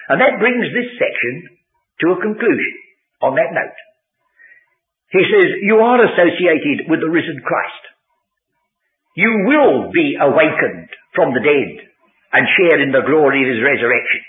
And 0.09 0.21
that 0.21 0.39
brings 0.39 0.65
this 0.73 0.89
section 0.97 1.57
to 2.01 2.17
a 2.17 2.21
conclusion 2.21 2.73
on 3.21 3.35
that 3.35 3.53
note. 3.53 3.77
He 5.11 5.21
says, 5.21 5.49
you 5.63 5.77
are 5.79 6.01
associated 6.01 6.89
with 6.89 6.99
the 6.99 7.11
risen 7.11 7.39
Christ. 7.45 7.83
You 9.15 9.45
will 9.47 9.91
be 9.91 10.17
awakened 10.19 10.89
from 11.17 11.33
the 11.33 11.41
dead 11.41 11.69
and 12.37 12.45
share 12.61 12.77
in 12.77 12.93
the 12.93 13.01
glory 13.01 13.41
of 13.41 13.49
his 13.49 13.65
resurrection. 13.65 14.21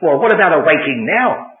Well, 0.00 0.16
what 0.16 0.32
about 0.32 0.56
awaking 0.56 1.04
now? 1.04 1.52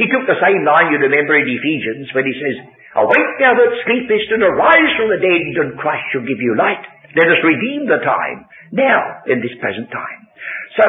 He 0.00 0.08
took 0.08 0.24
the 0.24 0.40
same 0.40 0.64
line 0.64 0.88
you 0.88 0.98
remember 1.04 1.36
in 1.36 1.44
Ephesians 1.44 2.08
when 2.16 2.24
he 2.24 2.32
says, 2.40 2.56
Awake 2.96 3.34
thou 3.36 3.52
that 3.52 3.82
sleepest 3.84 4.32
and 4.32 4.40
arise 4.40 4.92
from 4.96 5.12
the 5.12 5.20
dead 5.20 5.42
and 5.44 5.76
Christ 5.76 6.08
shall 6.10 6.24
give 6.24 6.40
you 6.40 6.56
light. 6.56 6.80
Let 7.12 7.28
us 7.28 7.44
redeem 7.44 7.84
the 7.84 8.00
time, 8.00 8.48
now, 8.72 9.28
in 9.28 9.44
this 9.44 9.52
present 9.60 9.92
time. 9.92 10.20
So, 10.80 10.86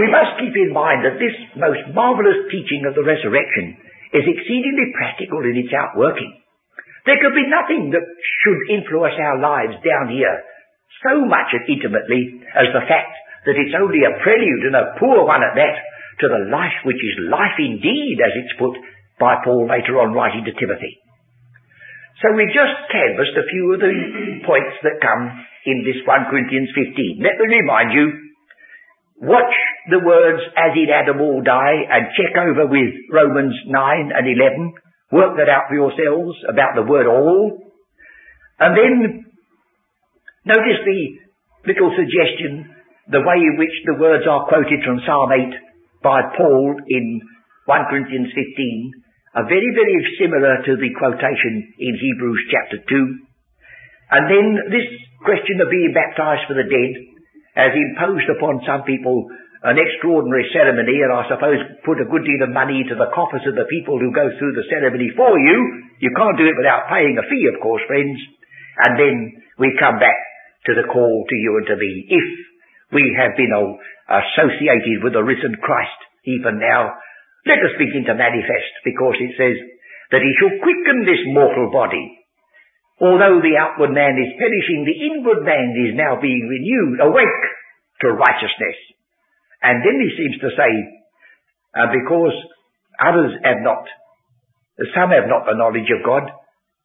we 0.00 0.08
must 0.08 0.40
keep 0.40 0.54
in 0.56 0.72
mind 0.72 1.04
that 1.04 1.20
this 1.20 1.36
most 1.58 1.82
marvelous 1.92 2.48
teaching 2.48 2.88
of 2.88 2.96
the 2.96 3.04
resurrection 3.04 3.76
is 4.16 4.24
exceedingly 4.24 4.94
practical 4.96 5.44
in 5.44 5.58
its 5.58 5.74
outworking. 5.74 6.32
There 7.04 7.18
could 7.18 7.34
be 7.34 7.50
nothing 7.50 7.90
that 7.90 8.06
should 8.44 8.60
influence 8.70 9.18
our 9.18 9.42
lives 9.42 9.76
down 9.82 10.14
here 10.14 10.46
so 11.02 11.26
much 11.26 11.50
intimately 11.68 12.40
as 12.54 12.70
the 12.70 12.86
fact 12.86 13.12
that 13.46 13.58
it's 13.58 13.74
only 13.74 14.06
a 14.06 14.16
prelude 14.22 14.70
and 14.70 14.78
a 14.78 14.94
poor 14.98 15.26
one 15.26 15.42
at 15.42 15.58
that 15.58 15.76
to 16.22 16.26
the 16.30 16.46
life 16.50 16.78
which 16.86 17.02
is 17.02 17.26
life 17.26 17.58
indeed, 17.58 18.22
as 18.22 18.32
it's 18.38 18.58
put 18.58 18.78
by 19.18 19.42
Paul 19.42 19.66
later 19.66 19.98
on 19.98 20.14
writing 20.14 20.46
to 20.46 20.54
Timothy. 20.54 21.02
So 22.22 22.30
we've 22.38 22.54
just 22.54 22.78
canvassed 22.86 23.34
a 23.34 23.48
few 23.50 23.74
of 23.74 23.82
the 23.82 23.94
points 24.48 24.78
that 24.86 25.02
come 25.02 25.26
in 25.66 25.82
this 25.82 25.98
1 26.06 26.30
Corinthians 26.30 26.70
15. 26.70 27.18
Let 27.18 27.38
me 27.42 27.46
remind 27.50 27.90
you, 27.90 28.06
watch 29.26 29.54
the 29.90 29.98
words 29.98 30.42
as 30.54 30.70
in 30.78 30.86
Adam 30.86 31.18
all 31.18 31.42
die 31.42 31.82
and 31.90 32.14
check 32.14 32.38
over 32.38 32.70
with 32.70 32.94
Romans 33.10 33.58
9 33.66 33.74
and 34.14 34.26
11. 34.26 34.74
Work 35.10 35.34
that 35.42 35.50
out 35.50 35.66
for 35.66 35.74
yourselves 35.74 36.38
about 36.46 36.78
the 36.78 36.86
word 36.86 37.10
all. 37.10 37.58
And 38.62 38.78
then 38.78 39.31
notice 40.44 40.80
the 40.84 41.00
little 41.66 41.90
suggestion, 41.94 42.66
the 43.10 43.22
way 43.22 43.38
in 43.38 43.58
which 43.58 43.74
the 43.86 43.98
words 43.98 44.26
are 44.26 44.46
quoted 44.46 44.82
from 44.82 45.02
Psalm 45.06 45.30
8 45.30 46.02
by 46.02 46.18
Paul 46.34 46.74
in 46.86 47.20
1 47.66 47.90
Corinthians 47.90 48.30
15 48.34 49.38
are 49.38 49.48
very, 49.48 49.70
very 49.74 49.96
similar 50.18 50.60
to 50.66 50.76
the 50.76 50.92
quotation 50.98 51.54
in 51.78 51.94
Hebrews 51.94 52.42
chapter 52.50 52.78
2. 52.84 53.32
And 54.12 54.24
then 54.28 54.46
this 54.68 54.86
question 55.24 55.62
of 55.62 55.72
being 55.72 55.94
baptized 55.94 56.44
for 56.50 56.58
the 56.58 56.68
dead 56.68 56.92
has 57.56 57.72
imposed 57.72 58.28
upon 58.28 58.60
some 58.66 58.84
people 58.84 59.24
an 59.62 59.78
extraordinary 59.78 60.50
ceremony 60.50 61.06
and 61.06 61.14
I 61.14 61.22
suppose 61.30 61.62
put 61.86 62.02
a 62.02 62.10
good 62.10 62.26
deal 62.26 62.42
of 62.42 62.50
money 62.50 62.82
into 62.82 62.98
the 62.98 63.14
coffers 63.14 63.46
of 63.46 63.54
the 63.54 63.70
people 63.70 63.94
who 63.94 64.10
go 64.10 64.26
through 64.36 64.58
the 64.58 64.66
ceremony 64.66 65.14
for 65.14 65.38
you. 65.38 65.56
You 66.02 66.10
can't 66.18 66.34
do 66.34 66.50
it 66.50 66.58
without 66.58 66.90
paying 66.90 67.14
a 67.14 67.24
fee, 67.30 67.46
of 67.54 67.62
course, 67.62 67.80
friends. 67.86 68.18
And 68.82 68.98
then 68.98 69.16
we 69.62 69.78
come 69.78 70.02
back 70.02 70.18
to 70.66 70.72
the 70.74 70.86
call 70.86 71.24
to 71.28 71.36
you 71.36 71.58
and 71.58 71.66
to 71.66 71.76
me. 71.76 72.06
If 72.08 72.26
we 72.92 73.08
have 73.16 73.34
been 73.40 73.52
associated 74.08 75.00
with 75.00 75.16
the 75.16 75.24
risen 75.24 75.56
Christ 75.64 76.00
even 76.28 76.60
now. 76.60 76.92
Let 77.48 77.58
us 77.64 77.74
begin 77.80 78.06
to 78.06 78.14
manifest 78.14 78.72
because 78.84 79.18
it 79.18 79.34
says 79.34 79.56
that 80.14 80.22
he 80.22 80.32
shall 80.38 80.62
quicken 80.62 81.02
this 81.08 81.24
mortal 81.32 81.72
body. 81.72 82.20
Although 83.00 83.42
the 83.42 83.58
outward 83.58 83.90
man 83.90 84.14
is 84.14 84.38
perishing, 84.38 84.86
the 84.86 85.00
inward 85.10 85.42
man 85.42 85.74
is 85.74 85.98
now 85.98 86.20
being 86.22 86.46
renewed, 86.46 87.02
awake 87.02 87.42
to 88.04 88.14
righteousness. 88.14 88.78
And 89.64 89.82
then 89.82 89.98
he 89.98 90.10
seems 90.14 90.38
to 90.38 90.54
say, 90.54 90.72
uh, 91.74 91.90
because 91.90 92.36
others 93.00 93.32
have 93.42 93.64
not, 93.64 93.82
some 94.94 95.10
have 95.10 95.26
not 95.26 95.48
the 95.48 95.58
knowledge 95.58 95.90
of 95.90 96.06
God, 96.06 96.30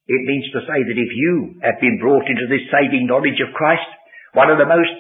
it 0.07 0.23
means 0.23 0.47
to 0.55 0.63
say 0.63 0.79
that 0.83 0.99
if 0.99 1.11
you 1.11 1.59
have 1.63 1.79
been 1.83 1.99
brought 1.99 2.27
into 2.31 2.47
this 2.47 2.63
saving 2.71 3.07
knowledge 3.07 3.39
of 3.43 3.55
Christ, 3.55 3.87
one 4.33 4.49
of 4.49 4.57
the 4.57 4.67
most 4.67 4.95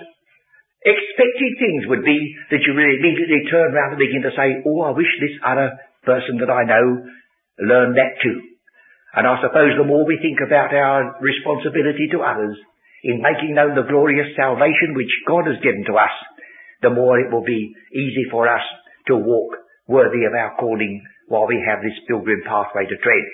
Expected 0.87 1.51
things 1.59 1.83
would 1.91 2.05
be 2.07 2.15
that 2.47 2.63
you 2.63 2.71
would 2.71 2.95
immediately 3.01 3.43
turn 3.51 3.75
around 3.75 3.97
and 3.97 3.99
begin 3.99 4.23
to 4.23 4.31
say, 4.31 4.63
oh, 4.63 4.87
I 4.87 4.95
wish 4.95 5.11
this 5.19 5.35
other 5.43 5.75
person 6.07 6.39
that 6.39 6.47
I 6.47 6.63
know 6.63 7.03
learned 7.59 7.99
that 7.99 8.21
too. 8.23 8.39
And 9.11 9.27
I 9.27 9.35
suppose 9.43 9.75
the 9.75 9.83
more 9.89 10.07
we 10.07 10.21
think 10.23 10.39
about 10.39 10.71
our 10.71 11.19
responsibility 11.19 12.07
to 12.15 12.23
others 12.23 12.55
in 13.03 13.19
making 13.19 13.57
known 13.57 13.75
the 13.75 13.89
glorious 13.89 14.31
salvation 14.39 14.95
which 14.95 15.11
God 15.27 15.51
has 15.51 15.59
given 15.59 15.83
to 15.91 15.99
us, 15.99 16.13
the 16.79 16.95
more 16.95 17.19
it 17.19 17.33
will 17.35 17.43
be 17.43 17.75
easy 17.91 18.23
for 18.31 18.47
us 18.47 18.63
to 19.11 19.19
walk 19.19 19.59
worthy 19.91 20.23
of 20.23 20.39
our 20.39 20.55
calling 20.55 21.03
while 21.27 21.51
we 21.51 21.59
have 21.67 21.83
this 21.83 21.99
pilgrim 22.07 22.47
pathway 22.47 22.87
to 22.87 22.95
tread. 23.03 23.27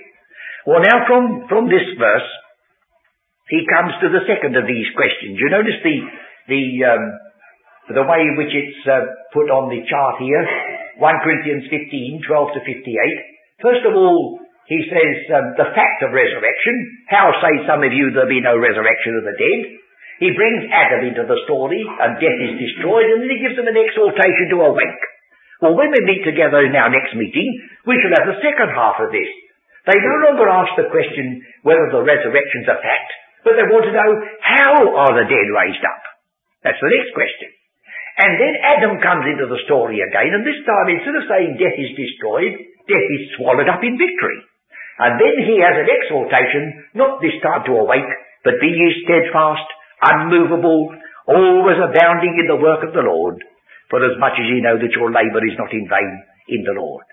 Well 0.64 0.80
now 0.80 1.04
from, 1.04 1.48
from 1.52 1.68
this 1.68 1.84
verse, 2.00 2.30
he 3.52 3.68
comes 3.68 3.92
to 4.00 4.08
the 4.08 4.24
second 4.24 4.56
of 4.56 4.64
these 4.64 4.88
questions. 4.96 5.36
You 5.36 5.52
notice 5.52 5.80
the, 5.84 5.98
the, 6.48 6.64
um, 6.88 7.04
the 7.92 8.08
way 8.08 8.24
in 8.24 8.40
which 8.40 8.56
it's 8.56 8.80
uh, 8.88 9.12
put 9.36 9.52
on 9.52 9.68
the 9.68 9.84
chart 9.84 10.24
here, 10.24 10.44
1 10.98 11.24
Corinthians 11.28 11.68
15, 11.68 12.24
12 12.24 12.56
to 12.56 12.62
58. 12.64 12.80
First 13.60 13.84
of 13.84 13.94
all, 14.00 14.40
he 14.72 14.80
says 14.88 15.16
um, 15.36 15.60
the 15.60 15.76
fact 15.76 16.00
of 16.08 16.16
resurrection. 16.16 16.76
How 17.12 17.36
say 17.44 17.68
some 17.68 17.84
of 17.84 17.92
you 17.92 18.16
there'll 18.16 18.32
be 18.32 18.40
no 18.40 18.56
resurrection 18.56 19.20
of 19.20 19.28
the 19.28 19.36
dead? 19.36 19.62
He 20.24 20.32
brings 20.32 20.72
Adam 20.72 21.04
into 21.04 21.28
the 21.28 21.44
story 21.44 21.84
and 21.84 22.16
death 22.24 22.40
is 22.40 22.56
destroyed 22.56 23.12
and 23.12 23.20
then 23.20 23.34
he 23.36 23.44
gives 23.44 23.60
them 23.60 23.68
an 23.68 23.76
exhortation 23.76 24.56
to 24.56 24.64
awake. 24.64 25.04
Well, 25.60 25.76
when 25.76 25.92
we 25.92 26.08
meet 26.08 26.24
together 26.24 26.64
in 26.64 26.76
our 26.80 26.88
next 26.88 27.12
meeting, 27.12 27.52
we 27.84 28.00
shall 28.00 28.16
have 28.16 28.32
the 28.32 28.40
second 28.40 28.72
half 28.72 29.04
of 29.04 29.12
this. 29.12 29.28
They 29.84 30.00
no 30.00 30.16
longer 30.32 30.48
ask 30.48 30.72
the 30.80 30.88
question 30.88 31.44
whether 31.68 31.92
the 31.92 32.08
resurrection's 32.08 32.72
a 32.72 32.80
fact, 32.80 33.10
But 33.44 33.60
they 33.60 33.68
want 33.68 33.84
to 33.84 33.92
know, 33.92 34.12
how 34.40 34.74
are 34.96 35.14
the 35.20 35.28
dead 35.28 35.48
raised 35.52 35.84
up? 35.84 36.02
That's 36.64 36.80
the 36.80 36.94
next 36.96 37.12
question. 37.12 37.52
And 38.24 38.40
then 38.40 38.54
Adam 38.64 38.94
comes 39.04 39.28
into 39.28 39.52
the 39.52 39.60
story 39.68 40.00
again, 40.00 40.32
and 40.32 40.48
this 40.48 40.64
time 40.64 40.88
instead 40.88 41.18
of 41.20 41.28
saying 41.28 41.60
death 41.60 41.76
is 41.76 42.00
destroyed, 42.00 42.56
death 42.88 43.08
is 43.20 43.36
swallowed 43.36 43.68
up 43.68 43.84
in 43.84 44.00
victory. 44.00 44.40
And 45.04 45.20
then 45.20 45.36
he 45.44 45.60
has 45.60 45.76
an 45.76 45.90
exhortation, 45.90 46.64
not 46.96 47.20
this 47.20 47.36
time 47.44 47.68
to 47.68 47.84
awake, 47.84 48.08
but 48.46 48.62
be 48.62 48.72
ye 48.72 49.04
steadfast, 49.04 49.68
unmovable, 50.00 50.94
always 51.28 51.80
abounding 51.82 52.38
in 52.40 52.48
the 52.48 52.62
work 52.62 52.86
of 52.86 52.94
the 52.94 53.04
Lord, 53.04 53.42
for 53.90 54.00
as 54.00 54.16
much 54.22 54.38
as 54.40 54.48
ye 54.48 54.62
know 54.62 54.78
that 54.78 54.96
your 54.96 55.12
labour 55.12 55.44
is 55.44 55.58
not 55.58 55.74
in 55.74 55.90
vain 55.90 56.14
in 56.48 56.62
the 56.64 56.78
Lord. 56.78 57.04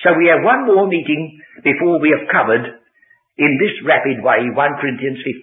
So 0.00 0.16
we 0.16 0.32
have 0.32 0.40
one 0.40 0.64
more 0.64 0.88
meeting 0.88 1.36
before 1.60 2.00
we 2.00 2.16
have 2.16 2.24
covered 2.32 2.64
in 3.36 3.52
this 3.60 3.76
rapid 3.84 4.24
way 4.24 4.48
1 4.48 4.80
Corinthians 4.80 5.20
15. 5.20 5.36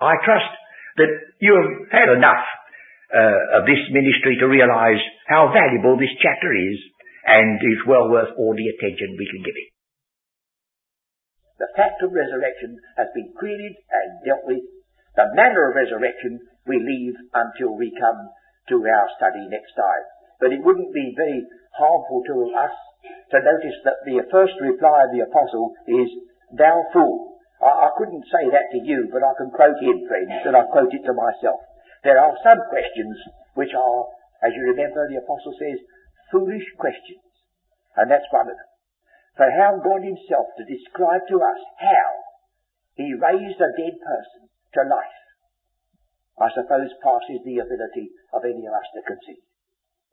I 0.00 0.14
trust 0.22 0.52
that 1.02 1.12
you 1.42 1.52
have 1.58 1.70
had 1.90 2.08
enough 2.14 2.44
uh, 3.10 3.58
of 3.58 3.62
this 3.66 3.82
ministry 3.90 4.38
to 4.38 4.46
realize 4.46 5.00
how 5.26 5.50
valuable 5.50 5.98
this 5.98 6.12
chapter 6.22 6.54
is 6.54 6.78
and 7.26 7.58
is 7.60 7.82
well 7.86 8.08
worth 8.08 8.30
all 8.38 8.54
the 8.54 8.70
attention 8.72 9.18
we 9.18 9.28
can 9.28 9.42
give 9.42 9.56
it. 9.58 9.68
The 11.58 11.72
fact 11.74 11.98
of 12.06 12.14
resurrection 12.14 12.78
has 12.96 13.10
been 13.14 13.34
queried 13.34 13.74
and 13.90 14.08
dealt 14.22 14.46
with. 14.46 14.62
The 15.18 15.34
manner 15.34 15.70
of 15.70 15.74
resurrection 15.74 16.38
we 16.70 16.78
leave 16.78 17.18
until 17.34 17.74
we 17.74 17.90
come 17.98 18.30
to 18.70 18.76
our 18.78 19.06
study 19.18 19.42
next 19.50 19.74
time. 19.74 20.04
But 20.38 20.54
it 20.54 20.62
wouldn't 20.62 20.94
be 20.94 21.16
very 21.18 21.42
harmful 21.74 22.22
to 22.30 22.54
us 22.54 22.74
to 23.30 23.38
notice 23.44 23.78
that 23.84 24.00
the 24.04 24.24
first 24.32 24.56
reply 24.60 25.04
of 25.04 25.12
the 25.12 25.24
apostle 25.24 25.74
is, 25.86 26.08
Thou 26.56 26.84
fool. 26.92 27.36
I, 27.60 27.88
I 27.88 27.96
couldn't 27.98 28.24
say 28.32 28.48
that 28.48 28.72
to 28.72 28.80
you, 28.80 29.08
but 29.12 29.20
I 29.20 29.36
can 29.36 29.52
quote 29.52 29.76
him, 29.82 30.08
friends, 30.08 30.32
and 30.48 30.56
I 30.56 30.64
quote 30.72 30.92
it 30.92 31.04
to 31.04 31.12
myself. 31.12 31.60
There 32.04 32.16
are 32.16 32.34
some 32.40 32.60
questions 32.70 33.16
which 33.54 33.74
are, 33.74 34.00
as 34.46 34.54
you 34.54 34.70
remember, 34.70 35.04
the 35.08 35.20
apostle 35.20 35.54
says, 35.58 35.78
foolish 36.30 36.64
questions. 36.78 37.24
And 37.96 38.10
that's 38.10 38.30
one 38.30 38.46
of 38.46 38.56
them. 38.56 38.70
For 39.36 39.50
how 39.50 39.78
God 39.82 40.02
himself 40.02 40.46
to 40.56 40.66
describe 40.66 41.26
to 41.30 41.38
us 41.42 41.60
how 41.78 42.08
he 42.94 43.14
raised 43.14 43.60
a 43.62 43.74
dead 43.74 43.98
person 43.98 44.50
to 44.74 44.80
life, 44.86 45.18
I 46.38 46.50
suppose 46.54 46.90
passes 47.02 47.42
the 47.42 47.58
ability 47.58 48.14
of 48.30 48.46
any 48.46 48.66
of 48.66 48.74
us 48.74 48.88
to 48.94 49.02
conceive. 49.02 49.42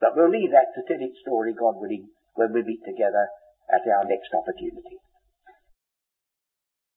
But 0.02 0.18
we'll 0.18 0.34
leave 0.34 0.52
that 0.52 0.74
to 0.74 0.86
tell 0.86 1.02
its 1.02 1.22
story, 1.22 1.54
God 1.54 1.78
willing, 1.78 2.10
when 2.36 2.54
we 2.54 2.64
meet 2.64 2.84
together 2.86 3.28
at 3.72 3.84
our 3.88 4.06
next 4.06 4.30
opportunity. 4.36 5.00